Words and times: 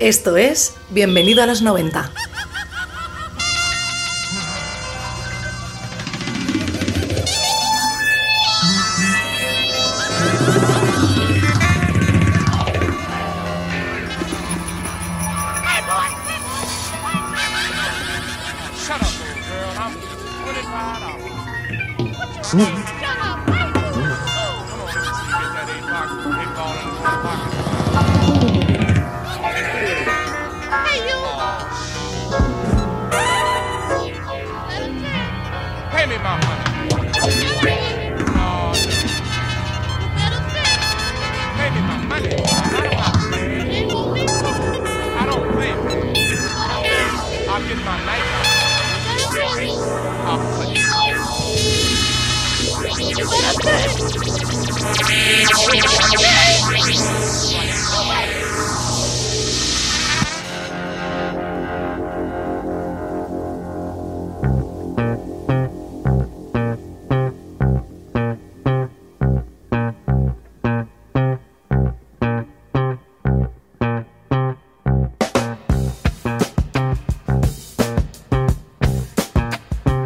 Esto 0.00 0.38
es 0.38 0.72
Bienvenido 0.88 1.42
a 1.42 1.46
los 1.46 1.60
90. 1.60 2.10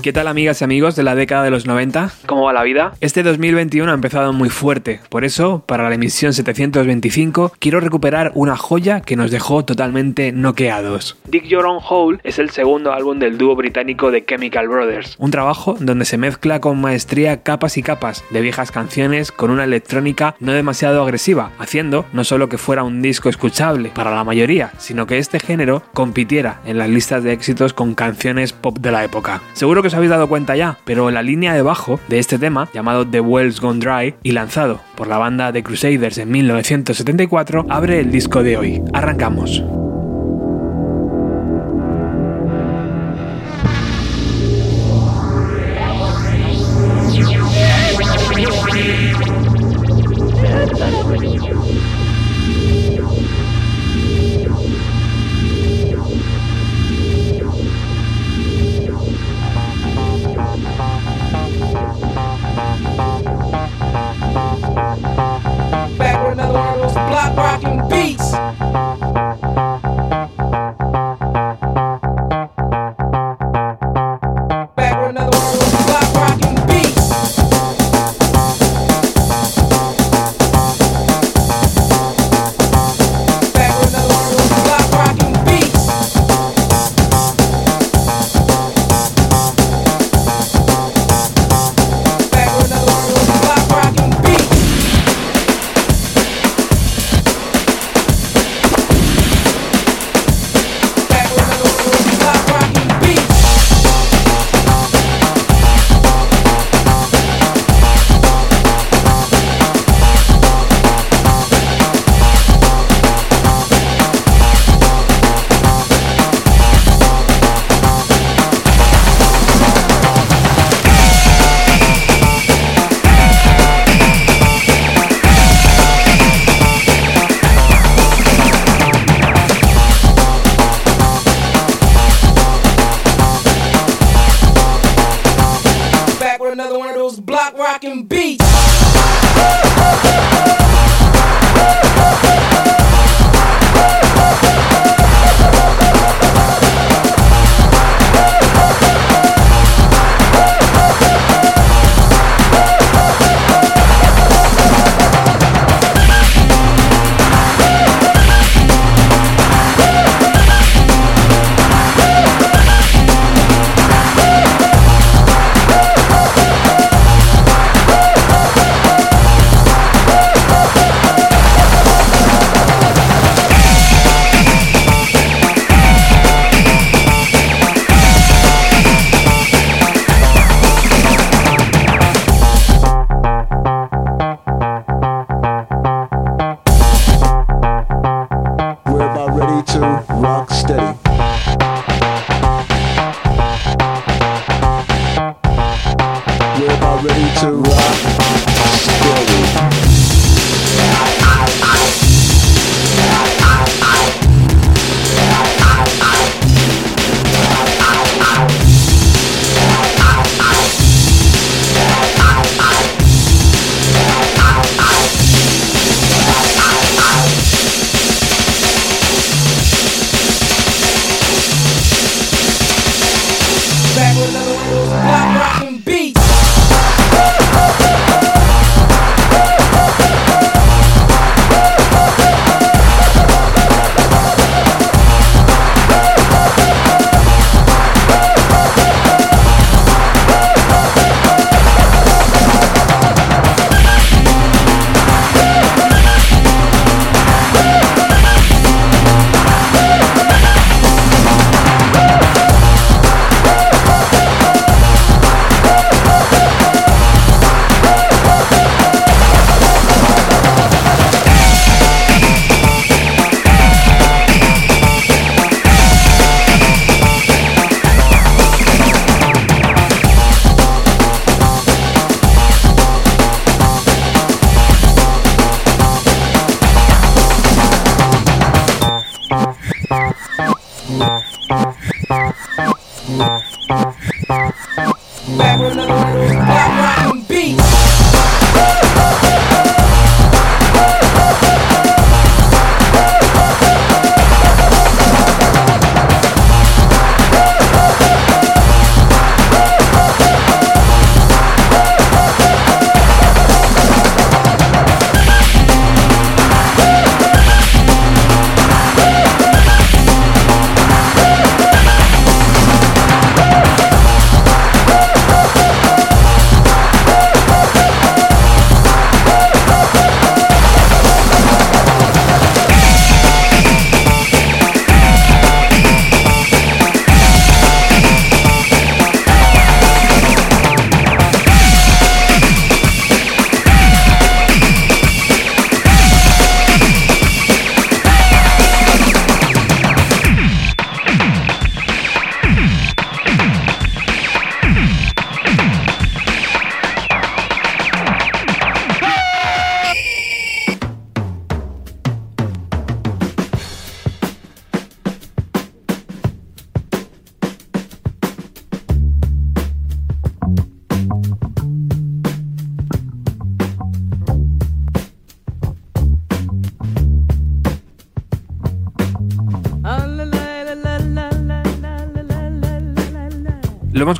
¿Qué 0.04 0.12
tal 0.12 0.28
amigas 0.28 0.60
y 0.60 0.64
amigos 0.64 0.96
de 0.96 1.02
la 1.02 1.14
década 1.14 1.44
de 1.44 1.50
los 1.50 1.64
90? 1.64 2.10
¿Cómo 2.26 2.42
va 2.42 2.52
la 2.52 2.62
vida? 2.62 2.92
Este 3.00 3.22
2021 3.22 3.90
ha 3.90 3.94
empezado 3.94 4.34
muy 4.34 4.50
fuerte, 4.50 5.00
por 5.08 5.24
eso, 5.24 5.64
para 5.64 5.88
la 5.88 5.94
emisión 5.94 6.34
725, 6.34 7.54
quiero 7.58 7.80
recuperar 7.80 8.30
una 8.34 8.54
joya 8.54 9.00
que 9.00 9.16
nos 9.16 9.30
dejó 9.30 9.64
totalmente 9.64 10.30
noqueados. 10.30 11.16
Dig 11.26 11.44
Your 11.44 11.64
Own 11.64 11.80
Hole 11.88 12.18
es 12.22 12.38
el 12.38 12.50
segundo 12.50 12.92
álbum 12.92 13.18
del 13.18 13.38
dúo 13.38 13.56
británico 13.56 14.10
de 14.10 14.22
Chemical 14.22 14.68
Brothers, 14.68 15.16
un 15.18 15.30
trabajo 15.30 15.74
donde 15.80 16.04
se 16.04 16.18
mezcla 16.18 16.60
con 16.60 16.82
maestría 16.82 17.42
capas 17.42 17.78
y 17.78 17.82
capas 17.82 18.24
de 18.28 18.42
viejas 18.42 18.70
canciones 18.70 19.32
con 19.32 19.50
una 19.50 19.64
electrónica 19.64 20.36
no 20.38 20.52
demasiado 20.52 21.02
agresiva, 21.02 21.52
haciendo 21.58 22.04
no 22.12 22.24
solo 22.24 22.50
que 22.50 22.58
fuera 22.58 22.82
un 22.82 23.00
disco 23.00 23.30
escuchable 23.30 23.88
para 23.94 24.14
la 24.14 24.22
mayoría, 24.22 24.70
sino 24.76 25.06
que 25.06 25.16
este 25.16 25.40
género 25.40 25.82
compitiera 25.94 26.60
en 26.66 26.76
las 26.76 26.90
listas 26.90 27.24
de 27.24 27.32
éxitos 27.32 27.72
con 27.72 27.94
canciones 27.94 28.52
pop 28.52 28.76
de 28.80 28.92
la 28.92 29.02
época. 29.02 29.40
Seguro 29.54 29.82
que 29.82 29.93
habéis 29.94 30.10
dado 30.10 30.28
cuenta 30.28 30.56
ya, 30.56 30.78
pero 30.84 31.10
la 31.10 31.22
línea 31.22 31.54
de 31.54 31.62
bajo 31.62 32.00
de 32.08 32.18
este 32.18 32.38
tema, 32.38 32.68
llamado 32.72 33.06
The 33.06 33.20
Wells 33.20 33.60
Gone 33.60 33.80
Dry 33.80 34.14
y 34.22 34.32
lanzado 34.32 34.80
por 34.96 35.06
la 35.06 35.18
banda 35.18 35.52
The 35.52 35.62
Crusaders 35.62 36.18
en 36.18 36.30
1974, 36.30 37.66
abre 37.68 38.00
el 38.00 38.10
disco 38.10 38.42
de 38.42 38.56
hoy. 38.56 38.82
Arrancamos. 38.92 39.62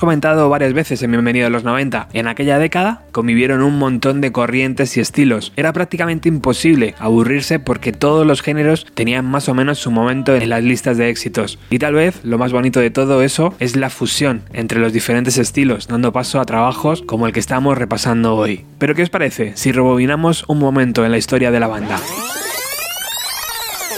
Comentado 0.05 0.51
varias 0.51 0.75
veces 0.75 1.03
en 1.03 1.12
Bienvenido 1.12 1.47
a 1.47 1.51
los 1.51 1.65
90. 1.65 2.09
En 2.12 2.29
aquella 2.29 2.59
década 2.59 3.01
convivieron 3.11 3.62
un 3.62 3.79
montón 3.79 4.21
de 4.21 4.33
corrientes 4.33 4.99
y 4.99 5.01
estilos. 5.01 5.55
Era 5.56 5.73
prácticamente 5.73 6.29
imposible 6.29 6.95
aburrirse 6.99 7.59
porque 7.59 7.93
todos 7.93 8.27
los 8.27 8.43
géneros 8.43 8.85
tenían 8.93 9.25
más 9.25 9.49
o 9.49 9.55
menos 9.55 9.79
su 9.79 9.91
momento 9.91 10.37
en 10.37 10.51
las 10.51 10.62
listas 10.62 10.99
de 10.99 11.09
éxitos. 11.09 11.59
Y 11.71 11.79
tal 11.79 11.95
vez 11.95 12.23
lo 12.23 12.37
más 12.37 12.53
bonito 12.53 12.81
de 12.81 12.91
todo 12.91 13.23
eso 13.23 13.55
es 13.61 13.77
la 13.77 13.89
fusión 13.89 14.43
entre 14.53 14.79
los 14.79 14.93
diferentes 14.93 15.39
estilos, 15.39 15.89
dando 15.89 16.12
paso 16.12 16.39
a 16.39 16.45
trabajos 16.45 17.01
como 17.01 17.27
el 17.27 17.33
que 17.33 17.41
estamos 17.41 17.79
repasando 17.79 18.37
hoy. 18.37 18.67
Pero 18.79 18.95
¿qué 18.95 19.05
os 19.05 19.09
parece 19.09 19.56
si 19.56 19.73
rebobinamos 19.73 20.45
un 20.49 20.59
momento 20.59 21.06
en 21.06 21.12
la 21.12 21.19
historia 21.19 21.51
de 21.51 21.61
la 21.61 21.69
banda? 21.69 21.99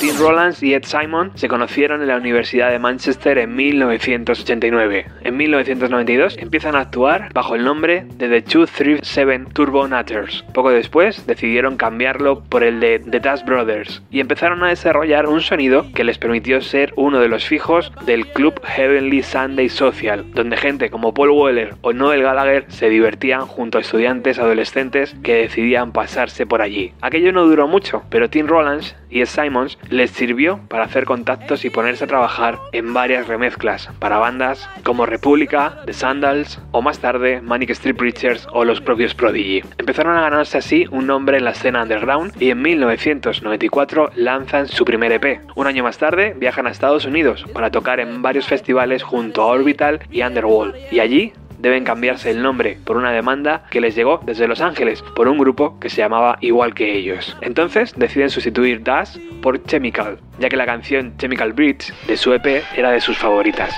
Tim 0.00 0.14
Rollins 0.18 0.62
y 0.62 0.74
Ed 0.74 0.84
Simon 0.84 1.32
se 1.36 1.48
conocieron 1.48 2.02
en 2.02 2.08
la 2.08 2.16
Universidad 2.16 2.70
de 2.70 2.78
Manchester 2.78 3.38
en 3.38 3.54
1989. 3.54 5.06
En 5.22 5.36
1992 5.36 6.36
empiezan 6.38 6.76
a 6.76 6.80
actuar 6.80 7.32
bajo 7.32 7.54
el 7.54 7.64
nombre 7.64 8.06
de 8.16 8.28
The 8.28 8.42
237 8.42 9.52
Turbo 9.54 9.88
Nutters. 9.88 10.44
Poco 10.52 10.70
después 10.70 11.26
decidieron 11.26 11.76
cambiarlo 11.76 12.42
por 12.44 12.62
el 12.62 12.78
de 12.80 12.98
The 12.98 13.20
Dash 13.20 13.44
Brothers 13.44 14.02
y 14.10 14.20
empezaron 14.20 14.62
a 14.62 14.68
desarrollar 14.68 15.26
un 15.28 15.40
sonido 15.40 15.86
que 15.94 16.04
les 16.04 16.18
permitió 16.18 16.60
ser 16.60 16.92
uno 16.96 17.18
de 17.18 17.28
los 17.28 17.46
fijos 17.46 17.90
del 18.04 18.26
club 18.28 18.60
Heavenly 18.64 19.22
Sunday 19.22 19.70
Social, 19.70 20.26
donde 20.34 20.58
gente 20.58 20.90
como 20.90 21.14
Paul 21.14 21.30
Weller 21.30 21.74
o 21.80 21.92
Noel 21.92 22.22
Gallagher 22.22 22.66
se 22.68 22.90
divertían 22.90 23.46
junto 23.46 23.78
a 23.78 23.80
estudiantes 23.80 24.38
adolescentes 24.38 25.16
que 25.22 25.36
decidían 25.36 25.92
pasarse 25.92 26.44
por 26.44 26.60
allí. 26.60 26.92
Aquello 27.00 27.32
no 27.32 27.46
duró 27.46 27.66
mucho, 27.66 28.02
pero 28.10 28.28
Tim 28.28 28.46
Rollins 28.46 28.94
y 29.10 29.24
Simons 29.26 29.78
les 29.90 30.10
sirvió 30.10 30.60
para 30.68 30.84
hacer 30.84 31.04
contactos 31.04 31.64
y 31.64 31.70
ponerse 31.70 32.04
a 32.04 32.08
trabajar 32.08 32.58
en 32.72 32.92
varias 32.94 33.28
remezclas 33.28 33.88
para 33.98 34.18
bandas 34.18 34.68
como 34.82 35.06
República, 35.06 35.82
The 35.86 35.92
Sandals 35.92 36.60
o 36.72 36.82
más 36.82 36.98
tarde 36.98 37.40
Manic 37.40 37.70
Street 37.70 37.96
Preachers 37.96 38.46
o 38.52 38.64
los 38.64 38.80
propios 38.80 39.14
Prodigy. 39.14 39.62
Empezaron 39.78 40.16
a 40.16 40.22
ganarse 40.22 40.58
así 40.58 40.86
un 40.90 41.06
nombre 41.06 41.38
en 41.38 41.44
la 41.44 41.50
escena 41.50 41.82
underground 41.82 42.32
y 42.40 42.50
en 42.50 42.62
1994 42.62 44.10
lanzan 44.16 44.68
su 44.68 44.84
primer 44.84 45.12
EP. 45.12 45.40
Un 45.54 45.66
año 45.66 45.82
más 45.82 45.98
tarde 45.98 46.34
viajan 46.36 46.66
a 46.66 46.70
Estados 46.70 47.04
Unidos 47.04 47.44
para 47.52 47.70
tocar 47.70 48.00
en 48.00 48.22
varios 48.22 48.46
festivales 48.46 49.02
junto 49.02 49.42
a 49.42 49.46
Orbital 49.46 50.00
y 50.10 50.22
Underworld 50.22 50.74
y 50.90 51.00
allí 51.00 51.32
deben 51.58 51.84
cambiarse 51.84 52.30
el 52.30 52.42
nombre 52.42 52.78
por 52.84 52.96
una 52.96 53.12
demanda 53.12 53.64
que 53.70 53.80
les 53.80 53.94
llegó 53.94 54.20
desde 54.24 54.48
Los 54.48 54.60
Ángeles 54.60 55.02
por 55.14 55.28
un 55.28 55.38
grupo 55.38 55.78
que 55.80 55.90
se 55.90 55.98
llamaba 55.98 56.38
igual 56.40 56.74
que 56.74 56.96
ellos. 56.96 57.36
Entonces 57.40 57.94
deciden 57.96 58.30
sustituir 58.30 58.82
Das 58.82 59.18
por 59.42 59.62
Chemical, 59.64 60.18
ya 60.38 60.48
que 60.48 60.56
la 60.56 60.66
canción 60.66 61.16
Chemical 61.18 61.52
Bridge 61.52 61.92
de 62.06 62.16
su 62.16 62.32
EP 62.32 62.62
era 62.76 62.90
de 62.90 63.00
sus 63.00 63.18
favoritas. 63.18 63.74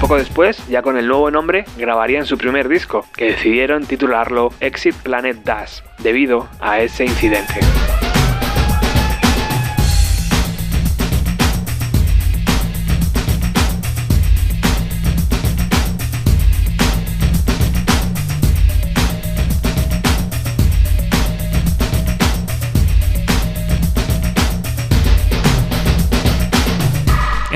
Poco 0.00 0.18
después, 0.18 0.64
ya 0.68 0.82
con 0.82 0.98
el 0.98 1.08
nuevo 1.08 1.30
nombre, 1.30 1.64
grabarían 1.78 2.26
su 2.26 2.36
primer 2.38 2.68
disco, 2.68 3.06
que 3.16 3.32
decidieron 3.32 3.86
titularlo 3.86 4.52
Exit 4.60 4.94
Planet 4.94 5.38
Das, 5.42 5.82
debido 5.98 6.48
a 6.60 6.80
ese 6.80 7.06
incidente. 7.06 7.60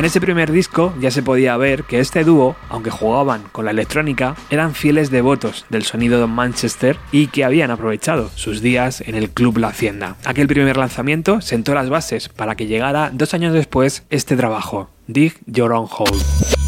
En 0.01 0.07
ese 0.07 0.19
primer 0.19 0.51
disco 0.51 0.95
ya 0.99 1.11
se 1.11 1.23
podía 1.23 1.59
ver 1.59 1.85
que 1.85 2.01
este 2.01 2.25
dúo, 2.25 2.57
aunque 2.71 2.89
jugaban 2.89 3.43
con 3.53 3.67
la 3.67 3.71
electrónica, 3.71 4.35
eran 4.49 4.75
fieles 4.75 5.11
devotos 5.11 5.67
del 5.69 5.83
sonido 5.83 6.19
de 6.19 6.27
Manchester 6.27 6.97
y 7.13 7.27
que 7.27 7.45
habían 7.45 7.71
aprovechado 7.71 8.31
sus 8.35 8.63
días 8.63 9.03
en 9.03 9.15
el 9.15 9.29
Club 9.29 9.59
La 9.59 9.69
Hacienda. 9.69 10.17
Aquel 10.25 10.49
primer 10.49 10.79
lanzamiento 10.79 11.43
sentó 11.43 11.75
las 11.75 11.91
bases 11.91 12.31
para 12.31 12.55
que 12.55 12.67
llegara 12.67 13.11
dos 13.13 13.35
años 13.35 13.53
después 13.53 14.05
este 14.09 14.39
trabajo, 14.39 14.89
Dig 15.07 15.35
Your 15.45 15.71
Own 15.73 15.87
Hole. 15.95 16.60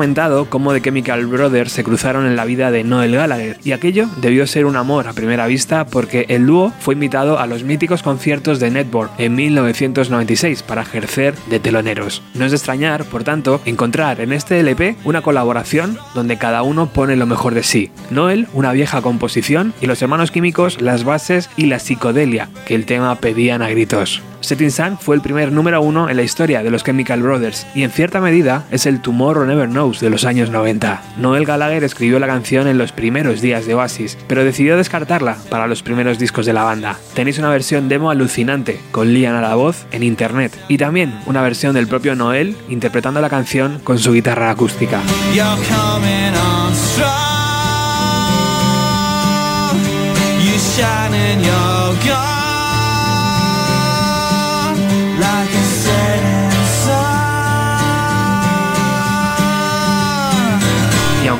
Comentado 0.00 0.46
cómo 0.46 0.72
The 0.72 0.80
Chemical 0.80 1.26
Brothers 1.26 1.72
se 1.72 1.84
cruzaron 1.84 2.24
en 2.24 2.34
la 2.34 2.46
vida 2.46 2.70
de 2.70 2.84
Noel 2.84 3.16
Gallagher 3.16 3.58
y 3.62 3.72
aquello 3.72 4.08
debió 4.16 4.46
ser 4.46 4.64
un 4.64 4.76
amor 4.76 5.06
a 5.06 5.12
primera 5.12 5.46
vista 5.46 5.84
porque 5.84 6.24
el 6.30 6.46
dúo 6.46 6.72
fue 6.80 6.94
invitado 6.94 7.38
a 7.38 7.46
los 7.46 7.64
míticos 7.64 8.02
conciertos 8.02 8.60
de 8.60 8.70
Network 8.70 9.12
en 9.18 9.34
1996 9.34 10.62
para 10.62 10.80
ejercer 10.80 11.34
de 11.50 11.60
teloneros. 11.60 12.22
No 12.32 12.46
es 12.46 12.52
de 12.52 12.56
extrañar, 12.56 13.04
por 13.04 13.24
tanto, 13.24 13.60
encontrar 13.66 14.22
en 14.22 14.32
este 14.32 14.58
LP 14.60 14.96
una 15.04 15.20
colaboración 15.20 15.98
donde 16.14 16.38
cada 16.38 16.62
uno 16.62 16.86
pone 16.86 17.14
lo 17.14 17.26
mejor 17.26 17.52
de 17.52 17.62
sí. 17.62 17.90
Noel, 18.08 18.48
una 18.54 18.72
vieja 18.72 19.02
composición 19.02 19.74
y 19.82 19.86
los 19.86 20.00
hermanos 20.00 20.30
químicos, 20.30 20.80
las 20.80 21.04
bases 21.04 21.50
y 21.58 21.66
la 21.66 21.78
psicodelia 21.78 22.48
que 22.64 22.74
el 22.74 22.86
tema 22.86 23.16
pedían 23.16 23.60
a 23.60 23.68
gritos. 23.68 24.22
Setting 24.50 24.72
Sun 24.72 24.98
fue 24.98 25.14
el 25.14 25.22
primer 25.22 25.52
número 25.52 25.80
uno 25.80 26.10
en 26.10 26.16
la 26.16 26.24
historia 26.24 26.64
de 26.64 26.72
los 26.72 26.82
Chemical 26.82 27.22
Brothers 27.22 27.68
y 27.72 27.84
en 27.84 27.92
cierta 27.92 28.20
medida 28.20 28.64
es 28.72 28.84
el 28.84 29.00
Tomorrow 29.00 29.46
Never 29.46 29.68
Knows 29.68 30.00
de 30.00 30.10
los 30.10 30.24
años 30.24 30.50
90. 30.50 31.02
Noel 31.18 31.44
Gallagher 31.44 31.84
escribió 31.84 32.18
la 32.18 32.26
canción 32.26 32.66
en 32.66 32.76
los 32.76 32.90
primeros 32.90 33.40
días 33.42 33.64
de 33.64 33.76
Oasis, 33.76 34.18
pero 34.26 34.44
decidió 34.44 34.76
descartarla 34.76 35.36
para 35.50 35.68
los 35.68 35.84
primeros 35.84 36.18
discos 36.18 36.46
de 36.46 36.52
la 36.52 36.64
banda. 36.64 36.98
Tenéis 37.14 37.38
una 37.38 37.48
versión 37.48 37.88
demo 37.88 38.10
alucinante 38.10 38.80
con 38.90 39.14
Liam 39.14 39.36
a 39.36 39.40
la 39.40 39.54
voz 39.54 39.86
en 39.92 40.02
internet 40.02 40.58
y 40.66 40.78
también 40.78 41.14
una 41.26 41.42
versión 41.42 41.72
del 41.72 41.86
propio 41.86 42.16
Noel 42.16 42.56
interpretando 42.68 43.20
la 43.20 43.30
canción 43.30 43.78
con 43.84 44.00
su 44.00 44.12
guitarra 44.12 44.50
acústica. 44.50 45.00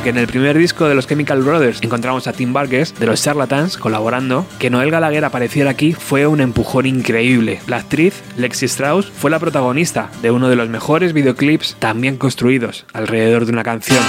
Aunque 0.01 0.09
en 0.09 0.17
el 0.17 0.25
primer 0.25 0.57
disco 0.57 0.87
de 0.87 0.95
los 0.95 1.05
Chemical 1.05 1.43
Brothers 1.43 1.83
encontramos 1.83 2.25
a 2.25 2.33
Tim 2.33 2.53
Burgess 2.53 2.97
de 2.97 3.05
los 3.05 3.21
Charlatans 3.21 3.77
colaborando, 3.77 4.47
que 4.57 4.71
Noel 4.71 4.89
Gallagher 4.89 5.23
apareciera 5.23 5.69
aquí 5.69 5.93
fue 5.93 6.25
un 6.25 6.41
empujón 6.41 6.87
increíble. 6.87 7.59
La 7.67 7.77
actriz 7.77 8.23
Lexi 8.35 8.65
Strauss 8.65 9.11
fue 9.11 9.29
la 9.29 9.37
protagonista 9.37 10.09
de 10.23 10.31
uno 10.31 10.49
de 10.49 10.55
los 10.55 10.69
mejores 10.69 11.13
videoclips 11.13 11.75
también 11.77 12.17
construidos 12.17 12.87
alrededor 12.93 13.45
de 13.45 13.51
una 13.51 13.63
canción. 13.63 14.03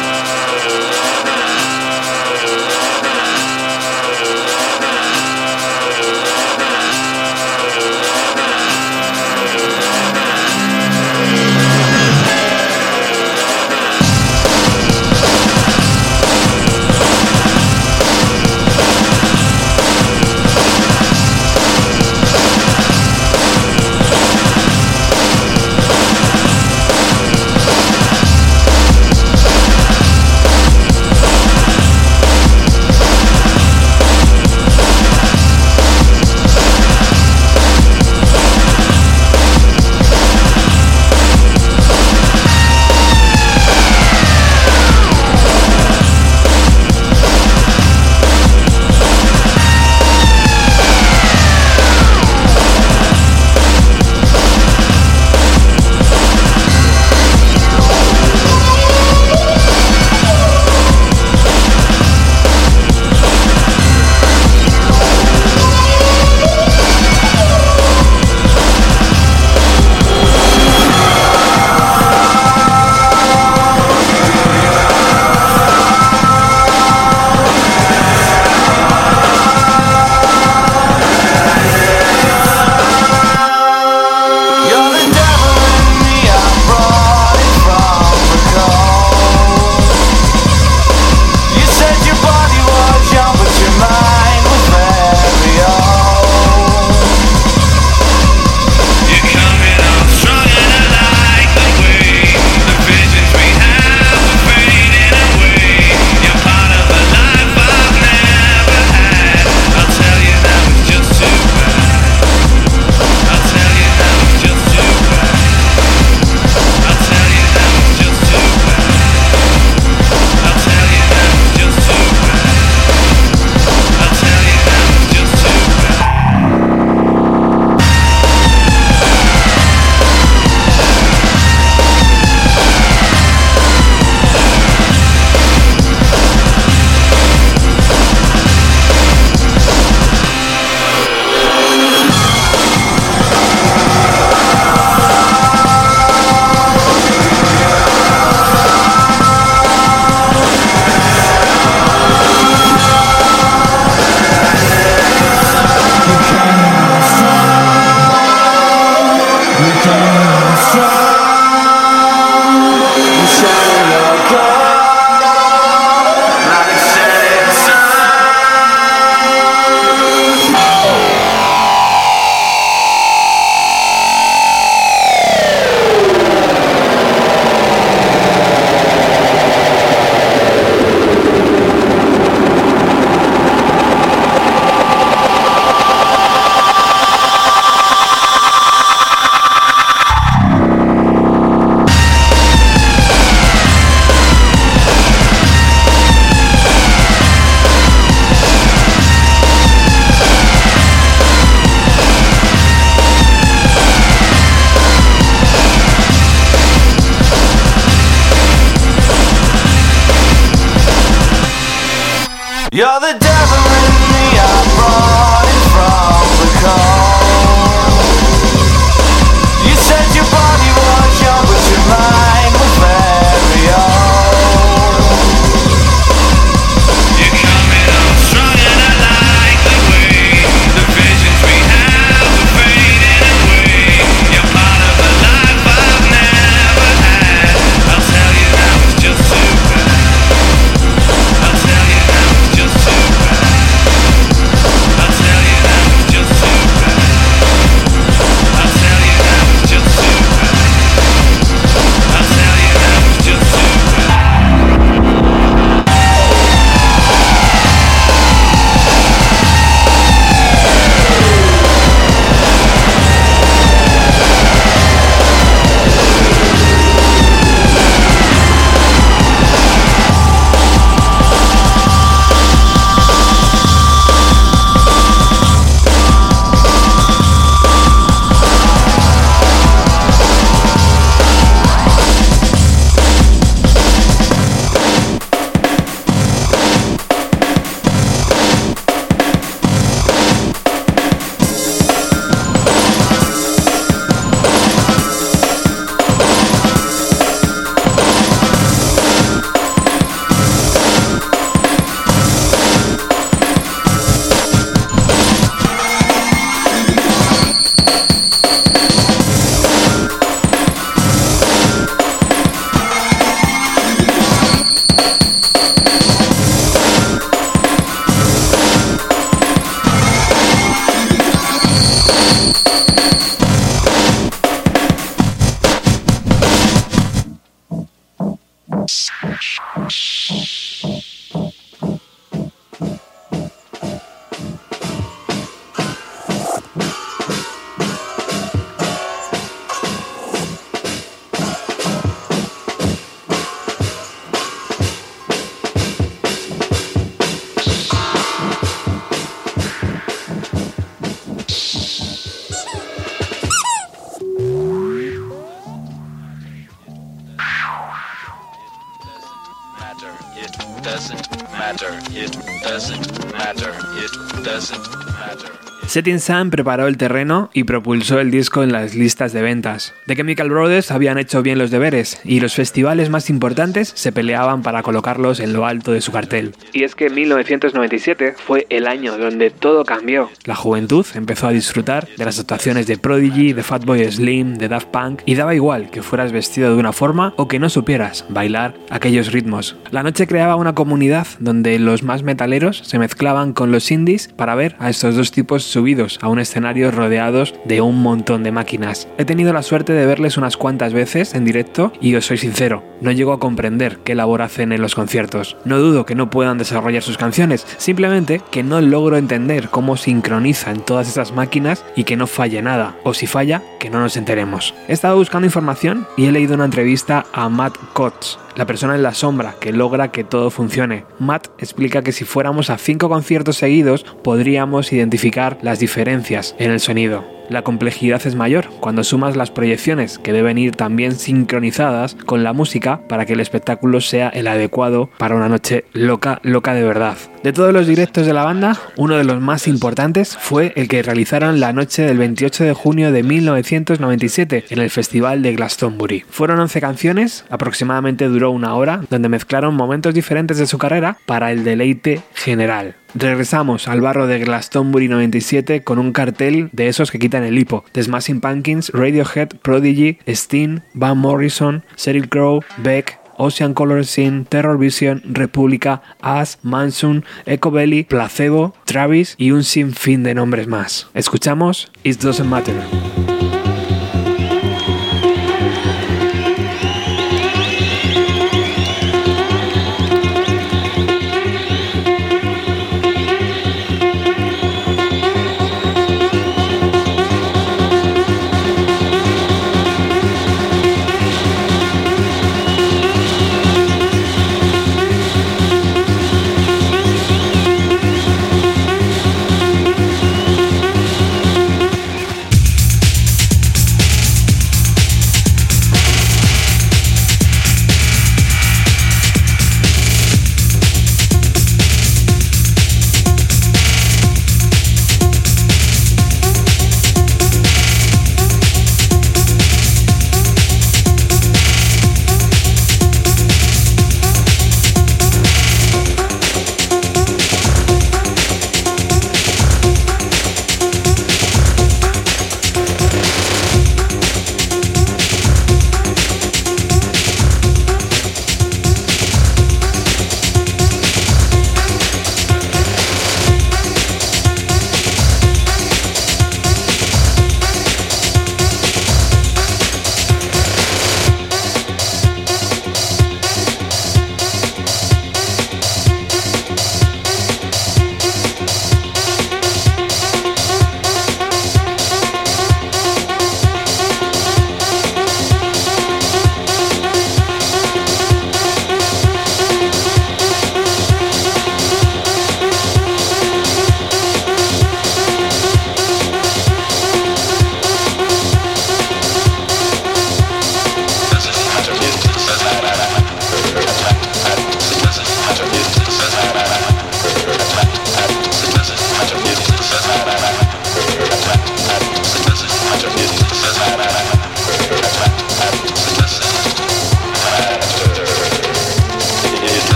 It 362.14 362.33
doesn't 362.62 363.33
matter. 363.33 363.72
It 363.94 364.44
doesn't 364.44 365.07
matter. 365.07 365.62
Setting 365.92 366.20
Sun 366.20 366.48
preparó 366.48 366.87
el 366.87 366.96
terreno 366.96 367.50
y 367.52 367.64
propulsó 367.64 368.18
el 368.18 368.31
disco 368.31 368.62
en 368.62 368.72
las 368.72 368.94
listas 368.94 369.35
de 369.35 369.42
ventas. 369.42 369.92
The 370.07 370.16
Chemical 370.16 370.48
Brothers 370.48 370.90
habían 370.90 371.18
hecho 371.18 371.42
bien 371.42 371.59
los 371.59 371.70
deberes 371.70 372.18
y 372.24 372.40
los 372.40 372.55
festivales 372.55 373.11
más 373.11 373.28
importantes 373.28 373.92
se 373.94 374.11
peleaban 374.11 374.62
para 374.62 374.83
colocarlos 374.83 375.38
en 375.38 375.52
lo 375.52 375.66
alto 375.66 375.92
de 375.92 376.00
su 376.00 376.11
cartel. 376.11 376.55
Y 376.72 376.85
es 376.85 376.94
que 376.94 377.11
1997 377.11 378.37
fue 378.38 378.66
el 378.70 378.87
año 378.87 379.18
donde 379.18 379.50
todo 379.50 379.85
cambió. 379.85 380.31
La 380.46 380.55
juventud 380.55 381.05
empezó 381.14 381.48
a 381.48 381.52
disfrutar 381.52 382.09
de 382.16 382.24
las 382.24 382.38
actuaciones 382.38 382.87
de 382.87 382.96
Prodigy, 382.96 383.52
de 383.52 383.62
Fatboy 383.62 384.11
Slim, 384.11 384.55
de 384.55 384.68
Daft 384.68 384.88
Punk 384.88 385.20
y 385.26 385.35
daba 385.35 385.55
igual 385.55 385.90
que 385.90 386.00
fueras 386.00 386.33
vestido 386.33 386.72
de 386.72 386.81
una 386.81 386.94
forma 386.94 387.35
o 387.37 387.48
que 387.48 387.59
no 387.59 387.68
supieras 387.68 388.24
bailar 388.31 388.72
aquellos 388.88 389.31
ritmos. 389.31 389.76
La 389.90 390.02
noche 390.02 390.26
creaba 390.26 390.57
una 390.57 390.74
comunidad 390.74 391.26
donde 391.38 391.78
los 391.78 392.02
más 392.02 392.22
metaleros 392.22 392.78
se 392.78 392.98
mezclaban 392.98 393.52
con 393.52 393.70
los 393.70 393.90
indies 393.90 394.28
para 394.28 394.55
ver 394.55 394.74
a 394.78 394.88
estos 394.88 395.16
dos 395.16 395.33
tipos 395.33 395.82
a 396.21 396.29
un 396.29 396.38
escenario 396.38 396.92
rodeados 396.92 397.55
de 397.64 397.81
un 397.81 398.03
montón 398.03 398.45
de 398.45 398.53
máquinas. 398.53 399.09
He 399.18 399.25
tenido 399.25 399.53
la 399.53 399.62
suerte 399.62 399.92
de 399.92 400.07
verles 400.07 400.37
unas 400.37 400.57
cuantas 400.57 400.92
veces 400.92 401.35
en 401.35 401.45
directo 401.45 401.92
y 402.01 402.14
os 402.14 402.25
soy 402.25 402.38
sincero, 402.38 402.85
no 403.01 403.11
llego 403.11 403.33
a 403.33 403.40
comprender 403.40 403.99
qué 404.05 404.14
labor 404.14 404.42
hacen 404.42 404.71
en 404.73 404.81
los 404.81 404.95
conciertos. 404.95 405.57
No 405.64 405.79
dudo 405.79 406.07
que 406.07 406.14
no 406.14 406.31
puedan 406.31 406.57
desarrollar 406.57 407.03
sus 407.03 407.18
canciones, 407.18 407.66
simplemente 407.79 408.40
que 408.53 408.62
no 408.62 408.81
logro 408.81 409.16
entender 409.16 409.71
cómo 409.71 409.97
sincronizan 409.97 410.85
todas 410.85 411.09
esas 411.09 411.33
máquinas 411.33 411.85
y 411.97 412.05
que 412.05 412.16
no 412.16 412.29
falle 412.29 412.62
nada, 412.62 412.95
o 413.03 413.12
si 413.12 413.27
falla, 413.27 413.61
que 413.81 413.90
no 413.90 413.99
nos 413.99 414.16
enteremos. 414.16 414.73
He 414.87 414.92
estado 414.92 415.16
buscando 415.16 415.47
información 415.47 416.07
y 416.16 416.27
he 416.27 416.33
leído 416.33 416.55
una 416.55 416.66
entrevista 416.66 417.27
a 417.33 417.49
Matt 417.49 417.77
Kotz, 417.92 418.38
la 418.57 418.67
persona 418.67 418.95
en 418.95 419.03
la 419.03 419.15
sombra 419.15 419.57
que 419.61 419.73
logra 419.73 420.11
que 420.11 420.25
todo 420.25 420.51
funcione. 420.51 421.05
Matt 421.19 421.49
explica 421.59 422.03
que 422.03 422.12
si 422.12 422.25
fuéramos 422.25 422.71
a 422.71 422.79
cinco 422.79 423.09
conciertos 423.09 423.57
seguidos 423.57 424.05
podríamos 424.23 424.93
identificar 424.93 425.59
las 425.62 425.79
diferencias 425.79 426.55
en 426.59 426.71
el 426.71 426.81
sonido. 426.81 427.41
La 427.48 427.62
complejidad 427.62 428.26
es 428.26 428.35
mayor 428.35 428.68
cuando 428.81 429.05
sumas 429.05 429.37
las 429.37 429.50
proyecciones 429.50 430.18
que 430.18 430.33
deben 430.33 430.59
ir 430.59 430.72
también 430.76 431.14
sincronizadas 431.16 432.14
con 432.26 432.44
la 432.44 432.52
música 432.52 433.00
para 433.09 433.26
que 433.26 433.35
el 433.35 433.40
espectáculo 433.40 434.00
sea 434.00 434.28
el 434.28 434.46
adecuado 434.46 435.11
para 435.18 435.37
una 435.37 435.48
noche 435.48 435.85
loca, 435.92 436.40
loca 436.42 436.74
de 436.74 436.85
verdad. 436.85 437.16
De 437.42 437.52
todos 437.52 437.72
los 437.72 437.87
directos 437.88 438.24
de 438.24 438.33
la 438.33 438.44
banda, 438.44 438.78
uno 438.96 439.16
de 439.16 439.24
los 439.24 439.40
más 439.40 439.66
importantes 439.66 440.37
fue 440.37 440.72
el 440.76 440.87
que 440.87 441.02
realizaron 441.02 441.59
la 441.59 441.72
noche 441.72 442.02
del 442.02 442.18
28 442.18 442.64
de 442.64 442.72
junio 442.72 443.11
de 443.11 443.22
1997 443.24 444.66
en 444.70 444.78
el 444.78 444.90
Festival 444.90 445.42
de 445.42 445.55
Glastonbury. 445.55 446.24
Fueron 446.31 446.61
11 446.61 446.81
canciones, 446.81 447.44
aproximadamente 447.50 448.28
duró 448.28 448.52
una 448.52 448.74
hora, 448.76 449.00
donde 449.11 449.28
mezclaron 449.28 449.74
momentos 449.74 450.14
diferentes 450.14 450.59
de 450.59 450.66
su 450.66 450.78
carrera 450.78 451.18
para 451.26 451.50
el 451.50 451.64
deleite 451.64 452.22
general. 452.35 452.94
Regresamos 453.14 453.88
al 453.88 454.01
barro 454.01 454.27
de 454.27 454.38
Glastonbury 454.38 455.09
97 455.09 455.83
con 455.83 455.98
un 455.98 456.12
cartel 456.12 456.70
de 456.72 456.88
esos 456.88 457.11
que 457.11 457.18
quitan 457.18 457.44
el 457.44 457.59
hipo. 457.59 457.85
The 457.92 458.03
Smashing 458.03 458.40
Pumpkins, 458.40 458.90
Radiohead, 458.90 459.48
Prodigy, 459.62 460.18
Sting, 460.27 460.81
Van 460.94 461.18
Morrison, 461.18 461.85
Sheryl 461.96 462.29
Crow, 462.29 462.62
Beck, 462.79 463.18
Ocean 463.37 463.75
Color 463.75 464.05
Scene, 464.07 464.44
Terror 464.48 464.79
Vision, 464.79 465.22
República, 465.25 466.03
As, 466.20 466.59
Manson, 466.62 467.25
Echo 467.44 467.70
Belly, 467.70 468.05
Placebo, 468.05 468.75
Travis 468.85 469.35
y 469.37 469.51
un 469.51 469.64
sinfín 469.64 470.22
de 470.22 470.35
nombres 470.35 470.66
más. 470.66 471.09
Escuchamos 471.14 471.90
It 472.05 472.20
Doesn't 472.20 472.48
Matter. 472.48 473.32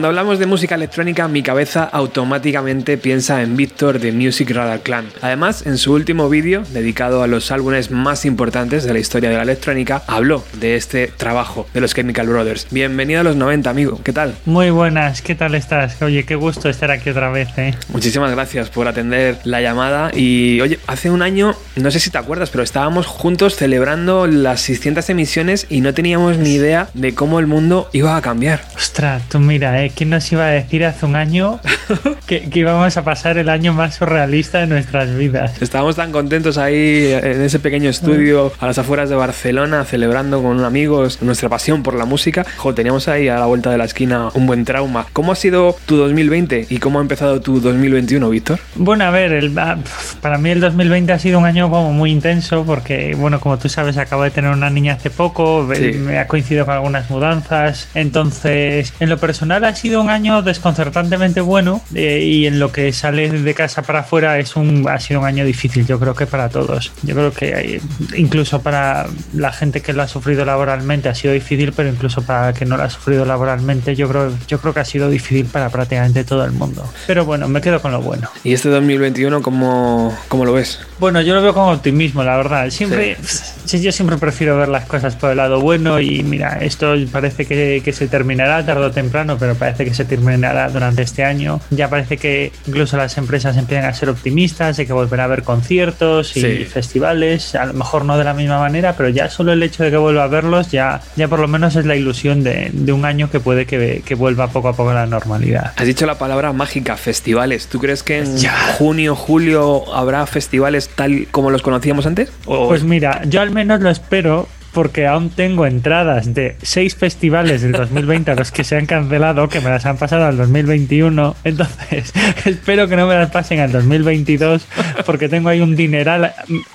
Cuando 0.00 0.18
hablamos 0.18 0.38
de 0.38 0.46
música 0.46 0.76
electrónica, 0.76 1.28
mi 1.28 1.42
cabeza 1.42 1.84
automáticamente 1.84 2.96
piensa 2.96 3.42
en 3.42 3.54
Víctor 3.54 3.98
de 3.98 4.12
Music 4.12 4.50
Radar 4.50 4.80
Clan. 4.80 5.04
Además, 5.20 5.66
en 5.66 5.76
su 5.76 5.92
último 5.92 6.30
vídeo, 6.30 6.62
dedicado 6.70 7.22
a 7.22 7.26
los 7.26 7.50
álbumes 7.50 7.90
más 7.90 8.24
importantes 8.24 8.84
de 8.84 8.94
la 8.94 8.98
historia 8.98 9.28
de 9.28 9.36
la 9.36 9.42
electrónica, 9.42 10.02
habló 10.06 10.42
de 10.54 10.76
este 10.76 11.08
trabajo 11.08 11.66
de 11.74 11.82
los 11.82 11.92
Chemical 11.92 12.26
Brothers. 12.28 12.66
Bienvenido 12.70 13.20
a 13.20 13.24
los 13.24 13.36
90, 13.36 13.68
amigo. 13.68 14.00
¿Qué 14.02 14.14
tal? 14.14 14.34
Muy 14.46 14.70
buenas, 14.70 15.20
¿qué 15.20 15.34
tal 15.34 15.54
estás? 15.54 16.00
Oye, 16.00 16.24
qué 16.24 16.34
gusto 16.34 16.70
estar 16.70 16.90
aquí 16.90 17.10
otra 17.10 17.28
vez. 17.28 17.50
¿eh? 17.58 17.74
Muchísimas 17.92 18.30
gracias 18.30 18.70
por 18.70 18.88
atender 18.88 19.36
la 19.44 19.60
llamada. 19.60 20.12
Y 20.16 20.62
oye, 20.62 20.78
hace 20.86 21.10
un 21.10 21.20
año, 21.20 21.54
no 21.76 21.90
sé 21.90 22.00
si 22.00 22.08
te 22.08 22.16
acuerdas, 22.16 22.48
pero 22.48 22.64
estábamos 22.64 23.04
juntos 23.04 23.54
celebrando 23.54 24.26
las 24.26 24.62
600 24.62 25.10
emisiones 25.10 25.66
y 25.68 25.82
no 25.82 25.92
teníamos 25.92 26.38
ni 26.38 26.54
idea 26.54 26.88
de 26.94 27.14
cómo 27.14 27.38
el 27.38 27.46
mundo 27.46 27.90
iba 27.92 28.16
a 28.16 28.22
cambiar. 28.22 28.62
Ostras, 28.74 29.28
tú 29.28 29.38
mira, 29.40 29.84
¿eh? 29.84 29.89
¿Quién 29.94 30.10
nos 30.10 30.30
iba 30.32 30.46
a 30.46 30.50
decir 30.50 30.84
hace 30.84 31.06
un 31.06 31.16
año 31.16 31.60
que, 32.26 32.48
que, 32.48 32.58
íbamos 32.58 32.96
a 32.96 33.04
pasar 33.04 33.38
el 33.38 33.48
año 33.48 33.72
más 33.72 33.96
surrealista 33.96 34.58
de 34.58 34.66
nuestras 34.66 35.14
vidas? 35.16 35.60
Estábamos 35.60 35.96
tan 35.96 36.12
contentos 36.12 36.58
ahí 36.58 37.12
en 37.12 37.42
ese 37.42 37.58
pequeño 37.58 37.90
estudio 37.90 38.52
a 38.60 38.66
las 38.66 38.78
afueras 38.78 39.08
de 39.08 39.16
Barcelona, 39.16 39.84
celebrando 39.84 40.42
con 40.42 40.64
amigos 40.64 41.22
nuestra 41.22 41.48
pasión 41.48 41.82
por 41.82 41.94
la 41.94 42.04
música. 42.04 42.44
Jo, 42.56 42.74
teníamos 42.74 43.08
ahí 43.08 43.28
a 43.28 43.38
la 43.38 43.46
vuelta 43.46 43.70
de 43.70 43.78
la 43.78 43.84
esquina 43.84 44.30
un 44.34 44.46
buen 44.46 44.64
trauma. 44.64 45.06
¿Cómo 45.12 45.32
ha 45.32 45.36
sido 45.36 45.76
tu 45.86 45.96
2020 45.96 46.66
y 46.70 46.78
cómo 46.78 46.98
ha 46.98 47.02
empezado 47.02 47.40
tu 47.40 47.60
2021, 47.60 48.28
Víctor? 48.30 48.58
Bueno, 48.74 49.04
a 49.04 49.10
ver, 49.10 49.32
el, 49.32 49.58
ah, 49.58 49.78
para 50.20 50.38
mí 50.38 50.50
el 50.50 50.60
2020 50.60 51.12
ha 51.12 51.18
sido 51.18 51.38
un 51.38 51.44
año 51.44 51.70
como 51.70 51.92
muy 51.92 52.10
intenso 52.10 52.64
porque, 52.64 53.14
bueno, 53.16 53.40
como 53.40 53.58
tú 53.58 53.68
sabes, 53.68 53.96
acabo 53.96 54.22
de 54.22 54.30
tener 54.30 54.50
una 54.50 54.70
niña 54.70 54.94
hace 54.94 55.10
poco, 55.10 55.68
sí. 55.74 55.92
me 55.98 56.18
ha 56.18 56.26
coincidido 56.26 56.64
con 56.64 56.74
algunas 56.74 57.10
mudanzas. 57.10 57.88
Entonces, 57.94 58.92
en 59.00 59.08
lo 59.08 59.18
personal 59.18 59.64
ha 59.64 59.74
sido 59.80 60.02
un 60.02 60.10
año 60.10 60.42
desconcertantemente 60.42 61.40
bueno 61.40 61.80
eh, 61.94 62.22
y 62.22 62.46
en 62.46 62.60
lo 62.60 62.70
que 62.70 62.92
sale 62.92 63.30
de 63.30 63.54
casa 63.54 63.80
para 63.80 64.00
afuera 64.00 64.38
es 64.38 64.54
un, 64.54 64.86
ha 64.86 65.00
sido 65.00 65.20
un 65.20 65.26
año 65.26 65.42
difícil, 65.42 65.86
yo 65.86 65.98
creo 65.98 66.14
que 66.14 66.26
para 66.26 66.50
todos. 66.50 66.92
Yo 67.02 67.14
creo 67.14 67.32
que 67.32 67.54
hay, 67.54 67.80
incluso 68.14 68.60
para 68.60 69.06
la 69.32 69.52
gente 69.52 69.80
que 69.80 69.94
lo 69.94 70.02
ha 70.02 70.08
sufrido 70.08 70.44
laboralmente 70.44 71.08
ha 71.08 71.14
sido 71.14 71.32
difícil, 71.32 71.72
pero 71.72 71.88
incluso 71.88 72.20
para 72.20 72.52
que 72.52 72.66
no 72.66 72.76
lo 72.76 72.82
ha 72.82 72.90
sufrido 72.90 73.24
laboralmente, 73.24 73.96
yo 73.96 74.06
creo, 74.06 74.30
yo 74.46 74.60
creo 74.60 74.74
que 74.74 74.80
ha 74.80 74.84
sido 74.84 75.08
difícil 75.08 75.46
para 75.46 75.70
prácticamente 75.70 76.24
todo 76.24 76.44
el 76.44 76.52
mundo. 76.52 76.84
Pero 77.06 77.24
bueno, 77.24 77.48
me 77.48 77.62
quedo 77.62 77.80
con 77.80 77.92
lo 77.92 78.02
bueno. 78.02 78.28
¿Y 78.44 78.52
este 78.52 78.68
2021 78.68 79.40
cómo, 79.40 80.14
cómo 80.28 80.44
lo 80.44 80.52
ves? 80.52 80.80
Bueno, 80.98 81.22
yo 81.22 81.34
lo 81.34 81.40
veo 81.40 81.54
con 81.54 81.72
optimismo, 81.72 82.22
la 82.22 82.36
verdad. 82.36 82.68
Siempre, 82.68 83.16
sí. 83.64 83.80
yo 83.80 83.92
siempre 83.92 84.18
prefiero 84.18 84.58
ver 84.58 84.68
las 84.68 84.84
cosas 84.84 85.16
por 85.16 85.30
el 85.30 85.38
lado 85.38 85.58
bueno 85.60 86.00
y 86.00 86.22
mira, 86.22 86.58
esto 86.60 86.94
parece 87.10 87.46
que, 87.46 87.80
que, 87.82 87.92
se 87.94 88.08
terminará 88.08 88.64
tarde 88.66 88.84
o 88.84 88.90
temprano, 88.90 89.38
pero 89.38 89.54
parece 89.54 89.69
que 89.76 89.94
se 89.94 90.04
terminará 90.04 90.68
durante 90.68 91.02
este 91.02 91.24
año. 91.24 91.60
Ya 91.70 91.88
parece 91.88 92.16
que 92.16 92.52
incluso 92.66 92.96
las 92.96 93.16
empresas 93.18 93.56
empiezan 93.56 93.86
a 93.86 93.94
ser 93.94 94.08
optimistas, 94.08 94.76
de 94.76 94.86
que 94.86 94.92
volverá 94.92 95.24
a 95.24 95.26
haber 95.26 95.42
conciertos 95.42 96.36
y 96.36 96.40
sí. 96.40 96.64
festivales, 96.64 97.54
a 97.54 97.66
lo 97.66 97.74
mejor 97.74 98.04
no 98.04 98.18
de 98.18 98.24
la 98.24 98.34
misma 98.34 98.58
manera, 98.58 98.94
pero 98.96 99.08
ya 99.08 99.28
solo 99.30 99.52
el 99.52 99.62
hecho 99.62 99.84
de 99.84 99.90
que 99.90 99.96
vuelva 99.96 100.24
a 100.24 100.28
verlos 100.28 100.70
ya, 100.70 101.00
ya 101.16 101.28
por 101.28 101.40
lo 101.40 101.48
menos 101.48 101.76
es 101.76 101.86
la 101.86 101.96
ilusión 101.96 102.42
de, 102.42 102.70
de 102.72 102.92
un 102.92 103.04
año 103.04 103.30
que 103.30 103.40
puede 103.40 103.66
que, 103.66 104.02
que, 104.04 104.14
vuelva 104.14 104.48
poco 104.48 104.68
a 104.68 104.72
poco 104.74 104.90
a 104.90 104.94
la 104.94 105.06
normalidad. 105.06 105.72
Has 105.76 105.86
dicho 105.86 106.06
la 106.06 106.18
palabra 106.18 106.52
mágica, 106.52 106.96
festivales. 106.96 107.66
¿Tú 107.68 107.78
crees 107.78 108.02
que 108.02 108.18
en 108.18 108.36
ya. 108.36 108.54
junio, 108.78 109.16
julio 109.16 109.94
habrá 109.94 110.26
festivales 110.26 110.88
tal 110.88 111.28
como 111.30 111.50
los 111.50 111.62
conocíamos 111.62 112.06
antes? 112.06 112.30
¿O... 112.46 112.68
Pues 112.68 112.84
mira, 112.84 113.22
yo 113.24 113.40
al 113.40 113.50
menos 113.50 113.80
lo 113.80 113.90
espero 113.90 114.48
porque 114.72 115.06
aún 115.06 115.30
tengo 115.30 115.66
entradas 115.66 116.34
de 116.34 116.56
seis 116.62 116.94
festivales 116.94 117.62
del 117.62 117.72
2020 117.72 118.30
a 118.30 118.34
los 118.34 118.52
que 118.52 118.64
se 118.64 118.76
han 118.76 118.86
cancelado, 118.86 119.48
que 119.48 119.60
me 119.60 119.70
las 119.70 119.86
han 119.86 119.96
pasado 119.96 120.26
al 120.26 120.36
2021. 120.36 121.36
Entonces, 121.44 122.12
espero 122.44 122.88
que 122.88 122.96
no 122.96 123.06
me 123.06 123.14
las 123.14 123.30
pasen 123.30 123.60
al 123.60 123.72
2022, 123.72 124.66
porque 125.06 125.28
tengo 125.28 125.48
ahí 125.48 125.60
un 125.60 125.76
dineral 125.76 126.32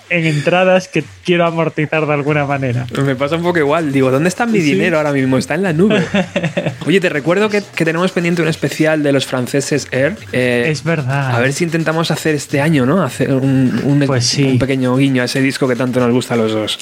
en 0.09 0.25
entradas 0.25 0.87
que 0.87 1.03
quiero 1.23 1.45
amortizar 1.45 2.05
de 2.05 2.13
alguna 2.13 2.45
manera. 2.45 2.85
Me 3.03 3.15
pasa 3.15 3.35
un 3.35 3.43
poco 3.43 3.59
igual. 3.59 3.91
Digo, 3.91 4.11
¿dónde 4.11 4.29
está 4.29 4.45
mi 4.45 4.59
¿Sí? 4.59 4.71
dinero 4.71 4.97
ahora 4.97 5.11
mismo? 5.11 5.37
Está 5.37 5.55
en 5.55 5.63
la 5.63 5.73
nube. 5.73 6.03
Oye, 6.85 6.99
te 6.99 7.09
recuerdo 7.09 7.49
que, 7.49 7.63
que 7.75 7.85
tenemos 7.85 8.11
pendiente 8.11 8.41
un 8.41 8.47
especial 8.47 9.03
de 9.03 9.11
los 9.11 9.25
franceses 9.25 9.87
Air. 9.91 10.17
Eh, 10.31 10.67
es 10.69 10.83
verdad. 10.83 11.35
A 11.35 11.39
ver 11.39 11.53
si 11.53 11.63
intentamos 11.63 12.11
hacer 12.11 12.35
este 12.35 12.61
año, 12.61 12.85
¿no? 12.85 13.03
Hacer 13.03 13.31
un, 13.31 13.81
un, 13.83 14.03
pues 14.05 14.25
sí. 14.25 14.43
un 14.43 14.59
pequeño 14.59 14.95
guiño 14.95 15.21
a 15.21 15.25
ese 15.25 15.41
disco 15.41 15.67
que 15.67 15.75
tanto 15.75 15.99
nos 15.99 16.11
gusta 16.11 16.33
a 16.35 16.37
los 16.37 16.51
dos. 16.51 16.79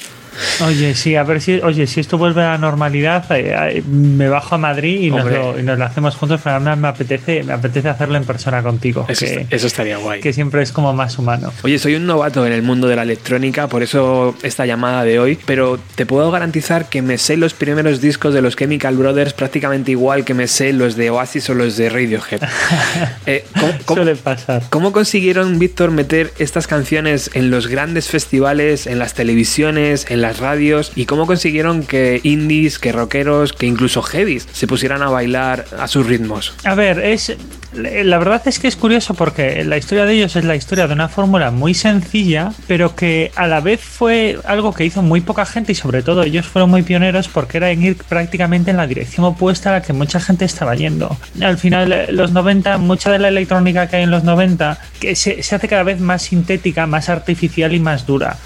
Oye, 0.66 0.96
sí, 0.96 1.16
a 1.16 1.24
ver 1.24 1.42
si, 1.42 1.60
oye, 1.60 1.88
si 1.88 2.00
esto 2.00 2.18
vuelve 2.18 2.42
a 2.42 2.52
la 2.52 2.58
normalidad, 2.58 3.26
eh, 3.32 3.78
eh, 3.78 3.84
me 3.88 4.30
bajo 4.30 4.56
a 4.56 4.58
Madrid 4.58 5.02
y 5.02 5.12
nos, 5.12 5.26
lo, 5.26 5.60
y 5.60 5.64
nos, 5.64 5.78
lo, 5.78 5.86
hacemos 5.86 6.16
juntos, 6.16 6.42
pero 6.44 6.60
me 6.60 6.88
apetece, 6.88 7.44
me 7.44 7.54
apetece 7.54 7.90
hacerlo 7.90 8.18
en 8.18 8.26
persona 8.26 8.62
contigo. 8.62 9.06
Eso, 9.08 9.26
que, 9.26 9.48
eso, 9.50 9.68
estaría 9.68 9.98
guay. 9.98 10.22
Que 10.22 10.34
siempre 10.34 10.62
es 10.62 10.72
como 10.72 10.94
más 10.94 11.18
humano. 11.18 11.52
Oye, 11.64 11.80
soy 11.80 11.96
un 11.96 12.06
novato 12.06 12.46
en 12.46 12.54
el 12.54 12.62
mundo 12.62 12.88
de 12.88 12.96
la 12.96 13.04
electrónica, 13.04 13.68
por 13.68 13.84
eso 13.84 14.36
esta 14.44 14.66
llamada 14.66 15.04
de 15.04 15.20
hoy, 15.20 15.38
pero 15.46 15.80
te 15.96 16.06
puedo 16.06 16.32
garantizar 16.32 16.90
que 16.90 17.02
me 17.02 17.18
sé 17.18 17.38
los 17.38 17.54
primeros 17.54 18.02
discos 18.02 18.34
de 18.34 18.42
los 18.42 18.56
Chemical 18.56 18.96
Brothers 18.96 19.34
prácticamente 19.34 19.92
igual 19.92 20.26
que 20.26 20.34
me 20.34 20.48
sé 20.48 20.74
los 20.74 20.96
de 20.96 21.10
Oasis 21.10 21.50
o 21.50 21.54
los 21.54 21.78
de 21.78 21.90
Radiohead. 21.90 22.42
eh, 23.26 23.46
¿cómo, 23.60 23.74
cómo, 23.86 24.04
Suele 24.04 24.16
pasar. 24.16 24.64
¿Cómo 24.70 24.92
consiguieron, 24.92 25.60
Víctor, 25.60 25.92
meter 25.92 26.32
estas 26.40 26.68
canciones 26.68 27.30
en 27.34 27.52
los 27.52 27.68
grandes 27.68 28.08
festivales, 28.08 28.88
en 28.88 29.00
las 29.00 29.14
televisiones, 29.14 30.10
en 30.10 30.22
las 30.24 30.40
radios 30.40 30.94
y 30.96 31.06
cómo 31.06 31.28
consiguieron 31.28 31.84
que 31.84 32.22
indies, 32.24 32.80
que 32.80 32.94
rockeros, 32.94 33.52
que 33.52 33.68
incluso 33.68 34.02
heavies 34.02 34.48
se 34.54 34.68
pusieran 34.68 35.02
a 35.02 35.10
bailar 35.10 35.66
a 35.78 35.88
sus 35.88 36.08
ritmos. 36.08 36.56
A 36.64 36.76
ver, 36.76 37.00
es 37.00 37.36
la 37.76 38.20
verdad 38.20 38.42
es 38.46 38.60
que 38.60 38.68
es 38.68 38.76
curioso 38.76 39.16
porque 39.16 39.64
la 39.66 39.78
historia 39.78 40.06
de 40.06 40.14
ellos 40.14 40.36
es 40.36 40.46
la 40.46 40.56
historia 40.56 40.88
de 40.88 40.94
una 40.94 41.10
fórmula 41.10 41.52
muy 41.52 41.74
sencilla, 41.74 42.54
pero 42.68 42.96
que 42.96 43.32
a 43.36 43.48
la 43.48 43.62
vez 43.62 43.82
fue 43.82 44.38
algo 44.46 44.74
que 44.74 44.86
hizo 44.86 45.02
muy 45.02 45.22
poca 45.22 45.46
gente 45.46 45.72
y 45.72 45.76
sobre 45.76 46.04
todo 46.04 46.24
ellos 46.24 46.46
fueron 46.46 46.70
muy 46.70 46.84
pioneros 46.84 47.28
porque 47.28 47.58
era 47.58 47.72
en 47.72 47.84
ir 47.84 47.98
prácticamente 47.98 48.72
en 48.72 48.78
la 48.78 48.88
dirección 48.88 49.26
opuesta 49.26 49.70
a 49.70 49.74
la 49.74 49.82
que 49.82 49.94
mucha 49.94 50.20
gente 50.20 50.46
estaba 50.46 50.76
yendo. 50.76 51.18
Al 51.42 51.58
final, 51.58 52.08
los 52.12 52.32
90, 52.32 52.78
mucha 52.78 53.12
de 53.12 53.20
la 53.20 53.30
electrónica 53.30 53.88
que 53.88 53.98
hay 53.98 54.04
en 54.04 54.12
los 54.12 54.24
90 54.24 54.78
que 55.00 55.16
se, 55.16 55.42
se 55.42 55.56
hace 55.56 55.68
cada 55.68 55.84
vez 55.84 56.00
más 56.00 56.22
sintética, 56.22 56.86
más 56.86 57.10
artificial 57.10 57.74
y 57.74 57.80
más 57.80 58.06
dura. 58.06 58.38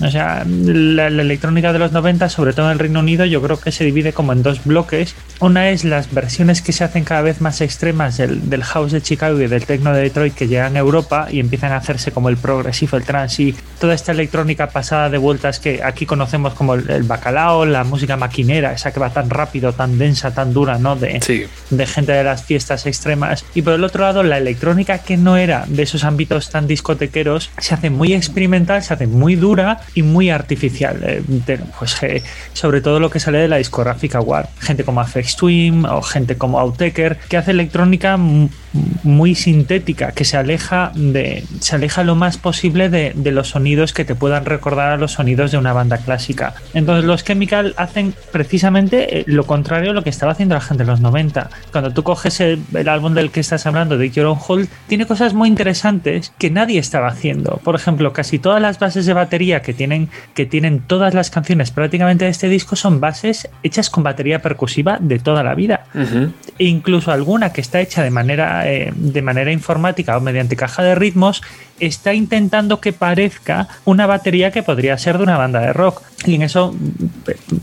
O 0.00 0.10
sea, 0.10 0.44
la, 0.46 1.10
la, 1.10 1.22
electrónica 1.22 1.72
de 1.72 1.78
los 1.78 1.92
90, 1.92 2.28
sobre 2.28 2.52
todo 2.52 2.66
en 2.66 2.72
el 2.72 2.78
Reino 2.78 3.00
Unido, 3.00 3.24
yo 3.24 3.42
creo 3.42 3.60
que 3.60 3.72
se 3.72 3.84
divide 3.84 4.12
como 4.12 4.32
en 4.32 4.42
dos 4.42 4.64
bloques. 4.64 5.14
Una 5.40 5.70
es 5.70 5.84
las 5.84 6.12
versiones 6.12 6.62
que 6.62 6.72
se 6.72 6.84
hacen 6.84 7.04
cada 7.04 7.22
vez 7.22 7.40
más 7.40 7.60
extremas 7.60 8.16
del, 8.16 8.48
del 8.48 8.64
house 8.64 8.92
de 8.92 9.02
Chicago 9.02 9.40
y 9.40 9.46
del 9.46 9.66
techno 9.66 9.92
de 9.92 10.02
Detroit 10.02 10.34
que 10.34 10.48
llegan 10.48 10.76
a 10.76 10.78
Europa 10.78 11.28
y 11.30 11.40
empiezan 11.40 11.72
a 11.72 11.76
hacerse 11.76 12.12
como 12.12 12.28
el 12.28 12.36
progresivo, 12.36 12.96
el 12.96 13.04
trance 13.04 13.42
y 13.42 13.54
toda 13.80 13.94
esta 13.94 14.12
electrónica 14.12 14.70
pasada 14.70 15.10
de 15.10 15.18
vueltas 15.18 15.60
que 15.60 15.82
aquí 15.82 16.06
conocemos 16.06 16.54
como 16.54 16.74
el, 16.74 16.88
el, 16.90 17.02
bacalao, 17.02 17.66
la 17.66 17.84
música 17.84 18.16
maquinera, 18.16 18.72
esa 18.72 18.92
que 18.92 19.00
va 19.00 19.10
tan 19.10 19.30
rápido, 19.30 19.72
tan 19.72 19.98
densa, 19.98 20.32
tan 20.32 20.52
dura, 20.52 20.78
¿no? 20.78 20.96
De, 20.96 21.20
sí. 21.20 21.44
de 21.70 21.86
gente 21.86 22.12
de 22.12 22.24
las 22.24 22.44
fiestas 22.44 22.86
extremas. 22.86 23.44
Y 23.54 23.62
por 23.62 23.74
el 23.74 23.84
otro 23.84 24.02
lado, 24.02 24.22
la 24.22 24.38
electrónica 24.38 24.98
que 24.98 25.16
no 25.16 25.36
era 25.36 25.64
de 25.66 25.82
esos 25.82 26.04
ámbitos 26.04 26.50
tan 26.50 26.66
discotequeros 26.66 27.50
se 27.58 27.74
hace 27.74 27.90
muy 27.90 28.14
experimental, 28.14 28.82
se 28.82 28.94
hace 28.94 29.06
muy 29.06 29.36
dura 29.36 29.57
y 29.94 30.02
muy 30.02 30.30
artificial. 30.30 31.00
Eh, 31.02 31.22
pues 31.78 32.02
eh, 32.02 32.22
sobre 32.52 32.80
todo 32.80 33.00
lo 33.00 33.10
que 33.10 33.20
sale 33.20 33.38
de 33.38 33.48
la 33.48 33.56
discográfica 33.56 34.20
War. 34.20 34.48
Gente 34.60 34.84
como 34.84 35.00
Afex 35.00 35.36
Twin 35.36 35.84
o 35.84 36.02
gente 36.02 36.36
como 36.36 36.58
Outtaker 36.58 37.16
que 37.28 37.36
hace 37.36 37.50
electrónica 37.50 38.18
muy 39.02 39.34
sintética, 39.34 40.12
que 40.12 40.24
se 40.24 40.36
aleja 40.36 40.92
de 40.94 41.44
se 41.60 41.76
aleja 41.76 42.04
lo 42.04 42.14
más 42.14 42.38
posible 42.38 42.88
de, 42.88 43.12
de, 43.14 43.32
los 43.32 43.48
sonidos 43.48 43.92
que 43.92 44.04
te 44.04 44.14
puedan 44.14 44.44
recordar 44.44 44.90
a 44.90 44.96
los 44.96 45.12
sonidos 45.12 45.50
de 45.52 45.58
una 45.58 45.72
banda 45.72 45.98
clásica. 45.98 46.54
Entonces 46.74 47.04
los 47.04 47.24
Chemical 47.24 47.74
hacen 47.76 48.14
precisamente 48.32 49.20
eh, 49.20 49.24
lo 49.26 49.46
contrario 49.46 49.90
a 49.90 49.94
lo 49.94 50.02
que 50.02 50.10
estaba 50.10 50.32
haciendo 50.32 50.54
la 50.54 50.60
gente 50.60 50.82
en 50.82 50.88
los 50.88 51.00
90. 51.00 51.50
Cuando 51.72 51.92
tú 51.92 52.02
coges 52.02 52.40
el, 52.40 52.60
el 52.74 52.88
álbum 52.88 53.14
del 53.14 53.30
que 53.30 53.40
estás 53.40 53.66
hablando, 53.66 53.98
de 53.98 54.10
Your 54.10 54.26
Own 54.26 54.38
Hold, 54.46 54.68
tiene 54.86 55.06
cosas 55.06 55.34
muy 55.34 55.48
interesantes 55.48 56.32
que 56.38 56.50
nadie 56.50 56.78
estaba 56.78 57.08
haciendo. 57.08 57.60
Por 57.64 57.74
ejemplo, 57.74 58.12
casi 58.12 58.38
todas 58.38 58.60
las 58.60 58.78
bases 58.78 59.06
de 59.06 59.12
batería 59.12 59.62
que 59.62 59.72
tienen, 59.72 60.08
que 60.34 60.46
tienen 60.46 60.80
todas 60.80 61.14
las 61.14 61.30
canciones 61.30 61.70
prácticamente 61.70 62.24
de 62.24 62.30
este 62.30 62.48
disco 62.48 62.76
son 62.76 63.00
bases 63.00 63.48
hechas 63.62 63.90
con 63.90 64.02
batería 64.02 64.40
percusiva 64.42 64.98
de 65.00 65.18
toda 65.18 65.42
la 65.42 65.54
vida. 65.54 65.84
Uh 65.94 65.98
-huh. 65.98 66.32
E 66.58 66.64
incluso 66.64 67.12
alguna 67.12 67.52
que 67.52 67.60
está 67.60 67.80
hecha 67.80 68.02
de 68.02 68.10
manera, 68.10 68.57
eh, 68.66 68.92
de 68.94 69.22
manera 69.22 69.52
informática 69.52 70.16
o 70.16 70.20
mediante 70.20 70.56
caja 70.56 70.82
de 70.82 70.94
ritmos 70.94 71.42
está 71.80 72.14
intentando 72.14 72.80
que 72.80 72.92
parezca 72.92 73.68
una 73.84 74.06
batería 74.06 74.50
que 74.50 74.62
podría 74.62 74.98
ser 74.98 75.18
de 75.18 75.24
una 75.24 75.38
banda 75.38 75.60
de 75.60 75.72
rock. 75.72 76.02
Y 76.26 76.34
en 76.34 76.42
eso 76.42 76.74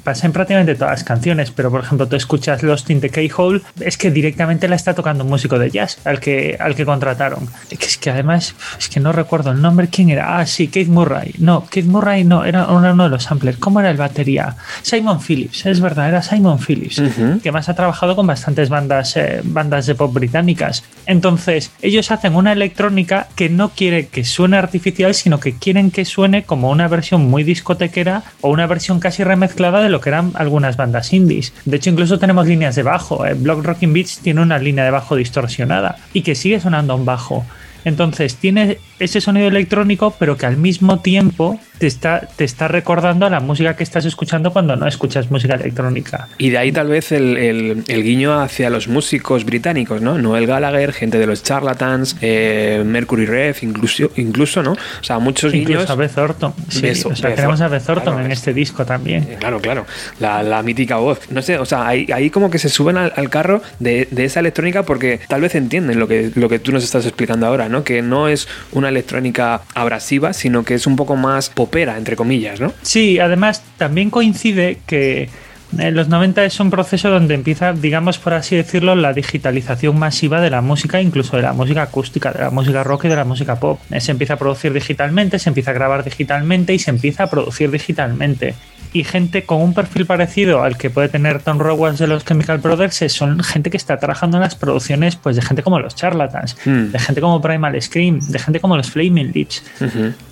pasa 0.04 0.28
en 0.28 0.32
prácticamente 0.32 0.76
todas 0.76 0.92
las 0.92 1.04
canciones, 1.04 1.52
pero 1.52 1.70
por 1.70 1.84
ejemplo 1.84 2.08
tú 2.08 2.16
escuchas 2.16 2.64
Lost 2.64 2.90
in 2.90 3.02
the 3.02 3.10
K-Hole, 3.10 3.62
es 3.82 3.98
que 3.98 4.12
directamente 4.12 4.70
la 4.70 4.78
está 4.78 4.94
tocando 4.94 5.26
un 5.26 5.30
músico 5.30 5.60
de 5.60 5.70
jazz 5.70 6.00
al 6.06 6.22
que, 6.22 6.56
al 6.58 6.74
que 6.74 6.86
contrataron. 6.86 7.50
Es 7.70 7.98
que 7.98 8.12
además, 8.12 8.56
es 8.80 8.88
que 8.88 9.02
no 9.02 9.12
recuerdo 9.12 9.52
el 9.52 9.62
nombre, 9.62 9.90
¿quién 9.90 10.10
era? 10.10 10.40
Ah, 10.40 10.46
sí, 10.46 10.70
Keith 10.70 10.88
Murray. 10.88 11.36
No, 11.40 11.66
Keith 11.70 11.86
Murray 11.86 12.24
no, 12.24 12.46
era 12.46 12.68
uno 12.68 13.04
de 13.04 13.10
los 13.10 13.24
samplers. 13.24 13.58
¿Cómo 13.58 13.82
era 13.82 13.90
el 13.90 13.98
batería? 13.98 14.56
Simon 14.82 15.20
Phillips, 15.20 15.66
es 15.66 15.82
verdad, 15.82 16.08
era 16.08 16.22
Simon 16.22 16.60
Phillips, 16.60 17.02
que 17.44 17.52
más 17.52 17.68
ha 17.68 17.74
trabajado 17.74 18.16
con 18.16 18.26
bastantes 18.26 18.70
bandas, 18.70 19.18
eh, 19.18 19.42
bandas 19.44 19.86
de 19.86 19.96
pop 19.96 20.14
británicas. 20.14 20.84
Entonces, 21.06 21.72
ellos 21.82 22.10
hacen 22.12 22.36
una 22.36 22.54
electrónica 22.54 23.28
que 23.36 23.50
no 23.50 23.70
quiere 23.70 24.05
que 24.08 24.24
suene 24.24 24.58
artificial, 24.58 25.14
sino 25.14 25.40
que 25.40 25.54
quieren 25.54 25.92
que 25.92 26.06
suene 26.06 26.44
como 26.44 26.70
una 26.70 26.88
versión 26.88 27.26
muy 27.26 27.44
discotequera 27.44 28.24
o 28.42 28.50
una 28.50 28.68
versión 28.68 29.00
casi 29.00 29.24
remezclada 29.24 29.82
de 29.82 29.90
lo 29.90 30.02
que 30.02 30.10
eran 30.10 30.32
algunas 30.36 30.78
bandas 30.78 31.14
indies. 31.14 31.54
De 31.66 31.78
hecho, 31.78 31.90
incluso 31.90 32.20
tenemos 32.20 32.48
líneas 32.48 32.76
de 32.76 32.84
bajo. 32.84 33.26
Eh, 33.26 33.34
Block 33.34 33.64
Rocking 33.64 33.94
Beats 33.94 34.20
tiene 34.20 34.42
una 34.42 34.60
línea 34.60 34.86
de 34.86 34.92
bajo 34.92 35.16
distorsionada 35.16 35.98
y 36.14 36.22
que 36.22 36.36
sigue 36.36 36.60
sonando 36.60 36.96
un 36.96 37.06
bajo. 37.06 37.46
Entonces 37.86 38.36
tiene 38.36 38.80
ese 39.00 39.22
sonido 39.22 39.48
electrónico, 39.48 40.16
pero 40.18 40.38
que 40.38 40.48
al 40.48 40.58
mismo 40.58 41.00
tiempo 41.00 41.60
te 41.78 41.88
está, 41.88 42.28
te 42.36 42.44
está 42.44 42.68
recordando 42.68 43.26
a 43.26 43.30
la 43.30 43.40
música 43.40 43.76
que 43.76 43.84
estás 43.84 44.06
escuchando 44.06 44.52
cuando 44.52 44.76
no 44.76 44.88
escuchas 44.88 45.30
música 45.32 45.56
electrónica. 45.56 46.28
Y 46.38 46.50
de 46.50 46.58
ahí 46.58 46.72
tal 46.72 46.88
vez 46.88 47.12
el, 47.12 47.84
guiño 47.88 48.40
hacia 48.40 48.70
los 48.70 48.88
músicos 48.88 49.46
británicos, 49.46 50.02
¿no? 50.02 50.18
Noel 50.18 50.48
Gallagher, 50.48 50.94
gente 50.94 51.18
de 51.18 51.28
los 51.28 51.44
Charlatans, 51.44 52.18
eh, 52.22 52.84
Mercury 52.86 53.26
Rev, 53.26 53.58
incluso, 53.62 54.12
incluso, 54.16 54.64
¿no? 54.64 54.74
O 54.74 55.04
sea, 55.04 55.20
muchos 55.20 55.54
incluso 55.54 55.92
a 55.92 55.96
Beth 55.96 56.18
Orton. 56.18 56.54
Sí, 56.70 56.90
o 57.06 57.16
sea, 57.16 57.36
tenemos 57.36 57.62
a 57.62 57.68
Beth 57.68 57.90
Orton 57.90 58.24
en 58.24 58.32
este 58.32 58.54
disco 58.54 58.86
también. 58.86 59.24
Eh, 59.24 59.38
claro, 59.40 59.60
claro. 59.60 59.86
La, 60.20 60.62
mítica 60.64 60.98
voz. 60.98 61.20
No 61.30 61.42
sé, 61.42 61.60
o 61.60 61.66
sea, 61.66 61.88
ahí, 61.88 62.08
ahí 62.12 62.30
como 62.30 62.50
que 62.50 62.58
se 62.58 62.70
suben 62.70 62.98
al, 62.98 63.30
carro 63.30 63.62
de, 63.80 64.08
de, 64.10 64.26
esa 64.26 64.40
electrónica 64.40 64.84
porque 64.84 65.20
tal 65.28 65.42
vez 65.42 65.54
entienden 65.56 66.00
lo 66.00 66.08
que, 66.08 66.32
lo 66.36 66.50
que 66.50 66.60
tú 66.60 66.72
nos 66.72 66.84
estás 66.84 67.06
explicando 67.06 67.46
ahora, 67.46 67.70
¿no? 67.70 67.84
Que 67.84 68.02
no 68.02 68.28
es 68.28 68.48
una 68.72 68.90
electrónica 68.90 69.62
abrasiva, 69.74 70.34
sino 70.34 70.64
que 70.64 70.76
es 70.76 70.88
un 70.88 70.96
poco 70.96 71.16
más 71.16 71.50
popera, 71.66 71.98
entre 71.98 72.16
comillas, 72.16 72.60
¿no? 72.60 72.74
Sí, 72.82 73.20
además 73.20 73.64
también 73.78 74.10
coincide 74.10 74.78
que 74.86 75.30
en 75.78 75.96
los 75.96 76.08
90 76.08 76.46
es 76.46 76.60
un 76.60 76.70
proceso 76.70 77.10
donde 77.10 77.34
empieza, 77.34 77.74
digamos 77.74 78.18
por 78.18 78.34
así 78.34 78.56
decirlo, 78.56 78.96
la 78.96 79.14
digitalización 79.14 79.98
masiva 79.98 80.40
de 80.40 80.50
la 80.50 80.62
música, 80.62 81.02
incluso 81.02 81.36
de 81.36 81.44
la 81.44 81.54
música 81.54 81.82
acústica, 81.82 82.32
de 82.32 82.40
la 82.40 82.50
música 82.52 82.84
rock 82.84 83.06
y 83.06 83.08
de 83.10 83.16
la 83.16 83.26
música 83.26 83.60
pop. 83.60 83.80
Se 84.00 84.12
empieza 84.12 84.36
a 84.36 84.38
producir 84.38 84.72
digitalmente, 84.74 85.40
se 85.40 85.50
empieza 85.50 85.72
a 85.72 85.74
grabar 85.74 86.04
digitalmente 86.04 86.74
y 86.74 86.80
se 86.80 86.92
empieza 86.92 87.24
a 87.24 87.30
producir 87.30 87.72
digitalmente 87.72 88.54
y 88.96 89.04
gente 89.04 89.44
con 89.44 89.62
un 89.62 89.74
perfil 89.74 90.06
parecido 90.06 90.64
al 90.64 90.78
que 90.78 90.90
puede 90.90 91.10
tener 91.10 91.42
Tom 91.42 91.60
Rowas 91.60 92.00
de 92.00 92.08
los 92.08 92.24
Chemical 92.24 92.60
Brothers 92.60 93.04
son 93.12 93.44
gente 93.44 93.70
que 93.70 93.76
está 93.76 93.98
trabajando 93.98 94.38
en 94.38 94.42
las 94.42 94.56
producciones 94.56 95.18
pues 95.18 95.36
de 95.36 95.42
gente 95.42 95.64
como 95.64 95.82
los 95.82 95.96
Charlatans, 95.96 96.56
hmm. 96.64 96.92
de 96.92 97.00
gente 97.00 97.20
como 97.20 97.42
Primal 97.42 97.80
Scream, 97.82 98.22
de 98.22 98.40
gente 98.40 98.62
como 98.62 98.78
los 98.78 98.90
Flaming 98.90 99.34
Lips. 99.34 99.64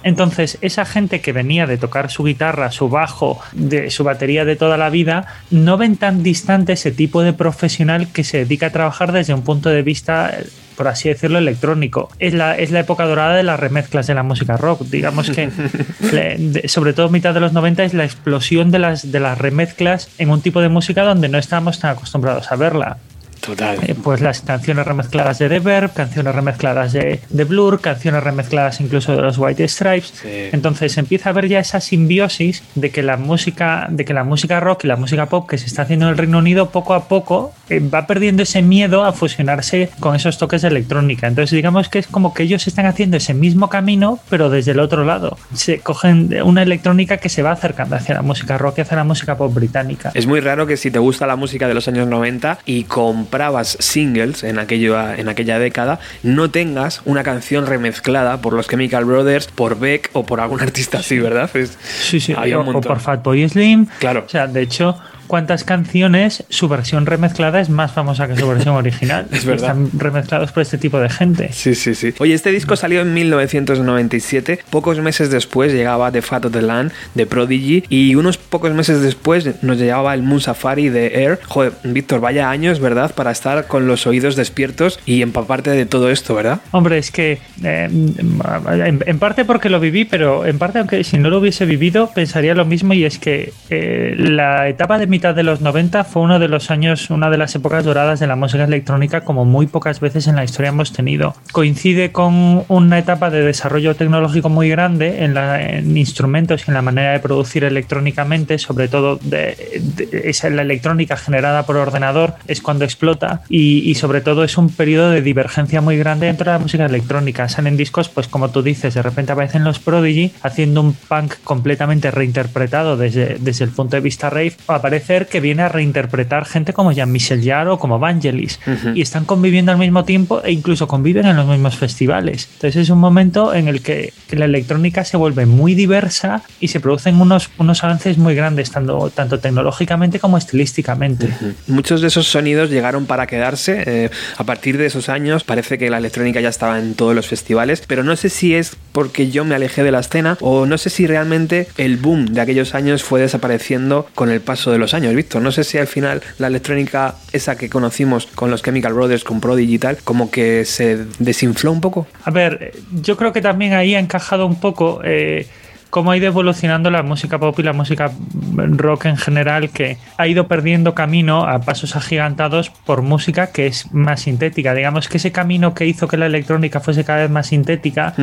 Entonces, 0.03 0.57
esa 0.61 0.85
gente 0.85 1.19
que 1.19 1.33
venía 1.33 1.67
de 1.67 1.77
tocar 1.77 2.09
su 2.09 2.23
guitarra, 2.23 2.71
su 2.71 2.87
bajo, 2.87 3.41
de 3.51 3.91
su 3.91 4.05
batería 4.05 4.45
de 4.45 4.55
toda 4.55 4.77
la 4.77 4.89
vida, 4.89 5.27
no 5.51 5.75
ven 5.75 5.97
tan 5.97 6.23
distante 6.23 6.71
ese 6.71 6.91
tipo 6.91 7.21
de 7.21 7.33
profesional 7.33 8.13
que 8.13 8.23
se 8.23 8.37
dedica 8.37 8.67
a 8.67 8.69
trabajar 8.69 9.11
desde 9.11 9.33
un 9.33 9.41
punto 9.41 9.67
de 9.67 9.81
vista 9.81 10.37
por 10.75 10.87
así 10.87 11.09
decirlo, 11.09 11.37
electrónico. 11.37 12.09
Es 12.19 12.33
la, 12.33 12.57
es 12.57 12.71
la 12.71 12.79
época 12.79 13.05
dorada 13.05 13.35
de 13.35 13.43
las 13.43 13.59
remezclas 13.59 14.07
de 14.07 14.13
la 14.13 14.23
música 14.23 14.57
rock. 14.57 14.81
Digamos 14.81 15.29
que, 15.29 15.49
sobre 16.67 16.93
todo 16.93 17.09
mitad 17.09 17.33
de 17.33 17.39
los 17.39 17.53
90, 17.53 17.83
es 17.83 17.93
la 17.93 18.05
explosión 18.05 18.71
de 18.71 18.79
las, 18.79 19.11
de 19.11 19.19
las 19.19 19.37
remezclas 19.37 20.09
en 20.17 20.29
un 20.29 20.41
tipo 20.41 20.61
de 20.61 20.69
música 20.69 21.03
donde 21.03 21.29
no 21.29 21.37
estábamos 21.37 21.79
tan 21.79 21.91
acostumbrados 21.91 22.51
a 22.51 22.55
verla. 22.55 22.97
Total. 23.45 23.77
Eh, 23.85 23.95
pues 24.01 24.21
las 24.21 24.41
canciones 24.41 24.85
remezcladas 24.85 25.39
de 25.39 25.47
Reverb, 25.47 25.93
canciones 25.93 26.33
remezcladas 26.33 26.93
de, 26.93 27.19
de, 27.29 27.43
Blur, 27.43 27.81
canciones 27.81 28.23
remezcladas 28.23 28.79
incluso 28.79 29.15
de 29.15 29.21
los 29.21 29.37
White 29.37 29.67
Stripes. 29.67 30.13
Entonces 30.53 30.97
empieza 30.97 31.29
a 31.29 31.31
haber 31.31 31.47
ya 31.47 31.59
esa 31.59 31.81
simbiosis 31.81 32.63
de 32.75 32.89
que 32.91 33.03
la 33.03 33.17
música, 33.17 33.87
de 33.89 34.05
que 34.05 34.13
la 34.13 34.23
música 34.23 34.59
rock 34.59 34.85
y 34.85 34.87
la 34.87 34.95
música 34.95 35.25
pop 35.27 35.49
que 35.49 35.57
se 35.57 35.65
está 35.65 35.81
haciendo 35.81 36.05
en 36.05 36.11
el 36.11 36.17
Reino 36.17 36.37
Unido 36.37 36.69
poco 36.69 36.93
a 36.93 37.07
poco 37.07 37.53
eh, 37.69 37.79
va 37.79 38.07
perdiendo 38.07 38.43
ese 38.43 38.61
miedo 38.61 39.03
a 39.03 39.11
fusionarse 39.13 39.89
con 39.99 40.15
esos 40.15 40.37
toques 40.37 40.61
de 40.61 40.69
electrónica. 40.69 41.27
Entonces 41.27 41.55
digamos 41.55 41.89
que 41.89 41.99
es 41.99 42.07
como 42.07 42.33
que 42.33 42.43
ellos 42.43 42.67
están 42.67 42.85
haciendo 42.85 43.17
ese 43.17 43.33
mismo 43.33 43.69
camino, 43.69 44.19
pero 44.29 44.49
desde 44.49 44.71
el 44.71 44.79
otro 44.79 45.03
lado. 45.03 45.37
Se 45.53 45.79
cogen 45.79 46.33
una 46.43 46.63
electrónica 46.63 47.17
que 47.17 47.29
se 47.29 47.43
va 47.43 47.51
acercando 47.51 47.95
hacia 47.95 48.15
la 48.15 48.21
música 48.21 48.57
rock 48.57 48.79
y 48.79 48.81
hacia 48.81 48.97
la 48.97 49.03
música 49.03 49.37
pop 49.37 49.53
británica. 49.53 50.11
Es 50.13 50.27
muy 50.27 50.39
raro 50.39 50.65
que 50.65 50.77
si 50.77 50.91
te 50.91 50.99
gusta 50.99 51.27
la 51.27 51.35
música 51.35 51.67
de 51.67 51.73
los 51.73 51.87
años 51.87 52.07
90 52.07 52.59
y 52.65 52.83
con 52.85 53.25
comprabas 53.33 53.77
singles 53.79 54.43
en, 54.43 54.59
aquello, 54.59 54.95
en 55.09 55.27
aquella 55.27 55.57
década, 55.57 55.99
no 56.21 56.51
tengas 56.51 57.01
una 57.03 57.23
canción 57.23 57.65
remezclada 57.65 58.39
por 58.41 58.53
los 58.53 58.67
Chemical 58.67 59.05
Brothers, 59.05 59.47
por 59.47 59.79
Beck 59.79 60.11
o 60.13 60.23
por 60.23 60.39
algún 60.39 60.61
artista 60.67 60.99
así, 60.99 61.17
¿verdad? 61.17 61.49
sí, 61.83 62.19
sí, 62.19 62.35
o, 62.35 62.79
por 62.79 62.99
Fatboy 62.99 63.49
Slim. 63.49 63.87
Claro. 63.97 64.25
O 64.27 64.29
sea, 64.29 64.45
de 64.45 64.61
hecho, 64.61 64.99
cuántas 65.27 65.63
canciones 65.63 66.43
su 66.49 66.67
versión 66.67 67.05
remezclada 67.05 67.59
es 67.59 67.69
más 67.69 67.91
famosa 67.91 68.27
que 68.27 68.35
su 68.35 68.47
versión 68.47 68.75
original. 68.75 69.27
es 69.31 69.45
verdad. 69.45 69.71
Están 69.71 69.89
remezclados 69.99 70.51
por 70.51 70.61
este 70.61 70.77
tipo 70.77 70.99
de 70.99 71.09
gente. 71.09 71.49
Sí, 71.51 71.75
sí, 71.75 71.95
sí. 71.95 72.13
Oye, 72.19 72.33
este 72.33 72.51
disco 72.51 72.75
salió 72.75 73.01
en 73.01 73.13
1997. 73.13 74.59
Pocos 74.69 74.99
meses 74.99 75.29
después 75.29 75.73
llegaba 75.73 76.11
The 76.11 76.21
Fat 76.21 76.45
of 76.45 76.53
the 76.53 76.61
Land 76.61 76.91
de 77.13 77.25
Prodigy 77.25 77.83
y 77.89 78.15
unos 78.15 78.37
pocos 78.37 78.73
meses 78.73 79.01
después 79.01 79.63
nos 79.63 79.77
llegaba 79.77 80.13
el 80.13 80.23
Moon 80.23 80.41
Safari 80.41 80.89
de 80.89 81.23
Air. 81.23 81.39
Joder, 81.47 81.73
Víctor, 81.83 82.21
vaya 82.21 82.49
años, 82.49 82.79
¿verdad? 82.79 83.13
Para 83.13 83.31
estar 83.31 83.67
con 83.67 83.87
los 83.87 84.07
oídos 84.07 84.35
despiertos 84.35 84.99
y 85.05 85.21
empaparte 85.21 85.71
de 85.71 85.85
todo 85.85 86.09
esto, 86.09 86.35
¿verdad? 86.35 86.61
Hombre, 86.71 86.97
es 86.97 87.11
que 87.11 87.39
eh, 87.63 87.89
en, 87.89 89.19
parte 89.19 89.45
porque 89.45 89.69
lo 89.69 89.79
viví, 89.79 90.05
pero 90.05 90.45
en 90.45 90.57
parte 90.57 90.79
aunque 90.79 91.03
si 91.03 91.17
no 91.17 91.29
lo 91.29 91.39
hubiese 91.39 91.65
vivido 91.65 92.11
pensaría 92.13 92.55
lo 92.55 92.65
mismo 92.65 92.93
y 92.93 93.05
es 93.05 93.19
que 93.19 93.53
eh, 93.69 94.15
la 94.17 94.67
etapa 94.67 94.97
de 94.97 95.07
mitad 95.13 95.35
de 95.35 95.43
los 95.43 95.61
90 95.61 96.05
fue 96.05 96.23
uno 96.23 96.39
de 96.39 96.47
los 96.47 96.71
años, 96.71 97.11
una 97.11 97.29
de 97.29 97.37
las 97.37 97.53
épocas 97.53 97.85
doradas 97.85 98.19
de 98.19 98.25
la 98.25 98.35
música 98.35 98.63
electrónica 98.63 99.21
como 99.21 99.45
muy 99.45 99.67
pocas 99.67 99.99
veces 99.99 100.25
en 100.25 100.35
la 100.35 100.43
historia 100.43 100.69
hemos 100.69 100.91
tenido. 100.91 101.35
Coincide 101.51 102.11
con 102.11 102.65
una 102.67 102.97
etapa 102.97 103.29
de 103.29 103.43
desarrollo 103.43 103.95
tecnológico 103.95 104.49
muy 104.49 104.69
grande 104.69 105.23
en, 105.23 105.35
la, 105.35 105.61
instrumentos 105.81 106.63
y 106.65 106.71
en 106.71 106.73
la 106.73 106.81
manera 106.81 107.11
de 107.11 107.19
producir 107.19 107.63
electrónicamente, 107.63 108.57
sobre 108.57 108.87
todo 108.87 109.19
de, 109.21 110.33
la 110.49 110.63
electrónica 110.63 111.15
generada 111.15 111.61
por 111.67 111.77
ordenador 111.77 112.33
es 112.47 112.59
cuando 112.59 112.83
explota 112.83 113.43
y, 113.49 113.93
sobre 113.93 114.21
todo 114.21 114.43
es 114.43 114.57
un 114.57 114.69
periodo 114.69 115.11
de 115.11 115.21
divergencia 115.21 115.79
muy 115.79 115.95
grande 115.95 116.25
dentro 116.25 116.45
de 116.45 116.57
la 116.57 116.63
música 116.63 116.87
electrónica. 116.87 117.47
Salen 117.49 117.77
discos, 117.77 118.09
pues 118.09 118.27
como 118.27 118.49
tú 118.49 118.63
dices, 118.63 118.95
de 118.95 119.03
repente 119.03 119.31
aparecen 119.31 119.63
los 119.63 119.77
Prodigy 119.77 120.33
haciendo 120.41 120.81
un 120.81 120.93
punk 120.93 121.35
completamente 121.43 122.09
reinterpretado 122.09 122.97
desde, 122.97 123.37
desde 123.39 123.65
el 123.65 123.69
punto 123.69 123.95
de 123.95 124.01
vista 124.01 124.31
rave, 124.31 124.53
o 124.65 124.73
aparece 125.03 125.29
que 125.29 125.39
viene 125.39 125.63
a 125.63 125.69
reinterpretar 125.69 126.45
gente 126.45 126.73
como 126.73 126.91
Jean-Michel 126.91 127.43
Jarre 127.43 127.69
o 127.69 127.79
como 127.79 127.99
Vangelis. 127.99 128.59
Y 128.95 129.01
están 129.01 129.25
conviviendo 129.25 129.71
al 129.71 129.77
mismo 129.77 130.05
tiempo 130.05 130.41
e 130.43 130.51
incluso 130.51 130.87
conviven 130.87 131.25
en 131.25 131.35
los 131.35 131.47
mismos 131.47 131.75
festivales. 131.77 132.49
Entonces 132.53 132.83
es 132.83 132.89
un 132.89 132.99
momento 132.99 133.53
en 133.53 133.67
el 133.67 133.81
que, 133.81 134.13
la 134.33 134.45
electrónica 134.45 135.05
se 135.05 135.15
vuelve 135.15 135.45
muy 135.45 135.75
diversa 135.75 136.41
y 136.59 136.69
se 136.69 136.79
producen 136.79 137.21
unos, 137.21 137.51
unos 137.59 137.83
avances 137.83 138.17
muy 138.17 138.33
grandes, 138.33 138.71
tanto, 138.71 139.11
tanto 139.13 139.39
tecnológicamente 139.39 140.19
como 140.19 140.39
estilísticamente. 140.39 141.29
Muchos 141.67 142.01
de 142.01 142.07
esos 142.07 142.27
sonidos 142.27 142.71
llegaron 142.71 143.05
para 143.05 143.27
quedarse. 143.27 143.83
Eh, 143.85 144.09
a 144.37 144.43
partir 144.43 144.79
de 144.79 144.87
esos 144.87 145.09
años 145.09 145.43
parece 145.43 145.77
que 145.77 145.91
la 145.91 145.99
electrónica 145.99 146.41
ya 146.41 146.49
estaba 146.49 146.79
en 146.79 146.95
todos 146.95 147.13
los 147.13 147.27
festivales, 147.27 147.83
pero 147.87 148.03
no 148.03 148.15
sé 148.15 148.29
si 148.29 148.55
es 148.55 148.75
porque 148.91 149.29
yo 149.29 149.45
me 149.45 149.53
alejé 149.53 149.83
de 149.83 149.91
la 149.91 149.99
escena 149.99 150.37
o 150.41 150.65
no 150.65 150.79
sé 150.79 150.89
si 150.89 151.05
realmente 151.05 151.67
el 151.77 151.97
boom 151.97 152.33
de 152.33 152.41
aquellos 152.41 152.73
años 152.73 153.03
fue 153.03 153.21
desapareciendo 153.21 154.07
con 154.15 154.31
el 154.31 154.41
paso 154.41 154.71
de 154.71 154.77
los 154.79 154.92
años, 154.93 155.13
Víctor. 155.15 155.41
No 155.41 155.51
sé 155.51 155.63
si 155.63 155.77
al 155.77 155.87
final 155.87 156.21
la 156.37 156.47
electrónica, 156.47 157.15
esa 157.31 157.57
que 157.57 157.69
conocimos 157.69 158.27
con 158.27 158.51
los 158.51 158.61
Chemical 158.61 158.93
Brothers, 158.93 159.23
con 159.23 159.41
Pro 159.41 159.55
Digital, 159.55 159.97
como 160.03 160.31
que 160.31 160.65
se 160.65 161.05
desinfló 161.19 161.71
un 161.71 161.81
poco. 161.81 162.07
A 162.23 162.31
ver, 162.31 162.73
yo 162.91 163.17
creo 163.17 163.33
que 163.33 163.41
también 163.41 163.73
ahí 163.73 163.95
ha 163.95 163.99
encajado 163.99 164.45
un 164.45 164.59
poco. 164.59 165.01
Eh, 165.03 165.47
cómo 165.93 166.09
ha 166.09 166.17
ido 166.17 166.25
evolucionando 166.25 166.89
la 166.89 167.03
música 167.03 167.37
pop 167.37 167.59
y 167.59 167.61
la 167.61 167.71
música 167.71 168.11
rock 168.55 169.05
en 169.05 169.15
general, 169.15 169.69
que 169.69 169.97
ha 170.17 170.25
ido 170.25 170.47
perdiendo 170.47 170.95
camino 170.95 171.47
a 171.47 171.59
pasos 171.59 171.95
agigantados 171.95 172.71
por 172.71 173.03
música 173.03 173.51
que 173.51 173.67
es 173.67 173.93
más 173.93 174.21
sintética. 174.21 174.73
Digamos 174.73 175.07
que 175.07 175.17
ese 175.17 175.31
camino 175.31 175.75
que 175.75 175.85
hizo 175.85 176.07
que 176.07 176.17
la 176.17 176.25
electrónica 176.25 176.79
fuese 176.79 177.03
cada 177.03 177.19
vez 177.19 177.29
más 177.29 177.45
sintética 177.45 178.15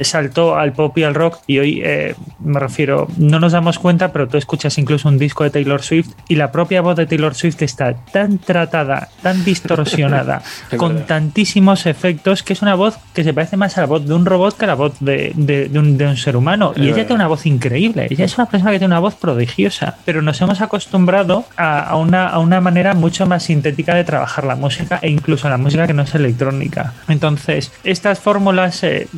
saltó 0.00 0.56
al 0.56 0.72
pop 0.72 0.96
y 0.96 1.02
al 1.02 1.14
rock 1.14 1.40
y 1.46 1.58
hoy 1.58 1.82
eh, 1.84 2.14
me 2.40 2.58
refiero, 2.60 3.08
no 3.18 3.38
nos 3.40 3.52
damos 3.52 3.78
cuenta, 3.78 4.10
pero 4.10 4.26
tú 4.26 4.38
escuchas 4.38 4.78
incluso 4.78 5.06
un 5.06 5.18
disco 5.18 5.44
de 5.44 5.50
Taylor 5.50 5.82
Swift 5.82 6.08
y 6.28 6.36
la 6.36 6.50
propia 6.50 6.80
voz 6.80 6.96
de 6.96 7.04
Taylor 7.04 7.34
Swift 7.34 7.60
está 7.60 7.92
tan 7.92 8.38
tratada, 8.38 9.10
tan 9.20 9.44
distorsionada, 9.44 10.40
con 10.78 11.04
tantísimos 11.04 11.84
efectos, 11.84 12.42
que 12.42 12.54
es 12.54 12.62
una 12.62 12.74
voz 12.74 12.98
que 13.12 13.22
se 13.22 13.34
parece 13.34 13.58
más 13.58 13.76
a 13.76 13.82
la 13.82 13.86
voz 13.86 14.06
de 14.06 14.14
un 14.14 14.24
robot 14.24 14.56
que 14.56 14.64
a 14.64 14.68
la 14.68 14.76
voz 14.76 14.96
de, 15.00 15.34
un, 15.74 16.16
ser 16.16 16.34
humano. 16.34 16.72
y 16.74 16.88
ella 16.88 17.06
una 17.18 17.28
voz 17.28 17.46
increíble, 17.46 18.06
ella 18.10 18.24
es 18.24 18.38
una 18.38 18.46
persona 18.46 18.72
que 18.72 18.78
tiene 18.78 18.92
una 18.94 19.00
voz 19.00 19.14
prodigiosa, 19.14 19.96
pero 20.04 20.22
nos 20.22 20.40
hemos 20.40 20.60
acostumbrado 20.60 21.44
a, 21.56 21.96
una, 21.96 22.28
a 22.28 22.38
una 22.38 22.60
manera 22.60 22.94
mucho 22.94 23.26
más 23.26 23.42
sintética 23.42 23.94
de 23.94 24.04
trabajar 24.04 24.44
la 24.44 24.56
música 24.56 24.98
e 25.02 25.10
incluso 25.10 25.48
la 25.48 25.58
música 25.58 25.86
que 25.86 25.94
no 25.94 26.02
es 26.02 26.14
electrónica. 26.14 26.94
Entonces, 27.08 27.72
estas 27.84 28.20
fórmulas... 28.20 28.82
Eh, 28.84 29.08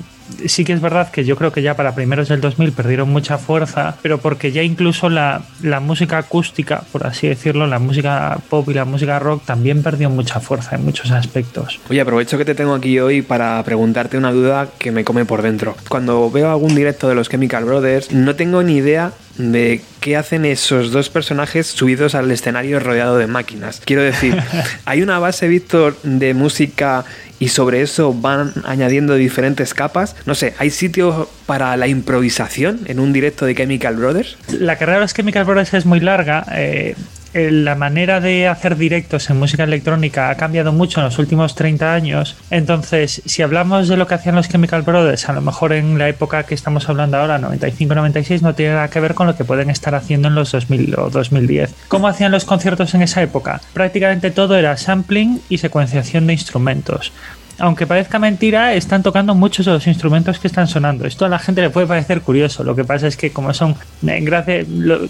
sí 0.46 0.64
que 0.64 0.72
es 0.72 0.80
verdad 0.80 1.10
que 1.10 1.24
yo 1.24 1.36
creo 1.36 1.52
que 1.52 1.62
ya 1.62 1.74
para 1.74 1.94
primeros 1.94 2.28
del 2.28 2.40
2000 2.40 2.72
perdieron 2.72 3.10
mucha 3.10 3.38
fuerza, 3.38 3.96
pero 4.02 4.18
porque 4.18 4.52
ya 4.52 4.62
incluso 4.62 5.08
la, 5.08 5.42
la, 5.62 5.80
música 5.80 6.18
acústica, 6.18 6.82
por 6.92 7.06
así 7.06 7.28
decirlo, 7.28 7.66
la 7.66 7.78
música 7.78 8.38
pop 8.48 8.68
y 8.68 8.74
la 8.74 8.84
música 8.84 9.18
rock 9.18 9.44
también 9.44 9.82
perdió 9.82 10.10
mucha 10.10 10.40
fuerza 10.40 10.76
en 10.76 10.84
muchos 10.84 11.10
aspectos. 11.10 11.80
Oye, 11.88 12.00
aprovecho 12.00 12.38
que 12.38 12.44
te 12.44 12.54
tengo 12.54 12.74
aquí 12.74 12.98
hoy 12.98 13.22
para 13.22 13.62
preguntarte 13.64 14.18
una 14.18 14.32
duda 14.32 14.68
que 14.78 14.90
me 14.90 15.04
come 15.04 15.24
por 15.24 15.42
dentro. 15.42 15.76
Cuando 15.88 16.30
veo 16.30 16.50
algún 16.50 16.74
directo 16.74 17.08
de 17.08 17.14
los 17.14 17.28
Chemical 17.28 17.64
Brothers, 17.64 18.12
no 18.12 18.34
tengo 18.36 18.62
ni 18.62 18.76
idea 18.76 19.12
de 19.40 19.80
qué 20.00 20.16
hacen 20.16 20.44
esos 20.44 20.92
dos 20.92 21.08
personajes 21.10 21.66
subidos 21.66 22.14
al 22.14 22.30
escenario 22.30 22.80
rodeado 22.80 23.18
de 23.18 23.26
máquinas. 23.26 23.80
Quiero 23.84 24.02
decir, 24.02 24.36
hay 24.84 25.02
una 25.02 25.18
base, 25.18 25.48
Víctor, 25.48 25.96
de 26.02 26.34
música 26.34 27.04
y 27.38 27.48
sobre 27.48 27.82
eso 27.82 28.12
van 28.12 28.52
añadiendo 28.64 29.14
diferentes 29.14 29.74
capas. 29.74 30.14
No 30.26 30.34
sé, 30.34 30.54
¿hay 30.58 30.70
sitio 30.70 31.28
para 31.46 31.76
la 31.76 31.88
improvisación 31.88 32.80
en 32.86 33.00
un 33.00 33.12
directo 33.12 33.46
de 33.46 33.54
Chemical 33.54 33.96
Brothers? 33.96 34.36
La 34.48 34.76
carrera 34.76 34.98
de 34.98 35.04
los 35.04 35.14
Chemical 35.14 35.44
Brothers 35.44 35.74
es 35.74 35.86
muy 35.86 36.00
larga. 36.00 36.44
Eh, 36.52 36.94
la 37.32 37.74
manera 37.74 38.20
de 38.20 38.48
hacer 38.48 38.76
directos 38.76 39.30
en 39.30 39.38
música 39.38 39.64
electrónica 39.64 40.30
ha 40.30 40.36
cambiado 40.36 40.72
mucho 40.72 41.00
en 41.00 41.06
los 41.06 41.18
últimos 41.18 41.54
30 41.54 41.94
años. 41.94 42.36
Entonces, 42.50 43.22
si 43.24 43.42
hablamos 43.42 43.88
de 43.88 43.96
lo 43.96 44.06
que 44.06 44.14
hacían 44.14 44.34
los 44.34 44.48
Chemical 44.48 44.82
Brothers, 44.82 45.28
a 45.28 45.32
lo 45.32 45.40
mejor 45.40 45.72
en 45.72 45.98
la 45.98 46.08
época 46.08 46.42
que 46.44 46.54
estamos 46.54 46.88
hablando 46.88 47.18
ahora, 47.18 47.38
95-96, 47.38 48.42
no 48.42 48.54
tiene 48.54 48.74
nada 48.74 48.88
que 48.88 49.00
ver 49.00 49.14
con 49.14 49.26
lo 49.26 49.36
que 49.36 49.44
pueden 49.44 49.70
estar 49.70 49.94
haciendo 49.94 50.28
en 50.28 50.34
los 50.34 50.52
2000 50.52 50.94
o 50.98 51.10
2010. 51.10 51.74
¿Cómo 51.88 52.08
hacían 52.08 52.32
los 52.32 52.44
conciertos 52.44 52.94
en 52.94 53.02
esa 53.02 53.22
época? 53.22 53.60
Prácticamente 53.72 54.30
todo 54.30 54.56
era 54.56 54.76
sampling 54.76 55.40
y 55.48 55.58
secuenciación 55.58 56.26
de 56.26 56.32
instrumentos 56.34 57.12
aunque 57.60 57.86
parezca 57.86 58.18
mentira, 58.18 58.74
están 58.74 59.02
tocando 59.02 59.34
muchos 59.34 59.66
de 59.66 59.72
los 59.72 59.86
instrumentos 59.86 60.38
que 60.38 60.48
están 60.48 60.66
sonando. 60.66 61.06
Esto 61.06 61.26
a 61.26 61.28
la 61.28 61.38
gente 61.38 61.60
le 61.60 61.70
puede 61.70 61.86
parecer 61.86 62.22
curioso. 62.22 62.64
Lo 62.64 62.74
que 62.74 62.84
pasa 62.84 63.06
es 63.06 63.16
que 63.16 63.32
como 63.32 63.52
son, 63.54 63.76
eh, 64.06 64.18
gracias, 64.22 64.66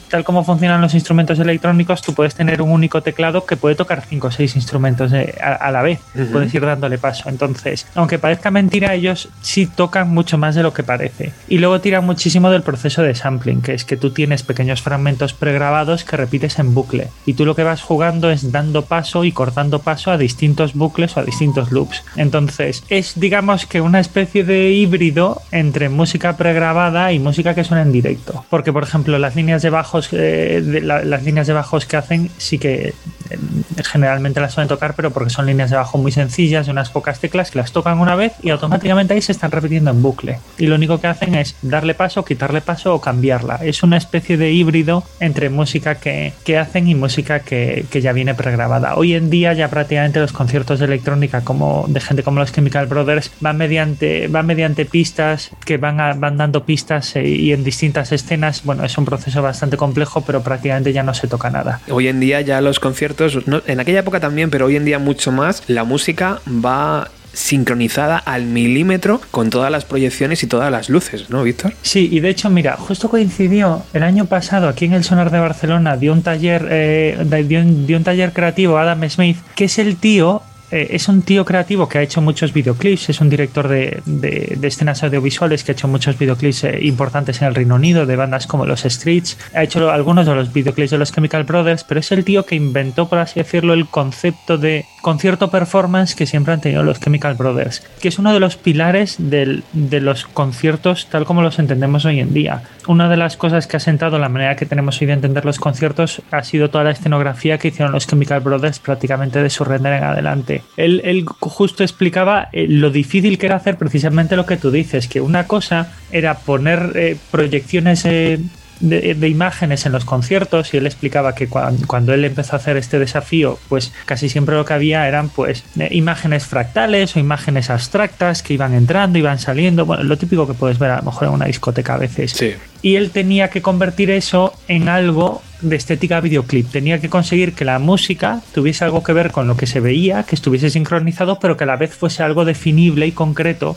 tal 0.09 0.25
como 0.25 0.45
funcionan 0.45 0.81
los 0.81 0.95
instrumentos 0.95 1.39
electrónicos, 1.39 2.03
tú 2.03 2.13
puedes 2.13 2.35
tener 2.35 2.61
un 2.61 2.71
único 2.71 3.03
teclado 3.03 3.47
que 3.47 3.57
puede 3.57 3.77
tocar 3.77 4.03
cinco 4.07 4.29
o 4.29 4.31
seis 4.31 4.57
instrumentos 4.57 5.13
eh, 5.13 5.35
a, 5.41 5.71
la 5.71 5.83
vez. 5.83 6.01
Puedes 6.33 6.53
ir 6.53 6.63
dándole 6.63 6.99
paso. 6.99 7.29
Entonces, 7.29 7.87
aunque 7.95 8.19
parezca 8.19 8.51
mentira, 8.51 8.95
ellos 8.95 9.29
sí 9.41 9.67
tocan 9.67 10.09
mucho 10.11 10.37
más 10.37 10.55
de 10.55 10.63
lo 10.63 10.73
que 10.73 10.83
parece. 10.83 11.33
Y 11.49 11.59
luego 11.59 11.81
tiran 11.81 12.05
muchísimo 12.05 12.51
del 12.51 12.63
proceso 12.63 13.03
de 13.03 13.15
sampling, 13.15 13.63
que 13.63 13.75
es 13.75 13.85
que 13.85 13.97
tú 13.97 14.11
tienes 14.11 14.43
pequeños 14.43 14.83
fragmentos 14.83 15.35
pregrabados 15.35 16.05
que 16.05 16.17
repites 16.17 16.59
en 16.59 16.75
bucle. 16.75 17.09
Y 17.27 17.35
tú 17.35 17.47
lo 17.47 17.55
que 17.55 17.63
vas 17.63 17.83
jugando 17.83 18.31
es 18.31 18.51
dando 18.51 18.85
paso 18.85 19.25
y 19.25 19.33
cortando 19.33 19.79
paso 19.79 20.11
a 20.11 20.19
distintos 20.19 20.75
bucles 20.75 21.17
o 21.17 21.21
a 21.21 21.25
distintos 21.25 21.71
loops. 21.71 22.03
Entonces, 22.17 22.40
entonces, 22.41 22.85
es 22.89 23.19
digamos 23.19 23.67
que 23.67 23.81
una 23.81 24.01
especie 24.01 24.45
de 24.45 24.73
híbrido 24.73 25.41
entre 25.53 25.89
música 25.89 26.37
pregrabada 26.37 27.13
y 27.13 27.19
música 27.19 27.55
que 27.55 27.65
suena 27.65 27.83
en 27.83 27.93
directo. 27.93 28.45
Porque, 28.51 28.73
por 28.73 28.83
ejemplo, 28.83 29.19
las 29.19 29.37
líneas 29.37 29.63
de 29.63 29.71
bajos, 29.71 30.09
eh, 30.13 30.81
las 30.83 31.23
líneas 31.23 31.47
de 31.47 31.53
bajos 31.53 31.87
que 31.87 31.97
hacen 31.97 32.31
sí 32.39 32.59
que 32.59 32.95
eh, 33.31 33.39
generalmente 33.85 34.41
las 34.41 34.55
suelen 34.55 34.69
tocar, 34.69 34.95
pero 34.95 35.11
porque 35.11 35.31
son 35.31 35.47
líneas 35.47 35.71
de 35.71 35.77
bajo 35.77 35.99
muy 35.99 36.13
sencillas, 36.13 36.67
de 36.67 36.73
unas 36.73 36.91
pocas 36.91 37.21
teclas 37.21 37.51
que 37.51 37.59
las 37.59 37.73
tocan 37.73 37.99
una 37.99 38.15
vez 38.15 38.33
y 38.43 38.51
automáticamente 38.51 39.15
ahí 39.15 39.23
se 39.23 39.33
están 39.33 39.51
repitiendo 39.51 39.91
en 39.91 40.03
bucle. 40.03 40.39
Y 40.59 40.67
lo 40.67 40.75
único 40.75 41.01
que 41.01 41.07
hacen 41.07 41.35
es 41.35 41.57
darle 41.63 41.95
paso, 41.95 42.25
quitarle 42.25 42.61
paso 42.61 42.95
o 42.95 43.01
cambiarla. 43.01 43.61
Es 43.63 43.83
una 43.83 43.97
especie 43.97 44.37
de 44.37 44.53
híbrido 44.53 45.05
entre 45.21 45.51
música 45.51 45.97
que, 45.97 46.33
que 46.45 46.59
hacen 46.59 46.89
y 46.89 46.95
música 46.95 47.41
que, 47.41 47.87
que, 47.91 48.01
ya 48.01 48.13
viene 48.13 48.35
pregrabada. 48.35 48.95
Hoy 48.97 49.15
en 49.15 49.31
día 49.31 49.53
ya 49.53 49.69
prácticamente 49.69 50.21
los 50.21 50.33
conciertos 50.33 50.79
de 50.79 50.87
electrónica 50.87 51.43
como 51.43 51.85
de 51.89 52.01
gente 52.01 52.23
como 52.23 52.30
los 52.39 52.53
Chemical 52.53 52.87
Brothers 52.87 53.31
van 53.41 53.57
mediante, 53.57 54.29
van 54.29 54.47
mediante 54.47 54.85
pistas 54.85 55.51
que 55.65 55.77
van, 55.77 56.21
van 56.21 56.37
dando 56.37 56.65
pistas 56.65 57.17
eh, 57.17 57.27
y 57.27 57.53
en 57.53 57.65
distintas 57.65 58.13
escenas. 58.13 58.65
Bueno, 58.65 58.85
es 58.85 58.97
un 58.99 59.05
proceso 59.05 59.43
bastante 59.43 59.77
complejo, 59.77 60.23
pero 60.23 60.43
prácticamente 60.43 60.93
ya 60.93 61.03
no 61.03 61.15
se 61.15 61.29
toca 61.29 61.51
nada. 61.51 61.81
Hoy 61.91 62.09
en 62.09 62.21
día 62.21 62.41
ya 62.41 62.61
los 62.61 62.81
conciertos, 62.81 63.39
en 63.67 63.81
aquella 63.81 64.01
época 64.01 64.21
también, 64.21 64.51
pero 64.51 64.67
hoy 64.67 64.77
en 64.77 64.85
día 64.85 64.99
mucho 64.99 65.33
más, 65.33 65.63
la 65.69 65.85
música 65.85 66.41
va 66.47 67.09
sincronizada 67.33 68.19
al 68.19 68.45
milímetro 68.45 69.21
con 69.31 69.51
todas 69.51 69.71
las 69.71 69.85
proyecciones 69.85 70.43
y 70.43 70.47
todas 70.47 70.71
las 70.71 70.89
luces, 70.89 71.31
¿no, 71.31 71.43
Víctor? 71.43 71.73
Sí, 71.83 72.09
y 72.11 72.21
de 72.21 72.31
hecho, 72.31 72.51
mira, 72.51 72.77
justo 72.77 73.09
coincidió 73.09 73.83
el 73.93 74.03
año 74.03 74.27
pasado 74.27 74.69
aquí 74.69 74.87
en 74.87 74.95
el 74.95 75.05
Sonar 75.05 75.31
de 75.31 75.39
Barcelona 75.39 75.97
dio 75.97 76.13
un 76.13 76.23
taller, 76.23 76.67
eh, 76.71 77.45
dio, 77.47 77.61
un, 77.61 78.05
taller 78.05 78.33
creativo 78.33 78.79
Adam 78.79 79.09
Smith, 79.09 79.39
que 79.55 79.65
es 79.65 79.79
el 79.79 79.97
tío 79.97 80.43
eh, 80.71 80.89
es 80.91 81.09
un 81.09 81.23
tío 81.23 81.45
creativo 81.45 81.89
que 81.89 81.99
ha 81.99 82.03
hecho 82.03 82.21
muchos 82.21 82.53
videoclips, 82.53 83.09
es 83.11 83.21
un 83.21 83.29
director 83.29 83.69
de, 83.69 84.59
escenas 84.63 85.03
audiovisuales 85.03 85.65
que 85.65 85.73
ha 85.73 85.75
hecho 85.75 85.89
muchos 85.89 86.19
videoclips 86.19 86.65
eh, 86.65 86.79
importantes 86.83 87.43
en 87.43 87.49
el 87.49 87.55
Reino 87.55 87.75
Unido, 87.75 88.07
de 88.07 88.17
bandas 88.17 88.47
como 88.47 88.67
los 88.67 88.83
Streets, 88.83 89.37
ha 89.55 89.63
hecho 89.63 89.91
algunos 89.91 90.27
de 90.27 90.35
los 90.35 90.53
videoclips 90.53 90.91
de 90.91 90.99
los 90.99 91.13
Chemical 91.13 91.45
Brothers, 91.45 91.85
pero 91.85 92.01
es 92.01 92.13
el 92.13 92.25
tío 92.25 92.47
que 92.47 92.55
inventó, 92.55 93.09
por 93.09 93.19
así 93.19 93.41
decirlo, 93.41 93.75
el 93.75 93.87
concepto 93.87 94.59
de 94.59 94.85
concierto 95.03 95.51
performance 95.51 96.15
que 96.15 96.27
siempre 96.27 96.53
han 96.53 96.61
tenido 96.61 96.83
los 96.83 97.01
Chemical 97.01 97.35
Brothers, 97.35 97.83
que 98.01 98.09
es 98.09 98.19
uno 98.19 98.33
de 98.33 98.41
los 98.41 98.57
pilares 98.57 99.17
de 99.19 100.01
los 100.01 100.27
conciertos 100.27 101.09
tal 101.11 101.25
como 101.25 101.43
los 101.43 101.59
entendemos 101.59 102.05
hoy 102.05 102.21
en 102.21 102.35
día. 102.35 102.63
Una 102.87 103.09
de 103.09 103.17
las 103.17 103.37
cosas 103.37 103.67
que 103.67 103.77
ha 103.77 103.81
sentado 103.81 104.19
la 104.19 104.29
manera 104.29 104.57
que 104.57 104.67
tenemos 104.67 105.01
hoy 105.01 105.07
de 105.07 105.15
entender 105.15 105.45
los 105.45 105.59
conciertos 105.59 106.23
ha 106.31 106.43
sido 106.43 106.71
toda 106.71 106.85
la 106.85 106.91
escenografía 106.91 107.59
que 107.59 107.69
hicieron 107.69 107.93
los 107.93 108.07
Chemical 108.07 108.41
Brothers 108.41 108.79
prácticamente 108.79 109.43
de 109.43 109.51
su 109.51 109.65
render 109.65 109.95
en 109.95 110.05
adelante. 110.05 110.60
Él, 110.77 111.25
justo 111.41 111.83
explicaba 111.83 112.49
eh, 112.53 112.67
lo 112.69 112.91
difícil 112.91 113.39
que 113.39 113.47
era 113.47 113.57
hacer 113.57 113.77
precisamente 113.77 114.37
lo 114.37 114.47
que 114.47 114.57
tú 114.57 114.71
dices, 114.71 115.09
que 115.09 115.21
una 115.21 115.47
cosa 115.47 115.93
era 116.13 116.39
poner 116.39 116.93
eh, 116.95 117.17
proyecciones 117.31 118.05
eh, 118.05 118.39
de, 118.81 119.29
imágenes 119.29 119.87
en 119.87 119.93
los 119.93 120.05
conciertos 120.05 120.75
y 120.75 120.79
él 120.79 120.87
explicaba 120.87 121.35
que 121.35 121.49
cuando, 121.49 122.15
él 122.15 122.25
empezó 122.25 122.55
a 122.55 122.57
hacer 122.57 122.77
este 122.77 122.99
desafío, 122.99 123.59
pues 123.69 123.93
casi 124.07 124.29
siempre 124.29 124.57
lo 124.57 124.65
que 124.65 124.73
había 124.73 125.07
eran 125.07 125.29
pues 125.29 125.65
imágenes 125.91 126.47
fractales 126.47 127.17
o 127.17 127.21
imágenes 127.21 127.71
abstractas 127.71 128.43
que 128.43 128.55
iban 128.55 128.75
entrando, 128.75 129.19
iban 129.19 129.39
saliendo, 129.39 129.87
bueno, 129.87 130.03
lo 130.03 130.17
típico 130.19 130.47
que 130.47 130.55
puedes 130.55 130.79
ver 130.79 130.91
a 130.91 130.97
lo 130.99 131.03
mejor 131.05 131.29
en 131.29 131.35
una 131.35 131.47
discoteca 131.47 131.95
a 131.95 131.99
veces. 131.99 132.33
Sí. 132.33 132.55
Y 132.83 132.97
él 132.97 133.11
tenía 133.11 133.51
que 133.51 133.61
convertir 133.61 134.11
eso 134.11 134.55
en 134.67 134.89
algo 134.89 135.43
de 135.61 135.77
estética 135.77 136.21
videoclip. 136.21 136.71
Tenía 136.71 137.01
que 137.01 137.11
conseguir 137.11 137.53
que 137.53 137.67
la 137.67 137.79
música 137.79 138.41
tuviese 138.55 138.85
algo 138.85 139.03
que 139.03 139.13
ver 139.13 139.31
con 139.31 139.47
lo 139.47 139.57
que 139.57 139.67
se 139.67 139.81
veía, 139.81 140.23
que 140.23 140.35
estuviese 140.35 140.71
sincronizado, 140.71 141.39
pero 141.39 141.57
que 141.57 141.65
a 141.65 141.67
la 141.67 141.77
vez 141.77 141.95
fuese 141.95 142.23
algo 142.23 142.47
definible 142.47 143.07
y 143.07 143.13
concreto 143.13 143.77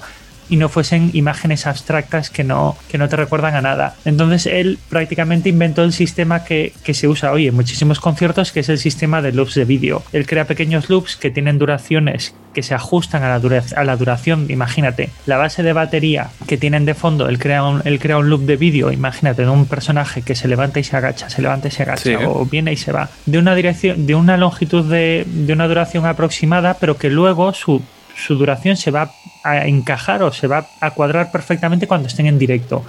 y 0.50 0.58
no 0.58 0.70
fuesen 0.70 1.12
imágenes 1.14 1.68
abstractas 1.68 2.30
que 2.30 2.44
no, 2.44 2.76
que 2.90 2.98
no 2.98 3.10
te 3.10 3.16
recuerdan 3.16 3.56
a 3.56 3.62
nada. 3.62 3.96
Entonces 4.06 4.46
él 4.46 4.80
prácticamente 4.90 5.50
inventó 5.50 5.84
el 5.84 5.94
sistema 5.94 6.44
que, 6.44 6.74
se 6.94 7.08
usa 7.08 7.32
hoy 7.32 7.48
en 7.48 7.56
muchísimos 7.56 8.00
conciertos, 8.00 8.52
que 8.52 8.60
es 8.60 8.70
el 8.70 8.78
sistema 8.78 9.22
de 9.22 9.32
loops 9.32 9.56
de 9.56 9.66
vídeo. 9.66 10.04
Él 10.12 10.28
crea 10.28 10.46
pequeños 10.46 10.90
loops 10.90 11.16
que 11.16 11.32
tienen 11.32 11.58
duraciones 11.58 12.36
que 12.54 12.62
se 12.62 12.76
ajustan 12.76 13.24
a 13.24 13.30
la, 13.30 13.40
duración, 13.40 13.80
a 13.80 13.84
la 13.84 13.98
duración. 13.98 14.46
Imagínate, 14.50 15.10
la 15.26 15.38
base 15.38 15.64
de 15.64 15.74
batería 15.74 16.30
que 16.48 16.58
tienen 16.58 16.86
de 16.86 16.94
fondo, 16.94 17.28
él 17.28 17.40
crea 17.40 17.64
un, 17.64 17.82
él 17.86 18.00
crea 18.00 18.20
un 18.20 18.30
loop 18.30 18.42
de 18.42 18.58
vídeo, 18.58 18.92
imagínate, 18.92 19.44
de 19.44 19.50
un 19.50 19.66
personaje 19.66 20.22
que 20.22 20.36
se 20.36 20.48
levanta 20.48 20.80
y 20.80 20.84
se 20.84 20.96
agacha, 20.96 21.30
se 21.30 21.42
levanta 21.42 21.68
y 21.68 21.72
se 21.72 21.84
agacha, 21.84 22.30
o 22.30 22.46
viene 22.46 22.72
y 22.72 22.78
se 22.78 22.92
va, 22.92 23.10
de 23.26 23.40
una 23.40 23.56
dirección, 23.56 24.06
de 24.06 24.16
una 24.16 24.38
longitud 24.38 24.86
de, 24.86 25.26
de 25.28 25.54
una 25.54 25.68
duración 25.68 26.06
aproximada, 26.06 26.76
pero 26.80 26.98
que 26.98 27.10
luego 27.10 27.54
su 27.54 27.82
su 28.16 28.36
duración 28.36 28.78
se 28.78 28.92
va 28.92 29.12
a 29.44 29.68
encajar 29.68 30.24
o 30.24 30.32
se 30.32 30.48
va 30.48 30.68
a 30.80 30.92
cuadrar 30.92 31.32
perfectamente 31.32 31.88
cuando 31.88 32.08
estén 32.08 32.28
en 32.28 32.40
directo. 32.40 32.84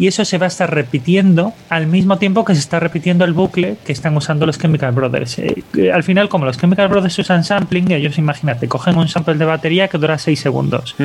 Y 0.00 0.06
eso 0.06 0.24
se 0.24 0.38
va 0.38 0.46
a 0.46 0.48
estar 0.48 0.74
repitiendo 0.74 1.52
al 1.68 1.86
mismo 1.86 2.16
tiempo 2.16 2.42
que 2.42 2.54
se 2.54 2.60
está 2.60 2.80
repitiendo 2.80 3.26
el 3.26 3.34
bucle 3.34 3.76
que 3.84 3.92
están 3.92 4.16
usando 4.16 4.46
los 4.46 4.58
Chemical 4.58 4.92
Brothers. 4.92 5.38
Eh, 5.38 5.62
al 5.92 6.02
final, 6.04 6.30
como 6.30 6.46
los 6.46 6.56
Chemical 6.56 6.88
Brothers 6.88 7.18
usan 7.18 7.44
sampling, 7.44 7.92
ellos 7.92 8.16
imagínate, 8.16 8.66
cogen 8.66 8.96
un 8.96 9.08
sample 9.08 9.34
de 9.34 9.44
batería 9.44 9.88
que 9.88 9.98
dura 9.98 10.16
6 10.16 10.40
segundos. 10.40 10.96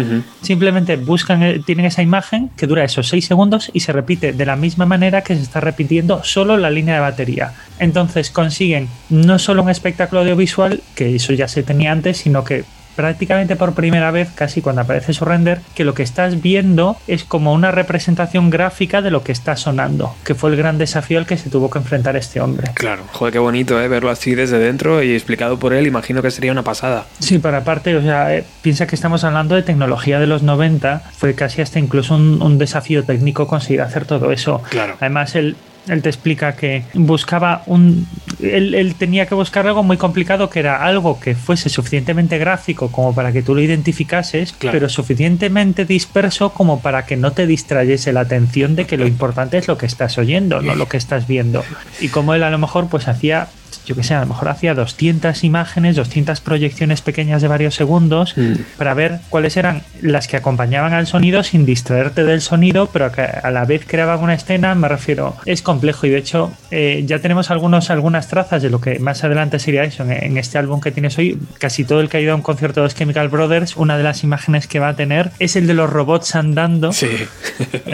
Simplemente 0.42 0.96
buscan, 0.96 1.44
eh, 1.44 1.62
tienen 1.66 1.88
esa 1.88 2.04
imagen 2.04 2.52
que 2.56 2.68
dura 2.68 2.86
esos 2.86 3.10
6 3.10 3.26
segundos 3.26 3.70
y 3.74 3.82
se 3.82 3.92
repite 3.92 4.32
de 4.32 4.46
la 4.46 4.56
misma 4.56 4.86
manera 4.86 5.24
que 5.24 5.36
se 5.36 5.42
está 5.42 5.60
repitiendo 5.60 6.24
solo 6.24 6.56
la 6.56 6.70
línea 6.70 6.96
de 6.96 7.02
batería. 7.02 7.52
Entonces 7.80 8.32
consiguen 8.32 8.88
no 9.10 9.40
solo 9.40 9.62
un 9.62 9.70
espectáculo 9.70 10.22
audiovisual, 10.22 10.82
que 10.96 11.18
eso 11.18 11.34
ya 11.34 11.50
se 11.50 11.64
tenía 11.64 11.92
antes, 11.92 12.16
sino 12.16 12.46
que 12.46 12.64
prácticamente 12.96 13.56
por 13.56 13.74
primera 13.74 14.12
vez, 14.12 14.30
casi 14.34 14.62
cuando 14.62 14.82
aparece 14.82 15.14
su 15.14 15.26
render, 15.26 15.62
que 15.76 15.84
lo 15.84 15.94
que 15.94 16.04
estás 16.04 16.42
viendo 16.42 16.98
es 17.08 17.24
como 17.24 17.54
una 17.54 17.72
representación 17.72 18.50
gráfica 18.50 19.02
de 19.02 19.12
lo 19.12 19.24
que 19.24 19.32
está 19.32 19.56
sonando, 19.56 20.16
que 20.24 20.36
fue 20.36 20.50
el 20.52 20.56
gran 20.56 20.78
desafío 20.78 21.20
al 21.20 21.26
que 21.26 21.38
se 21.38 21.50
tuvo 21.50 21.70
que 21.70 21.80
enfrentar 21.80 22.16
este 22.16 22.42
hombre. 22.42 22.72
Claro, 22.74 23.04
joder, 23.12 23.34
qué 23.34 23.40
bonito, 23.40 23.82
¿eh? 23.82 23.88
Verlo 23.88 24.10
así 24.10 24.36
desde 24.36 24.60
dentro 24.60 25.04
y 25.04 25.14
explicado 25.14 25.60
por 25.60 25.74
él, 25.74 25.88
imagino 25.88 26.22
que 26.22 26.32
sería 26.32 26.52
una 26.52 26.64
pasada. 26.64 27.06
Sí, 27.20 27.40
pero 27.40 27.58
aparte, 27.58 27.96
o 27.96 28.02
sea, 28.02 28.36
eh, 28.36 28.44
piensa 28.62 28.88
que 28.88 28.96
estamos 28.96 29.24
hablando 29.24 29.56
de 29.56 29.64
tecnología 29.64 30.20
de 30.20 30.28
los 30.28 30.44
90, 30.44 31.04
fue 31.18 31.36
casi 31.36 31.62
hasta 31.62 31.80
incluso 31.80 32.16
un, 32.16 32.42
un 32.42 32.58
desafío 32.58 33.04
técnico 33.04 33.48
conseguir 33.48 33.82
hacer 33.82 34.06
todo 34.06 34.32
eso. 34.32 34.62
Claro. 34.70 34.96
Además, 35.00 35.36
él, 35.36 35.56
él 35.88 36.02
te 36.02 36.10
explica 36.10 36.56
que 36.56 36.84
buscaba 36.94 37.64
un. 37.66 38.08
Él, 38.42 38.74
él, 38.76 38.96
tenía 38.96 39.26
que 39.26 39.36
buscar 39.36 39.68
algo 39.68 39.84
muy 39.84 39.98
complicado 39.98 40.50
que 40.50 40.60
era 40.60 40.84
algo 40.84 41.20
que 41.20 41.36
fuese 41.36 41.70
suficientemente 41.70 42.38
gráfico 42.38 42.92
como 42.92 43.14
para 43.14 43.32
que 43.32 43.42
tú 43.42 43.56
lo 43.56 43.62
identificases, 43.62 44.54
Claro. 44.54 44.74
pero 44.74 44.90
suficientemente 44.90 45.86
disperso 45.86 46.52
como 46.52 46.82
para 46.82 47.06
que 47.06 47.18
no 47.18 47.32
te 47.32 47.48
distrayese 47.48 48.14
la 48.14 48.22
atención 48.22 48.76
de 48.76 48.86
que 48.86 48.98
lo 48.98 49.08
importante 49.08 49.58
es 49.58 49.68
lo 49.68 49.78
que 49.78 49.86
estás 49.86 50.18
oyendo, 50.18 50.62
no 50.62 50.76
lo 50.76 50.88
que 50.88 50.98
estás 50.98 51.28
viendo. 51.28 51.64
Y 52.00 52.10
como 52.10 52.34
él 52.34 52.44
a 52.44 52.50
lo 52.50 52.58
mejor 52.58 52.88
pues 52.88 53.08
hacía 53.08 53.48
yo 53.86 53.96
que 53.96 54.04
sé, 54.04 54.14
a 54.14 54.22
lo 54.22 54.28
mejor 54.28 54.50
hacía 54.50 54.74
200 54.74 55.44
imágenes, 55.44 55.96
200 55.96 56.42
proyecciones 56.42 57.02
pequeñas 57.02 57.42
de 57.42 57.48
varios 57.48 57.76
segundos 57.76 58.34
Mm. 58.38 58.54
para 58.78 58.94
ver 58.94 59.20
cuáles 59.30 59.56
eran 59.58 59.82
las 60.02 60.28
que 60.28 60.38
acompañaban 60.38 60.94
al 60.94 61.08
sonido 61.08 61.44
sin 61.44 61.66
distraerte 61.66 62.24
del 62.24 62.42
sonido, 62.42 62.88
pero 62.92 63.12
que 63.12 63.22
a 63.22 63.52
la 63.52 63.66
vez 63.66 63.84
creaban 63.88 64.22
una 64.22 64.34
escena, 64.34 64.76
me 64.76 64.88
refiero, 64.88 65.36
es 65.46 65.62
complejo 65.62 66.06
y 66.08 66.10
de 66.10 66.18
hecho 66.18 66.52
eh, 66.72 67.04
ya 67.06 67.20
tenemos 67.20 67.52
algunos, 67.52 67.90
algunas 67.90 68.28
trazas 68.28 68.62
de 68.62 68.70
lo 68.70 68.82
que 68.82 69.00
más 69.00 69.24
adelante 69.24 69.60
sería 69.60 69.84
eso 69.84 70.04
en, 70.04 70.12
en 70.12 70.38
este 70.38 70.58
álbum 70.58 70.82
que 70.82 70.92
tienes 70.92 71.18
hoy. 71.18 71.38
Casi 71.60 71.84
todo 71.86 72.02
el 72.02 72.10
que 72.10 72.18
ha 72.18 72.20
ido 72.22 72.34
a 72.34 72.36
un 72.36 72.42
concierto 72.42 72.82
de 72.82 72.86
los 72.86 72.96
Chemical 72.96 73.30
Brothers, 73.30 73.76
una 73.78 73.98
de 73.98 74.04
las 74.04 74.24
imágenes 74.24 74.68
que 74.68 74.80
va 74.80 74.90
a 74.90 74.96
tener 74.96 75.32
es 75.40 75.56
el 75.56 75.68
de 75.68 75.74
los 75.74 75.90
robots 75.90 76.36
andando. 76.36 76.92
Sí. 76.94 77.08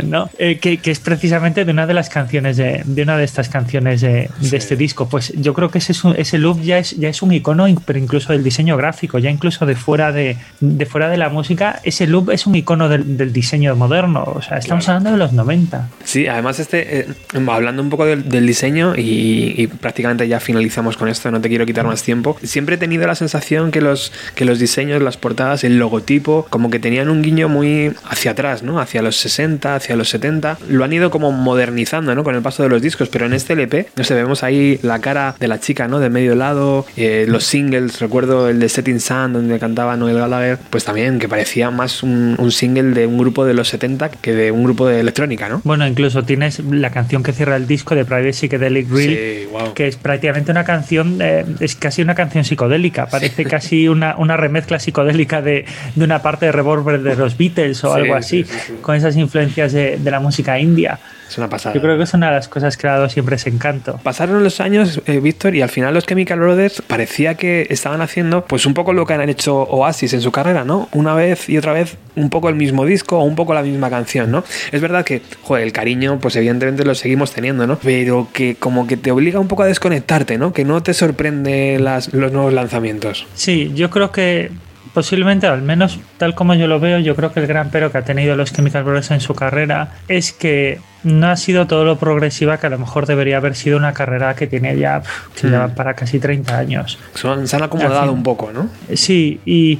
¿no? 0.03 0.29
Eh, 0.37 0.59
que, 0.59 0.77
que 0.77 0.91
es 0.91 0.99
precisamente 0.99 1.65
de 1.65 1.71
una 1.71 1.87
de 1.87 1.93
las 1.93 2.09
canciones 2.09 2.57
de, 2.57 2.81
de 2.85 3.03
una 3.03 3.17
de 3.17 3.23
estas 3.23 3.49
canciones 3.49 4.01
de, 4.01 4.29
de 4.39 4.49
Sí. 4.49 4.55
este 4.55 4.75
disco. 4.75 5.07
Pues 5.09 5.33
yo 5.35 5.53
creo 5.53 5.69
que 5.71 5.79
ese, 5.79 5.93
ese 6.17 6.37
look 6.37 6.61
ya 6.61 6.77
es, 6.77 6.91
ya 6.97 7.09
es 7.09 7.21
un 7.21 7.31
icono, 7.33 7.65
pero 7.85 7.97
incluso 7.99 8.33
del 8.33 8.43
diseño 8.43 8.77
gráfico, 8.77 9.17
ya 9.19 9.29
incluso 9.29 9.65
de 9.65 9.75
fuera 9.75 10.11
de, 10.11 10.37
de 10.59 10.85
fuera 10.85 11.09
de 11.09 11.17
la 11.17 11.29
música, 11.29 11.79
ese 11.83 12.07
look 12.07 12.31
es 12.31 12.45
un 12.45 12.55
icono 12.55 12.89
del, 12.89 13.17
del 13.17 13.33
diseño 13.33 13.75
moderno. 13.75 14.23
O 14.25 14.41
sea, 14.41 14.57
estamos 14.57 14.85
Claro. 14.85 14.97
hablando 14.97 15.17
de 15.17 15.25
los 15.25 15.33
90. 15.33 15.89
Sí, 16.03 16.27
además 16.27 16.59
este, 16.59 16.99
eh, 17.01 17.07
hablando 17.47 17.81
un 17.81 17.89
poco 17.89 18.05
del, 18.05 18.27
del 18.29 18.45
diseño 18.45 18.95
y, 18.95 19.53
y 19.57 19.67
prácticamente 19.67 20.27
ya 20.27 20.39
finalizamos 20.39 20.97
con 20.97 21.07
esto, 21.07 21.31
no 21.31 21.39
te 21.41 21.49
quiero 21.49 21.65
quitar 21.65 21.85
más 21.85 22.03
tiempo, 22.03 22.37
siempre 22.43 22.75
he 22.75 22.77
tenido 22.77 23.07
la 23.07 23.15
sensación 23.15 23.71
que 23.71 23.81
los, 23.81 24.11
que 24.35 24.45
los 24.45 24.59
diseños, 24.59 25.01
las 25.01 25.17
portadas, 25.17 25.63
el 25.63 25.77
logotipo, 25.79 26.45
como 26.49 26.69
que 26.69 26.79
tenían 26.79 27.09
un 27.09 27.21
guiño 27.21 27.47
muy 27.49 27.93
hacia 28.09 28.31
atrás, 28.31 28.63
¿no? 28.63 28.79
Hacia 28.79 29.01
los 29.01 29.15
60, 29.17 29.75
hacia 29.75 29.95
los 29.95 30.09
70. 30.09 30.57
Lo 30.69 30.83
han 30.83 30.93
ido 30.93 31.11
como 31.11 31.31
modernizando, 31.31 32.13
¿no? 32.15 32.23
Con 32.23 32.35
el 32.35 32.41
paso 32.41 32.63
de 32.63 32.69
los 32.69 32.81
discos, 32.81 33.09
pero 33.09 33.25
en 33.25 33.33
este 33.33 33.53
LP, 33.53 33.87
no 33.95 34.03
sé, 34.03 34.13
vemos 34.15 34.43
ahí 34.43 34.79
la 34.81 34.99
cara 34.99 35.35
de 35.39 35.47
la 35.47 35.59
chica, 35.61 35.87
¿no? 35.87 35.99
De 35.99 36.09
medio 36.09 36.35
lado, 36.35 36.85
eh, 36.97 37.25
los 37.27 37.45
singles, 37.45 37.99
recuerdo 37.99 38.49
el 38.49 38.59
de 38.59 38.67
Setting 38.69 38.99
Sun, 38.99 39.33
donde 39.33 39.57
cantaba 39.59 39.95
Noel 39.95 40.17
Gallagher, 40.17 40.57
pues 40.69 40.83
también 40.83 41.19
que 41.19 41.29
parecía 41.29 41.71
más 41.71 42.03
un, 42.03 42.35
un 42.37 42.51
single 42.51 42.91
de 42.91 43.07
un 43.07 43.17
grupo 43.17 43.45
de 43.45 43.53
los 43.53 43.69
70 43.69 44.09
que 44.09 44.33
de 44.33 44.51
un 44.51 44.63
grupo 44.63 44.87
de 44.87 44.99
electrónica, 44.99 45.47
¿no? 45.47 45.61
Bueno, 45.63 45.87
incluso 45.87 46.23
tienes 46.23 46.59
la 46.59 46.89
canción 46.89 47.23
que 47.23 47.31
cierra 47.33 47.55
el 47.55 47.67
disco 47.67 47.95
de 47.95 48.03
Private 48.05 48.33
Psychedelic 48.33 48.89
Reel, 48.91 49.11
Sí, 49.43 49.47
wow. 49.51 49.73
que 49.73 49.87
es 49.87 49.95
prácticamente 49.95 50.51
una 50.51 50.63
canción, 50.63 51.19
eh, 51.21 51.45
es 51.59 51.75
casi 51.75 52.01
una 52.01 52.15
canción 52.15 52.43
psicodélica, 52.43 53.05
parece 53.07 53.45
casi 53.45 53.87
una, 53.87 54.15
una 54.17 54.35
remezcla 54.37 54.79
psicodélica 54.79 55.41
de, 55.41 55.65
de 55.95 56.03
una 56.03 56.21
parte 56.21 56.47
de 56.47 56.51
Revolver 56.51 57.01
de 57.01 57.15
los 57.15 57.37
Beatles 57.37 57.83
o 57.83 57.93
Sí, 57.93 57.99
algo 58.01 58.13
sí, 58.21 58.41
así, 58.41 58.43
sí, 58.43 58.59
sí. 58.67 58.73
con 58.81 58.95
esas 58.95 59.15
influencias 59.17 59.71
de, 59.73 59.97
de 59.97 60.11
la 60.11 60.19
música 60.19 60.59
india. 60.59 60.99
Es 61.29 61.37
una 61.37 61.47
pasada. 61.49 61.73
Yo 61.73 61.81
creo 61.81 61.95
que 61.97 62.03
es 62.03 62.13
una 62.13 62.27
de 62.27 62.35
las 62.35 62.49
cosas 62.49 62.75
que 62.75 62.87
ha 62.87 62.91
dado 62.93 63.07
siempre 63.07 63.37
ese 63.37 63.49
encanto. 63.49 63.97
Pasaron 64.03 64.43
los 64.43 64.59
años, 64.59 65.01
eh, 65.05 65.21
Víctor, 65.21 65.50
y 65.53 65.61
al 65.61 65.69
final 65.69 65.93
los 65.93 66.05
Chemical 66.05 66.39
Brothers 66.39 66.81
parecía 66.81 67.35
que 67.35 67.67
estaban 67.69 68.01
haciendo 68.01 68.45
pues 68.45 68.65
un 68.65 68.73
poco 68.73 68.93
lo 68.93 69.05
que 69.05 69.13
han 69.13 69.29
hecho 69.29 69.61
Oasis 69.63 70.13
en 70.13 70.21
su 70.21 70.31
carrera, 70.31 70.63
¿no? 70.63 70.89
Una 70.93 71.13
vez 71.13 71.49
y 71.49 71.57
otra 71.57 71.73
vez 71.73 71.97
un 72.15 72.29
poco 72.29 72.49
el 72.49 72.55
mismo 72.55 72.85
disco 72.85 73.19
o 73.19 73.23
un 73.23 73.35
poco 73.35 73.53
la 73.53 73.63
misma 73.63 73.89
canción, 73.89 74.31
¿no? 74.31 74.43
Es 74.71 74.81
verdad 74.81 75.05
que, 75.05 75.21
joder, 75.43 75.63
el 75.63 75.71
cariño, 75.71 76.19
pues 76.19 76.35
evidentemente 76.35 76.85
lo 76.85 76.95
seguimos 76.95 77.31
teniendo, 77.31 77.67
¿no? 77.67 77.79
Pero 77.79 78.27
que 78.33 78.55
como 78.55 78.87
que 78.87 78.97
te 78.97 79.11
obliga 79.11 79.39
un 79.39 79.47
poco 79.47 79.63
a 79.63 79.67
desconectarte, 79.67 80.37
¿no? 80.37 80.53
Que 80.53 80.65
no 80.65 80.83
te 80.83 80.93
sorprende 80.93 81.79
las, 81.79 82.13
los 82.13 82.31
nuevos 82.31 82.53
lanzamientos. 82.53 83.27
Sí, 83.33 83.71
yo 83.75 83.89
creo 83.89 84.11
que 84.11 84.51
posiblemente, 84.93 85.47
al 85.47 85.61
menos 85.61 85.99
tal 86.17 86.35
como 86.35 86.53
yo 86.53 86.67
lo 86.67 86.79
veo, 86.79 86.99
yo 86.99 87.15
creo 87.15 87.31
que 87.33 87.39
el 87.39 87.47
gran 87.47 87.69
pero 87.71 87.91
que 87.91 87.97
ha 87.99 88.03
tenido 88.03 88.35
los 88.35 88.51
Chemical 88.53 88.83
Brothers 88.83 89.11
en 89.11 89.21
su 89.21 89.33
carrera 89.35 89.91
es 90.07 90.31
que 90.33 90.79
no 91.03 91.27
ha 91.27 91.35
sido 91.37 91.65
todo 91.67 91.83
lo 91.85 91.97
progresiva 91.97 92.57
que 92.59 92.67
a 92.67 92.69
lo 92.69 92.77
mejor 92.77 93.05
debería 93.07 93.37
haber 93.37 93.55
sido 93.55 93.77
una 93.77 93.93
carrera 93.93 94.35
que 94.35 94.45
tiene 94.47 94.77
ya, 94.77 95.01
que 95.35 95.47
Mm. 95.47 95.49
lleva 95.49 95.67
para 95.69 95.93
casi 95.95 96.19
30 96.19 96.57
años. 96.57 96.99
Son- 97.15 97.47
se 97.47 97.55
han 97.55 97.63
acomodado 97.63 98.01
fin. 98.03 98.09
un 98.11 98.23
poco, 98.23 98.51
¿no? 98.53 98.69
Sí, 98.95 99.39
y 99.45 99.79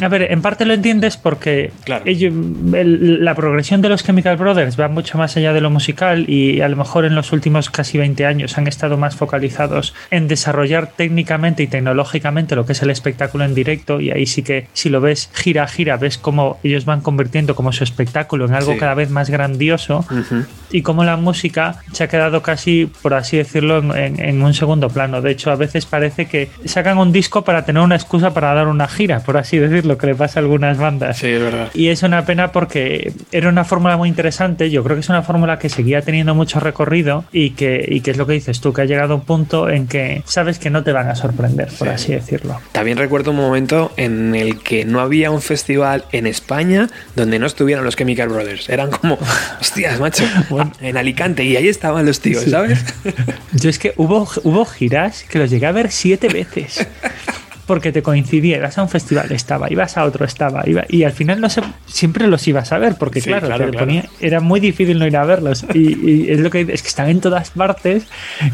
a 0.00 0.08
ver, 0.08 0.30
en 0.30 0.42
parte 0.42 0.64
lo 0.64 0.74
entiendes 0.74 1.16
porque 1.16 1.72
Claro. 1.84 2.04
ello- 2.06 2.28
el- 2.74 3.24
la 3.24 3.34
progresión 3.34 3.80
de 3.82 3.88
los 3.88 4.04
Chemical 4.04 4.36
Brothers 4.36 4.78
va 4.78 4.88
mucho 4.88 5.18
más 5.18 5.36
allá 5.36 5.52
de 5.52 5.60
lo 5.60 5.70
musical 5.70 6.24
y 6.28 6.60
a 6.60 6.68
lo 6.68 6.76
mejor 6.76 7.04
en 7.04 7.14
los 7.14 7.32
últimos 7.32 7.70
casi 7.70 7.98
20 7.98 8.26
años 8.26 8.56
han 8.58 8.66
estado 8.66 8.96
más 8.96 9.16
focalizados 9.16 9.94
en 10.10 10.28
desarrollar 10.28 10.92
técnicamente 10.96 11.62
y 11.62 11.66
tecnológicamente 11.66 12.54
lo 12.56 12.64
que 12.66 12.72
es 12.72 12.82
el 12.82 12.90
espectáculo 12.90 13.44
en 13.44 13.54
directo 13.54 14.00
y 14.00 14.10
ahí 14.10 14.26
sí 14.26 14.42
que 14.42 14.66
si 14.72 14.88
lo 14.88 15.00
ves 15.00 15.30
gira 15.34 15.64
a 15.64 15.68
gira 15.68 15.96
ves 15.96 16.18
cómo 16.18 16.58
ellos 16.62 16.84
van 16.84 17.00
convirtiendo 17.00 17.54
como 17.54 17.72
su 17.72 17.84
espectáculo 17.84 18.46
en 18.46 18.54
algo 18.54 18.72
Sí. 18.72 18.78
cada 18.78 18.94
vez 18.94 19.10
más 19.10 19.30
grandioso 19.30 20.04
y 20.70 20.82
cómo 20.82 21.04
la 21.04 21.16
música 21.16 21.76
se 21.92 22.04
ha 22.04 22.08
quedado 22.08 22.42
casi, 22.42 22.90
por 23.02 23.14
así 23.14 23.36
decirlo, 23.38 23.78
en, 23.78 23.96
en- 23.96 24.20
en 24.20 24.42
un 24.42 24.54
segundo 24.54 24.88
plano. 24.90 25.20
De 25.22 25.30
hecho, 25.30 25.50
a 25.50 25.56
veces 25.56 25.86
parece 25.86 26.26
que 26.26 26.50
sacan 26.66 26.98
un 26.98 27.12
disco 27.12 27.42
para 27.42 27.64
tener 27.64 27.82
una 27.82 27.96
excusa 27.96 28.34
para 28.34 28.52
dar 28.54 28.66
una 28.68 28.86
gira, 28.88 29.20
por 29.20 29.36
así 29.36 29.58
decirlo, 29.58 29.87
que 29.96 30.08
le 30.08 30.14
pasa 30.14 30.40
a 30.40 30.42
algunas 30.42 30.76
bandas. 30.76 31.16
Sí, 31.18 31.28
es 31.28 31.40
verdad. 31.40 31.70
Y 31.72 31.88
es 31.88 32.02
una 32.02 32.26
pena 32.26 32.52
porque 32.52 33.12
era 33.32 33.48
una 33.48 33.64
fórmula 33.64 33.96
muy 33.96 34.08
interesante. 34.08 34.70
Yo 34.70 34.82
creo 34.84 34.96
que 34.96 35.00
es 35.00 35.08
una 35.08 35.22
fórmula 35.22 35.58
que 35.58 35.68
seguía 35.70 36.02
teniendo 36.02 36.34
mucho 36.34 36.60
recorrido 36.60 37.24
y 37.32 37.50
que, 37.50 37.84
y 37.88 38.00
que 38.00 38.10
es 38.10 38.16
lo 38.16 38.26
que 38.26 38.34
dices 38.34 38.60
tú, 38.60 38.72
que 38.72 38.82
ha 38.82 38.84
llegado 38.84 39.14
a 39.14 39.16
un 39.16 39.22
punto 39.22 39.70
en 39.70 39.86
que 39.86 40.22
sabes 40.26 40.58
que 40.58 40.68
no 40.70 40.82
te 40.82 40.92
van 40.92 41.08
a 41.08 41.14
sorprender, 41.14 41.68
por 41.78 41.88
Sí. 41.88 41.94
así 41.94 42.12
decirlo. 42.12 42.60
También 42.72 42.98
recuerdo 42.98 43.30
un 43.30 43.36
momento 43.38 43.92
en 43.96 44.34
el 44.34 44.58
que 44.58 44.84
no 44.84 45.00
había 45.00 45.30
un 45.30 45.40
festival 45.40 46.04
en 46.12 46.26
España 46.26 46.88
donde 47.14 47.38
no 47.38 47.46
estuvieran 47.46 47.84
los 47.84 47.94
Chemical 47.96 48.28
Brothers. 48.28 48.68
Eran 48.68 48.90
como, 48.90 49.18
hostias, 49.60 50.00
macho, 50.00 50.24
en 50.80 50.96
Alicante 50.96 51.44
y 51.44 51.56
ahí 51.56 51.68
estaban 51.68 52.04
los 52.04 52.20
tíos, 52.20 52.44
¿sabes? 52.44 52.84
Yo 53.52 53.70
es 53.70 53.78
que 53.78 53.92
hubo, 53.96 54.28
hubo 54.42 54.64
giras 54.64 55.24
que 55.28 55.38
los 55.38 55.50
llegué 55.50 55.66
a 55.66 55.72
ver 55.72 55.90
siete 55.90 56.28
veces. 56.28 56.86
Porque 57.68 57.92
te 57.92 58.02
coincidía, 58.02 58.56
ibas 58.56 58.76
a 58.78 58.82
un 58.82 58.88
festival, 58.88 59.30
estaba, 59.30 59.70
ibas 59.70 59.96
a 59.96 60.04
otro, 60.04 60.24
estaba, 60.24 60.68
iba, 60.68 60.84
y 60.88 61.04
al 61.04 61.12
final 61.12 61.40
no 61.40 61.48
sé, 61.48 61.60
siempre 61.86 62.26
los 62.26 62.48
ibas 62.48 62.72
a 62.72 62.78
ver, 62.78 62.96
porque 62.98 63.20
Sí, 63.20 63.28
claro, 63.28 63.46
claro, 63.46 63.66
te 63.66 63.70
claro. 63.70 63.86
ponía- 63.86 64.08
era 64.20 64.40
muy 64.40 64.58
difícil 64.58 64.98
no 64.98 65.06
ir 65.06 65.16
a 65.16 65.24
verlos. 65.24 65.64
Y, 65.74 66.10
y 66.10 66.30
es 66.32 66.40
lo 66.40 66.50
que 66.50 66.62
es 66.62 66.82
que 66.82 66.88
están 66.88 67.08
en 67.10 67.20
todas 67.20 67.50
partes, 67.50 68.04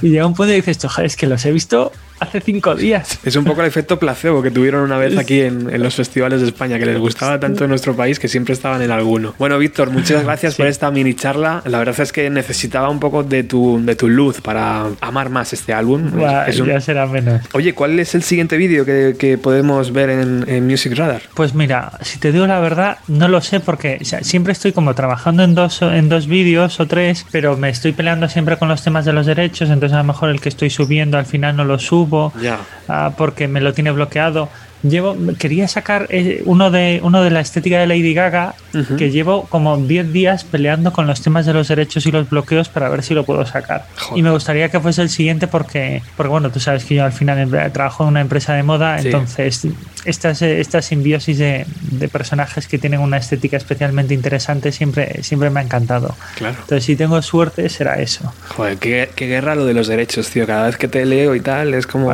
y 0.02 0.10
llega 0.10 0.26
un 0.26 0.34
punto 0.34 0.52
y 0.52 0.56
dices, 0.56 0.84
"Ojo, 0.84 1.00
es 1.00 1.16
que 1.16 1.26
los 1.26 1.46
he 1.46 1.52
visto 1.52 1.92
hace 2.20 2.40
cinco 2.40 2.74
días. 2.74 3.18
Es 3.24 3.36
un 3.36 3.44
poco 3.44 3.60
el 3.60 3.66
efecto 3.66 3.98
placebo 3.98 4.42
que 4.42 4.50
tuvieron 4.50 4.82
una 4.82 4.96
vez 4.98 5.16
aquí 5.18 5.40
en, 5.42 5.68
en 5.72 5.82
los 5.82 5.94
festivales 5.94 6.40
de 6.40 6.46
España, 6.48 6.78
que 6.78 6.86
les 6.86 6.98
gustaba 6.98 7.38
tanto 7.40 7.64
en 7.64 7.70
nuestro 7.70 7.94
país 7.96 8.18
que 8.18 8.28
siempre 8.28 8.54
estaban 8.54 8.82
en 8.82 8.90
alguno. 8.90 9.34
Bueno, 9.38 9.58
Víctor, 9.58 9.90
muchas 9.90 10.22
gracias 10.24 10.54
por 10.56 10.66
esta 10.66 10.90
mini 10.90 11.14
charla. 11.14 11.62
La 11.66 11.78
verdad 11.78 11.98
es 12.00 12.12
que 12.12 12.30
necesitaba 12.30 12.88
un 12.88 13.00
poco 13.00 13.22
de 13.22 13.42
tu, 13.44 13.80
de 13.84 13.96
tu 13.96 14.08
luz 14.08 14.40
para 14.40 14.86
amar 15.00 15.30
más 15.30 15.52
este 15.52 15.72
álbum. 15.72 16.10
Buah, 16.12 16.46
Es 16.48 16.60
un- 16.60 16.68
Ya 16.68 16.80
será 16.80 17.06
menos. 17.06 17.42
Oye, 17.52 17.74
¿cuál 17.74 17.98
es 17.98 18.14
el 18.14 18.22
siguiente 18.22 18.56
vídeo 18.56 18.84
que, 18.84 19.16
que 19.18 19.38
podemos 19.38 19.92
ver 19.92 20.10
en, 20.10 20.44
en 20.48 20.66
Music 20.66 20.94
Radar? 20.96 21.22
Pues 21.34 21.54
mira, 21.54 21.92
si 22.02 22.18
te 22.18 22.32
digo 22.32 22.46
la 22.46 22.60
verdad, 22.60 22.98
no 23.08 23.28
lo 23.28 23.40
sé 23.40 23.60
porque 23.60 23.98
o 24.00 24.04
sea, 24.04 24.22
siempre 24.22 24.52
estoy 24.52 24.72
como 24.72 24.94
trabajando 24.94 25.42
en 25.42 25.54
dos, 25.54 25.82
en 25.82 26.08
dos 26.08 26.26
vídeos 26.26 26.78
o 26.80 26.86
tres, 26.86 27.26
pero 27.30 27.56
me 27.56 27.68
estoy 27.70 27.92
peleando 27.92 28.28
siempre 28.28 28.56
con 28.56 28.68
los 28.68 28.82
temas 28.82 29.04
de 29.04 29.12
los 29.12 29.26
derechos, 29.26 29.68
entonces 29.70 29.94
a 29.94 29.98
lo 29.98 30.04
mejor 30.04 30.30
el 30.30 30.40
que 30.40 30.48
estoy 30.48 30.70
subiendo 30.70 31.18
al 31.18 31.26
final 31.26 31.56
no 31.56 31.64
lo 31.64 31.78
subo 31.78 32.03
Ya. 32.40 32.59
ah, 32.88 33.12
porque 33.16 33.48
me 33.48 33.61
lo 33.61 33.72
tiene 33.72 33.90
bloqueado. 33.90 34.48
Llevo, 34.82 35.16
quería 35.38 35.66
sacar 35.66 36.09
eh, 36.11 36.42
uno 36.44 36.70
de 36.70 37.00
uno 37.02 37.22
de 37.22 37.30
la 37.30 37.40
estética 37.40 37.78
de 37.78 37.86
Lady 37.86 38.12
Gaga, 38.12 38.55
Ujú. 38.74 38.96
que 38.96 39.11
llevo 39.11 39.44
como 39.48 39.78
10 39.78 40.12
días 40.12 40.44
peleando 40.44 40.92
con 40.92 41.07
los 41.07 41.22
temas 41.22 41.46
de 41.46 41.55
los 41.55 41.68
derechos 41.68 42.05
y 42.05 42.12
los 42.12 42.28
bloqueos 42.28 42.68
para 42.68 42.90
ver 42.90 43.02
si 43.02 43.14
lo 43.14 43.24
puedo 43.24 43.46
sacar. 43.46 43.86
Joder. 43.96 44.18
Y 44.18 44.22
me 44.22 44.30
gustaría 44.30 44.68
que 44.68 44.78
fuese 44.80 45.00
el 45.00 45.09
siguiente 45.09 45.46
porque, 45.48 46.02
porque 46.18 46.28
bueno, 46.28 46.50
tú 46.50 46.61
sabes 46.61 46.84
que 46.84 46.96
yo 46.96 47.05
al 47.07 47.12
final 47.12 47.38
em- 47.38 47.72
trabajo 47.72 48.02
en 48.05 48.11
una 48.11 48.20
empresa 48.20 48.52
de 48.52 48.62
moda, 48.62 48.98
Sí. 48.98 49.07
entonces 49.07 49.66
estas, 50.05 50.42
esta 50.42 50.82
simbiosis 50.82 51.38
de, 51.38 51.66
personajes 52.12 52.68
que 52.68 52.78
tienen 52.78 53.00
una 53.00 53.16
estética 53.16 53.57
especialmente 53.57 54.14
interesante 54.14 54.72
siempre, 54.72 55.22
siempre 55.22 55.50
me 55.50 55.61
ha 55.61 55.62
encantado. 55.62 56.14
Claro. 56.36 56.57
Entonces, 56.61 56.84
si 56.84 56.96
tengo 56.96 57.20
suerte, 57.22 57.68
será 57.68 57.94
eso. 58.00 58.32
Joder, 58.48 58.76
qué, 58.78 59.09
guerra 59.16 59.55
lo 59.55 59.64
de 59.64 59.74
los 59.74 59.86
derechos, 59.88 60.28
tío. 60.28 60.46
Cada 60.46 60.66
vez 60.66 60.76
que 60.76 60.88
te 60.88 61.05
leo 61.07 61.34
y 61.34 61.40
tal, 61.40 61.74
es 61.74 61.86
como. 61.86 62.12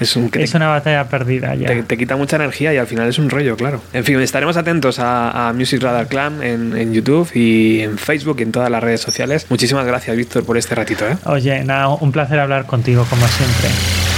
es, 0.00 0.16
un, 0.16 0.30
es 0.34 0.54
una 0.54 0.68
batalla 0.68 1.08
perdida 1.08 1.54
ya. 1.54 1.82
Te, 1.84 1.96
quita 1.96 2.16
mucha 2.16 2.36
energía 2.36 2.74
y 2.74 2.76
al 2.76 2.86
final 2.86 3.08
es 3.08 3.18
un 3.18 3.30
rollo, 3.30 3.56
claro. 3.56 3.82
En 3.92 4.04
fin, 4.04 4.20
estaremos 4.20 4.56
atentos 4.56 4.98
a, 4.98 5.52
Music 5.54 5.82
Radar 5.82 6.08
Clan 6.08 6.42
en, 6.42 6.76
en, 6.76 6.92
YouTube 6.92 7.30
y 7.34 7.80
en 7.80 7.98
Facebook 7.98 8.36
y 8.40 8.42
en 8.42 8.52
todas 8.52 8.70
las 8.70 8.82
redes 8.82 9.00
sociales. 9.00 9.46
Muchísimas 9.48 9.86
gracias, 9.86 10.16
Víctor, 10.16 10.44
por 10.44 10.56
este 10.56 10.74
ratito. 10.74 11.08
¿eh? 11.08 11.16
Oye, 11.24 11.64
nada, 11.64 11.88
un 11.88 12.12
placer 12.12 12.38
hablar 12.38 12.66
contigo, 12.66 13.06
como 13.08 13.26
siempre. 13.26 14.13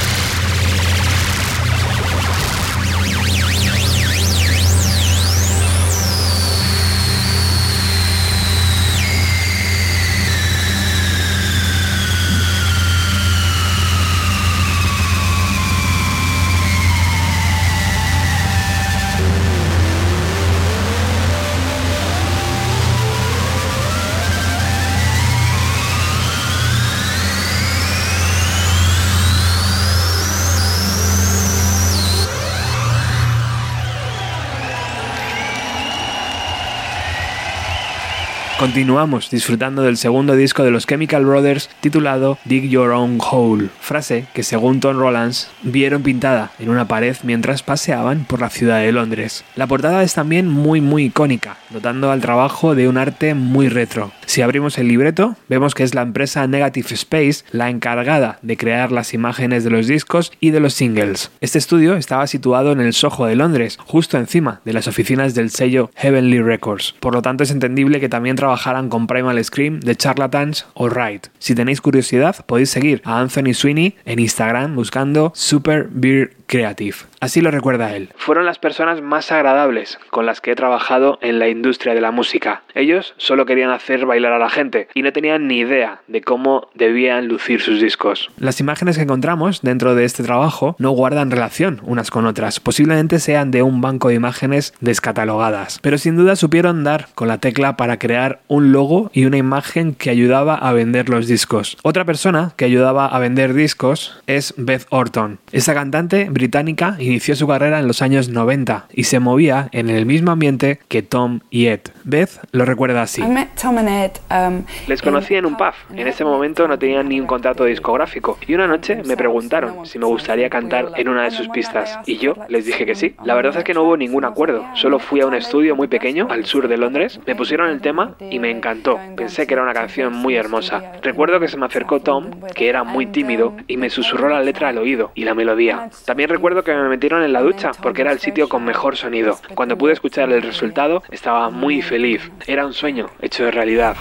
Continuamos 38.66 39.30
disfrutando 39.30 39.82
del 39.82 39.96
segundo 39.96 40.34
disco 40.34 40.64
de 40.64 40.72
los 40.72 40.88
Chemical 40.88 41.24
Brothers 41.24 41.70
titulado 41.80 42.36
Dig 42.46 42.68
Your 42.68 42.90
Own 42.90 43.20
Hole, 43.20 43.68
frase 43.78 44.26
que 44.34 44.42
según 44.42 44.80
Tom 44.80 44.98
Rollins 44.98 45.48
vieron 45.62 46.02
pintada 46.02 46.50
en 46.58 46.70
una 46.70 46.88
pared 46.88 47.16
mientras 47.22 47.62
paseaban 47.62 48.24
por 48.24 48.40
la 48.40 48.50
ciudad 48.50 48.80
de 48.80 48.90
Londres. 48.90 49.44
La 49.54 49.68
portada 49.68 50.02
es 50.02 50.14
también 50.14 50.48
muy 50.48 50.80
muy 50.80 51.04
icónica, 51.04 51.58
dotando 51.70 52.10
al 52.10 52.20
trabajo 52.20 52.74
de 52.74 52.88
un 52.88 52.98
arte 52.98 53.34
muy 53.34 53.68
retro. 53.68 54.10
Si 54.26 54.42
abrimos 54.42 54.78
el 54.78 54.88
libreto, 54.88 55.36
vemos 55.48 55.76
que 55.76 55.84
es 55.84 55.94
la 55.94 56.02
empresa 56.02 56.48
Negative 56.48 56.88
Space 56.92 57.44
la 57.52 57.70
encargada 57.70 58.40
de 58.42 58.56
crear 58.56 58.90
las 58.90 59.14
imágenes 59.14 59.62
de 59.62 59.70
los 59.70 59.86
discos 59.86 60.32
y 60.40 60.50
de 60.50 60.58
los 60.58 60.74
singles. 60.74 61.30
Este 61.40 61.58
estudio 61.58 61.94
estaba 61.94 62.26
situado 62.26 62.72
en 62.72 62.80
el 62.80 62.92
Soho 62.94 63.26
de 63.26 63.36
Londres, 63.36 63.78
justo 63.86 64.18
encima 64.18 64.60
de 64.64 64.72
las 64.72 64.88
oficinas 64.88 65.36
del 65.36 65.50
sello 65.50 65.92
Heavenly 65.94 66.40
Records. 66.40 66.96
Por 66.98 67.14
lo 67.14 67.22
tanto 67.22 67.44
es 67.44 67.52
entendible 67.52 68.00
que 68.00 68.08
también 68.08 68.36
trabajaran 68.56 68.88
con 68.88 69.06
Primal 69.06 69.42
Scream, 69.44 69.80
The 69.80 69.94
Charlatans 69.96 70.66
o 70.74 70.88
Ride. 70.88 71.28
Si 71.38 71.54
tenéis 71.54 71.82
curiosidad, 71.82 72.44
podéis 72.46 72.70
seguir 72.70 73.02
a 73.04 73.20
Anthony 73.20 73.52
Sweeney 73.52 73.96
en 74.06 74.18
Instagram 74.18 74.74
buscando 74.74 75.30
Super 75.34 75.88
Beer 75.90 76.35
Creative. 76.46 76.96
Así 77.20 77.40
lo 77.40 77.50
recuerda 77.50 77.96
él. 77.96 78.10
Fueron 78.16 78.46
las 78.46 78.58
personas 78.58 79.02
más 79.02 79.32
agradables 79.32 79.98
con 80.10 80.26
las 80.26 80.40
que 80.40 80.52
he 80.52 80.54
trabajado 80.54 81.18
en 81.22 81.38
la 81.38 81.48
industria 81.48 81.94
de 81.94 82.00
la 82.00 82.10
música. 82.10 82.62
Ellos 82.74 83.14
solo 83.16 83.46
querían 83.46 83.70
hacer 83.70 84.06
bailar 84.06 84.32
a 84.32 84.38
la 84.38 84.50
gente 84.50 84.88
y 84.94 85.02
no 85.02 85.12
tenían 85.12 85.48
ni 85.48 85.58
idea 85.58 86.00
de 86.06 86.22
cómo 86.22 86.68
debían 86.74 87.26
lucir 87.26 87.60
sus 87.60 87.80
discos. 87.80 88.30
Las 88.38 88.60
imágenes 88.60 88.96
que 88.96 89.02
encontramos 89.02 89.62
dentro 89.62 89.94
de 89.94 90.04
este 90.04 90.22
trabajo 90.22 90.76
no 90.78 90.90
guardan 90.90 91.30
relación 91.30 91.80
unas 91.82 92.10
con 92.10 92.26
otras, 92.26 92.60
posiblemente 92.60 93.18
sean 93.18 93.50
de 93.50 93.62
un 93.62 93.80
banco 93.80 94.08
de 94.08 94.14
imágenes 94.14 94.74
descatalogadas, 94.80 95.78
pero 95.82 95.98
sin 95.98 96.16
duda 96.16 96.36
supieron 96.36 96.84
dar 96.84 97.08
con 97.14 97.28
la 97.28 97.38
tecla 97.38 97.76
para 97.76 97.98
crear 97.98 98.40
un 98.48 98.72
logo 98.72 99.10
y 99.12 99.24
una 99.24 99.36
imagen 99.36 99.94
que 99.94 100.10
ayudaba 100.10 100.54
a 100.54 100.72
vender 100.72 101.08
los 101.08 101.26
discos. 101.26 101.76
Otra 101.82 102.04
persona 102.04 102.52
que 102.56 102.64
ayudaba 102.64 103.06
a 103.06 103.18
vender 103.18 103.54
discos 103.54 104.20
es 104.26 104.54
Beth 104.56 104.86
Orton. 104.90 105.38
Esa 105.52 105.74
cantante 105.74 106.28
británica 106.36 106.96
inició 106.98 107.34
su 107.34 107.46
carrera 107.46 107.80
en 107.80 107.88
los 107.88 108.02
años 108.02 108.28
90 108.28 108.88
y 108.92 109.04
se 109.04 109.20
movía 109.20 109.68
en 109.72 109.88
el 109.88 110.04
mismo 110.04 110.32
ambiente 110.32 110.80
que 110.88 111.00
Tom 111.00 111.40
y 111.48 111.68
Ed. 111.68 111.80
Beth 112.04 112.40
lo 112.52 112.66
recuerda 112.66 113.00
así. 113.00 113.22
Um, 113.22 114.64
Les 114.86 115.00
conocí 115.00 115.34
en 115.34 115.46
un 115.46 115.56
pub. 115.56 115.72
En 115.94 116.06
ese 116.06 116.24
momento 116.24 116.68
no 116.68 116.78
tenían 116.78 117.08
ni 117.08 117.18
un 117.18 117.26
contrato 117.26 117.64
discográfico 117.64 118.38
y 118.46 118.54
una 118.54 118.66
noche 118.66 119.02
me 119.06 119.16
preguntaron 119.16 119.86
si 119.86 119.98
me 119.98 120.04
gustaría 120.04 120.50
cantar 120.50 120.92
en 120.96 121.08
una 121.08 121.24
de 121.24 121.30
sus 121.30 121.48
pistas 121.48 121.98
y 122.04 122.18
yo 122.18 122.34
les 122.50 122.66
dije 122.66 122.84
que 122.84 122.94
sí. 122.94 123.14
La 123.24 123.34
verdad 123.34 123.56
es 123.56 123.64
que 123.64 123.72
no 123.72 123.84
hubo 123.84 123.96
ningún 123.96 124.26
acuerdo. 124.26 124.62
Solo 124.74 124.98
fui 124.98 125.22
a 125.22 125.26
un 125.26 125.34
estudio 125.34 125.74
muy 125.74 125.88
pequeño 125.88 126.28
al 126.30 126.44
sur 126.44 126.68
de 126.68 126.76
Londres, 126.76 127.18
me 127.26 127.34
pusieron 127.34 127.70
el 127.70 127.80
tema 127.80 128.14
y 128.30 128.38
me 128.38 128.50
encantó. 128.50 129.00
Pensé 129.16 129.46
que 129.46 129.54
era 129.54 129.62
una 129.62 129.72
canción 129.72 130.12
muy 130.12 130.36
hermosa. 130.36 130.92
Recuerdo 131.02 131.40
que 131.40 131.48
se 131.48 131.56
me 131.56 131.64
acercó 131.64 132.00
Tom, 132.00 132.30
que 132.54 132.68
era 132.68 132.84
muy 132.84 133.06
tímido, 133.06 133.54
y 133.66 133.78
me 133.78 133.88
susurró 133.88 134.28
la 134.28 134.42
letra 134.42 134.68
al 134.68 134.78
oído 134.78 135.12
y 135.14 135.24
la 135.24 135.34
melodía. 135.34 135.88
También 136.04 136.25
recuerdo 136.26 136.62
que 136.62 136.74
me 136.74 136.88
metieron 136.88 137.22
en 137.22 137.32
la 137.32 137.40
ducha 137.40 137.72
porque 137.82 138.02
era 138.02 138.12
el 138.12 138.18
sitio 138.18 138.48
con 138.48 138.64
mejor 138.64 138.96
sonido. 138.96 139.38
Cuando 139.54 139.76
pude 139.76 139.92
escuchar 139.92 140.30
el 140.30 140.42
resultado 140.42 141.02
estaba 141.10 141.50
muy 141.50 141.82
feliz. 141.82 142.30
Era 142.46 142.66
un 142.66 142.72
sueño 142.72 143.10
hecho 143.20 143.44
de 143.44 143.50
realidad. 143.50 143.96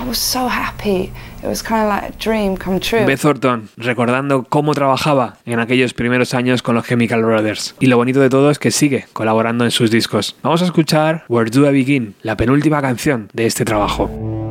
Beth 3.05 3.21
Thornton, 3.21 3.69
recordando 3.77 4.43
cómo 4.43 4.73
trabajaba 4.73 5.37
en 5.45 5.59
aquellos 5.59 5.93
primeros 5.93 6.33
años 6.33 6.61
con 6.61 6.75
los 6.75 6.87
Chemical 6.87 7.23
Brothers. 7.23 7.75
Y 7.79 7.87
lo 7.87 7.97
bonito 7.97 8.19
de 8.19 8.29
todo 8.29 8.49
es 8.49 8.59
que 8.59 8.71
sigue 8.71 9.05
colaborando 9.13 9.63
en 9.63 9.71
sus 9.71 9.91
discos. 9.91 10.35
Vamos 10.41 10.61
a 10.61 10.65
escuchar 10.65 11.23
Where 11.27 11.49
Do 11.49 11.69
I 11.69 11.73
Begin, 11.73 12.15
la 12.21 12.35
penúltima 12.35 12.81
canción 12.81 13.29
de 13.33 13.45
este 13.45 13.65
trabajo. 13.65 14.44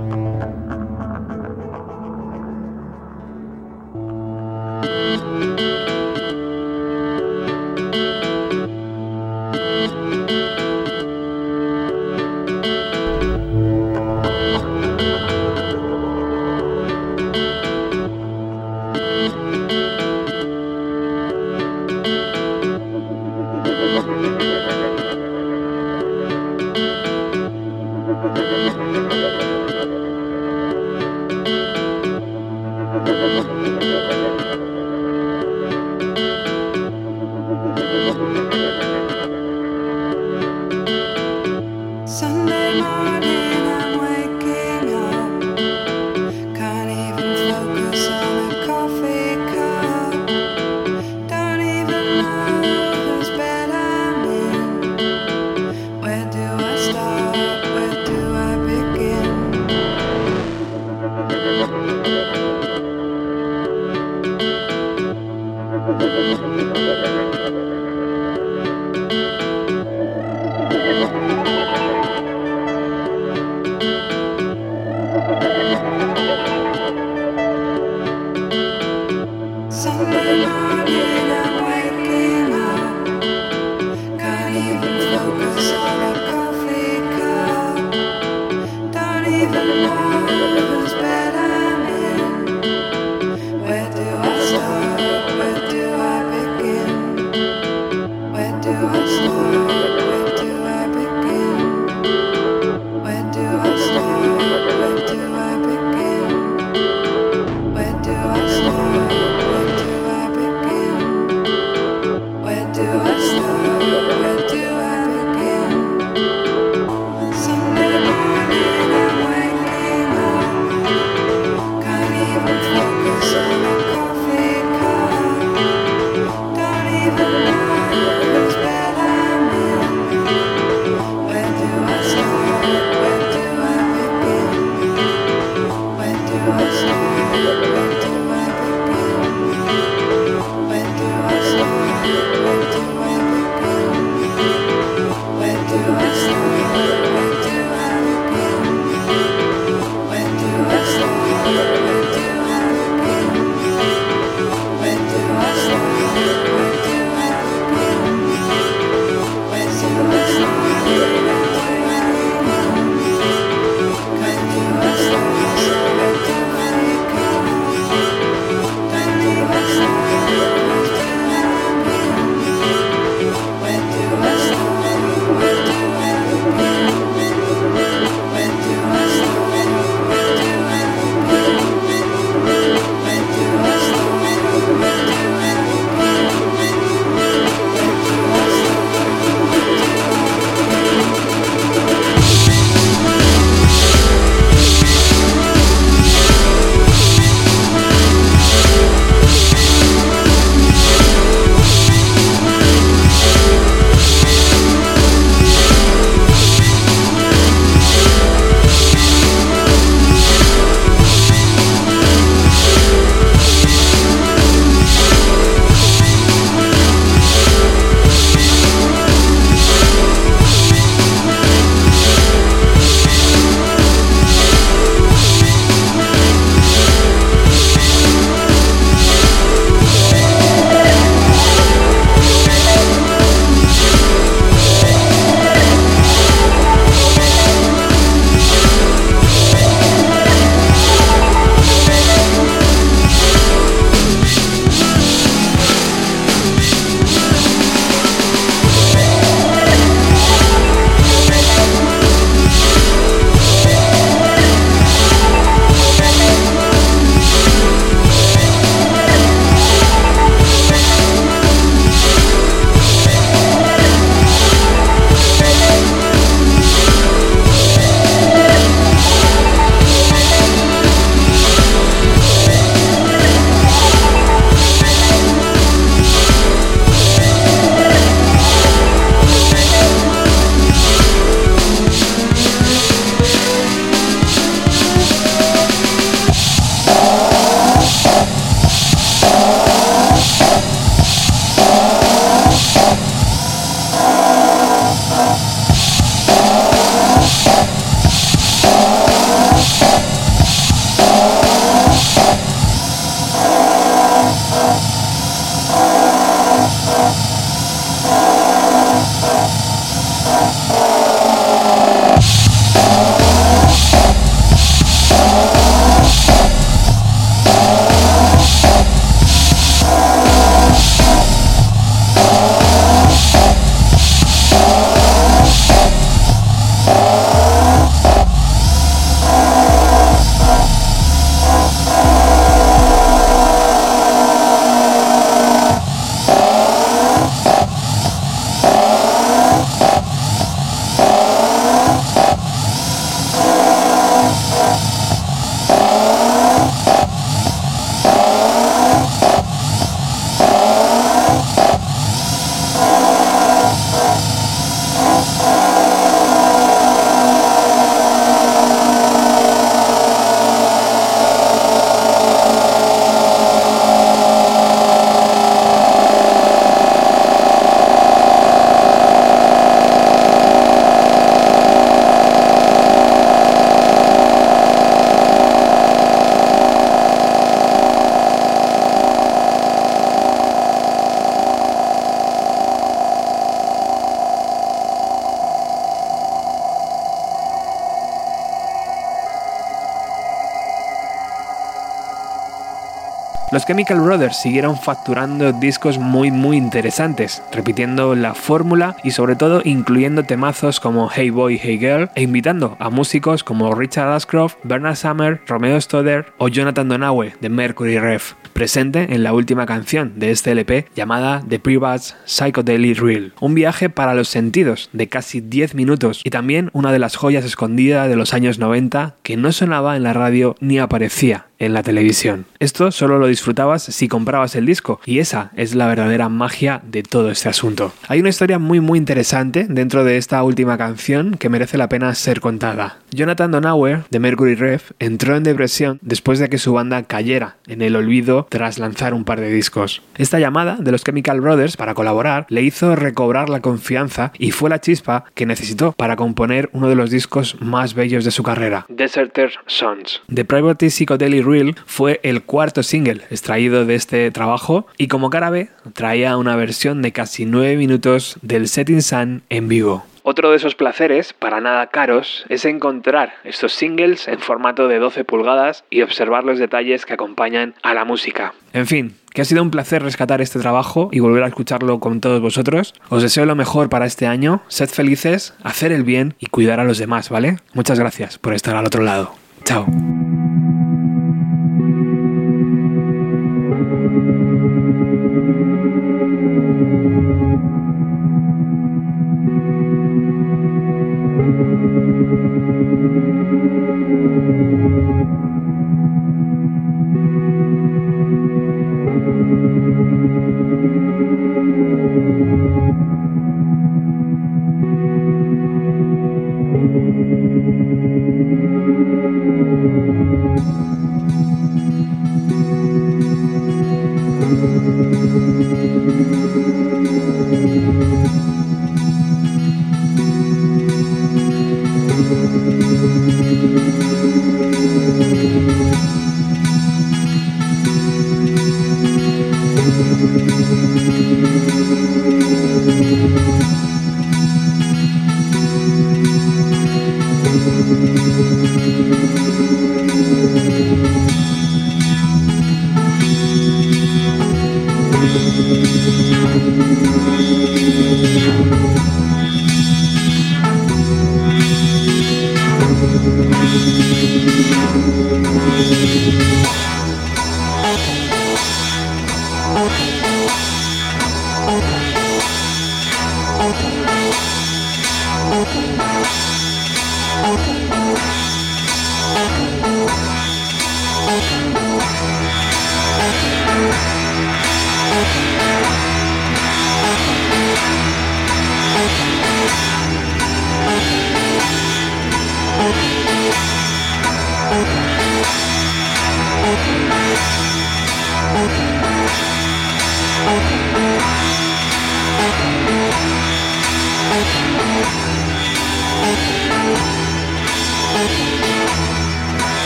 Los 393.64 393.68
Chemical 393.68 394.00
Brothers 394.02 394.36
siguieron 394.36 394.76
facturando 394.76 395.50
discos 395.54 395.98
muy 395.98 396.30
muy 396.30 396.58
interesantes, 396.58 397.42
repitiendo 397.50 398.14
la 398.14 398.34
fórmula 398.34 398.94
y 399.02 399.12
sobre 399.12 399.36
todo 399.36 399.62
incluyendo 399.64 400.22
temazos 400.22 400.80
como 400.80 401.08
Hey 401.08 401.30
Boy, 401.30 401.58
Hey 401.62 401.78
Girl 401.78 402.10
e 402.14 402.20
invitando 402.20 402.76
a 402.78 402.90
músicos 402.90 403.42
como 403.42 403.74
Richard 403.74 404.10
Ashcroft, 404.10 404.56
Bernard 404.64 404.96
Summer, 404.96 405.40
Romeo 405.46 405.80
Stoddard 405.80 406.26
o 406.36 406.48
Jonathan 406.48 406.90
Donawe 406.90 407.36
de 407.40 407.48
Mercury 407.48 407.98
Rev, 407.98 408.20
presente 408.52 409.14
en 409.14 409.22
la 409.22 409.32
última 409.32 409.64
canción 409.64 410.12
de 410.16 410.30
este 410.30 410.50
LP 410.50 410.88
llamada 410.94 411.42
The 411.48 411.58
Private 411.58 412.16
Psychedelic 412.26 413.00
Real, 413.00 413.32
un 413.40 413.54
viaje 413.54 413.88
para 413.88 414.12
los 414.12 414.28
sentidos 414.28 414.90
de 414.92 415.08
casi 415.08 415.40
10 415.40 415.74
minutos 415.74 416.20
y 416.22 416.28
también 416.28 416.68
una 416.74 416.92
de 416.92 416.98
las 416.98 417.16
joyas 417.16 417.46
escondidas 417.46 418.10
de 418.10 418.16
los 418.16 418.34
años 418.34 418.58
90 418.58 419.14
que 419.22 419.38
no 419.38 419.52
sonaba 419.52 419.96
en 419.96 420.02
la 420.02 420.12
radio 420.12 420.54
ni 420.60 420.78
aparecía 420.78 421.46
en 421.64 421.74
la 421.74 421.82
televisión. 421.82 422.46
Esto 422.58 422.90
solo 422.90 423.18
lo 423.18 423.26
disfrutabas 423.26 423.82
si 423.82 424.08
comprabas 424.08 424.54
el 424.56 424.66
disco 424.66 425.00
y 425.04 425.18
esa 425.18 425.50
es 425.56 425.74
la 425.74 425.86
verdadera 425.86 426.28
magia 426.28 426.80
de 426.84 427.02
todo 427.02 427.30
este 427.30 427.48
asunto. 427.48 427.92
Hay 428.08 428.20
una 428.20 428.28
historia 428.28 428.58
muy 428.58 428.80
muy 428.80 428.98
interesante 428.98 429.66
dentro 429.68 430.04
de 430.04 430.16
esta 430.16 430.42
última 430.42 430.78
canción 430.78 431.36
que 431.38 431.48
merece 431.48 431.78
la 431.78 431.88
pena 431.88 432.14
ser 432.14 432.40
contada. 432.40 432.98
Jonathan 433.10 433.50
Donauer 433.50 434.04
de 434.10 434.18
Mercury 434.18 434.54
Rev 434.54 434.82
entró 434.98 435.36
en 435.36 435.44
depresión 435.44 435.98
después 436.02 436.38
de 436.38 436.48
que 436.48 436.58
su 436.58 436.72
banda 436.72 437.02
cayera 437.04 437.56
en 437.66 437.82
el 437.82 437.96
olvido 437.96 438.46
tras 438.50 438.78
lanzar 438.78 439.14
un 439.14 439.24
par 439.24 439.40
de 439.40 439.50
discos. 439.50 440.02
Esta 440.16 440.38
llamada 440.38 440.76
de 440.78 440.92
los 440.92 441.04
Chemical 441.04 441.40
Brothers 441.40 441.76
para 441.76 441.94
colaborar 441.94 442.46
le 442.48 442.62
hizo 442.62 442.96
recobrar 442.96 443.48
la 443.48 443.60
confianza 443.60 444.32
y 444.38 444.50
fue 444.50 444.70
la 444.70 444.80
chispa 444.80 445.24
que 445.34 445.46
necesitó 445.46 445.92
para 445.92 446.16
componer 446.16 446.70
uno 446.72 446.88
de 446.88 446.96
los 446.96 447.10
discos 447.10 447.56
más 447.60 447.94
bellos 447.94 448.24
de 448.24 448.30
su 448.30 448.42
carrera, 448.42 448.86
Deserter 448.88 449.52
Sons. 449.66 450.22
The 450.32 450.44
Private 450.44 450.90
Psychedelic 450.90 451.44
Real 451.54 451.76
fue 451.86 452.18
el 452.24 452.42
cuarto 452.42 452.82
single 452.82 453.22
extraído 453.30 453.86
de 453.86 453.94
este 453.94 454.30
trabajo 454.32 454.86
y 454.98 455.08
como 455.08 455.30
cara 455.30 455.50
B 455.50 455.68
traía 455.92 456.36
una 456.36 456.56
versión 456.56 457.00
de 457.00 457.12
casi 457.12 457.46
9 457.46 457.76
minutos 457.76 458.38
del 458.42 458.66
Setting 458.66 459.02
Sun 459.02 459.42
en 459.48 459.68
vivo. 459.68 460.04
Otro 460.26 460.50
de 460.50 460.56
esos 460.56 460.74
placeres, 460.74 461.34
para 461.34 461.60
nada 461.60 461.86
caros, 461.88 462.46
es 462.48 462.64
encontrar 462.64 463.34
estos 463.44 463.74
singles 463.74 464.26
en 464.26 464.40
formato 464.40 464.88
de 464.88 464.98
12 464.98 465.22
pulgadas 465.22 465.84
y 465.90 466.00
observar 466.00 466.44
los 466.44 466.58
detalles 466.58 467.04
que 467.04 467.12
acompañan 467.12 467.74
a 467.82 467.92
la 467.92 468.06
música. 468.06 468.54
En 468.72 468.86
fin, 468.86 469.16
que 469.34 469.42
ha 469.42 469.44
sido 469.44 469.62
un 469.62 469.70
placer 469.70 470.02
rescatar 470.02 470.40
este 470.40 470.58
trabajo 470.58 471.10
y 471.12 471.20
volver 471.20 471.42
a 471.42 471.48
escucharlo 471.48 472.00
con 472.00 472.22
todos 472.22 472.40
vosotros. 472.40 472.94
Os 473.10 473.22
deseo 473.22 473.44
lo 473.44 473.54
mejor 473.54 473.90
para 473.90 474.06
este 474.06 474.26
año, 474.26 474.62
sed 474.68 474.88
felices, 474.88 475.52
hacer 475.62 475.92
el 475.92 476.04
bien 476.04 476.34
y 476.38 476.46
cuidar 476.46 476.80
a 476.80 476.84
los 476.84 476.96
demás, 476.96 477.28
¿vale? 477.28 477.58
Muchas 477.74 477.98
gracias 477.98 478.38
por 478.38 478.54
estar 478.54 478.74
al 478.76 478.86
otro 478.86 479.02
lado. 479.02 479.34
Chao. 479.64 479.84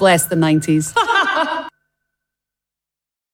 bless 0.00 0.24
the 0.24 0.34
90s. 0.34 0.94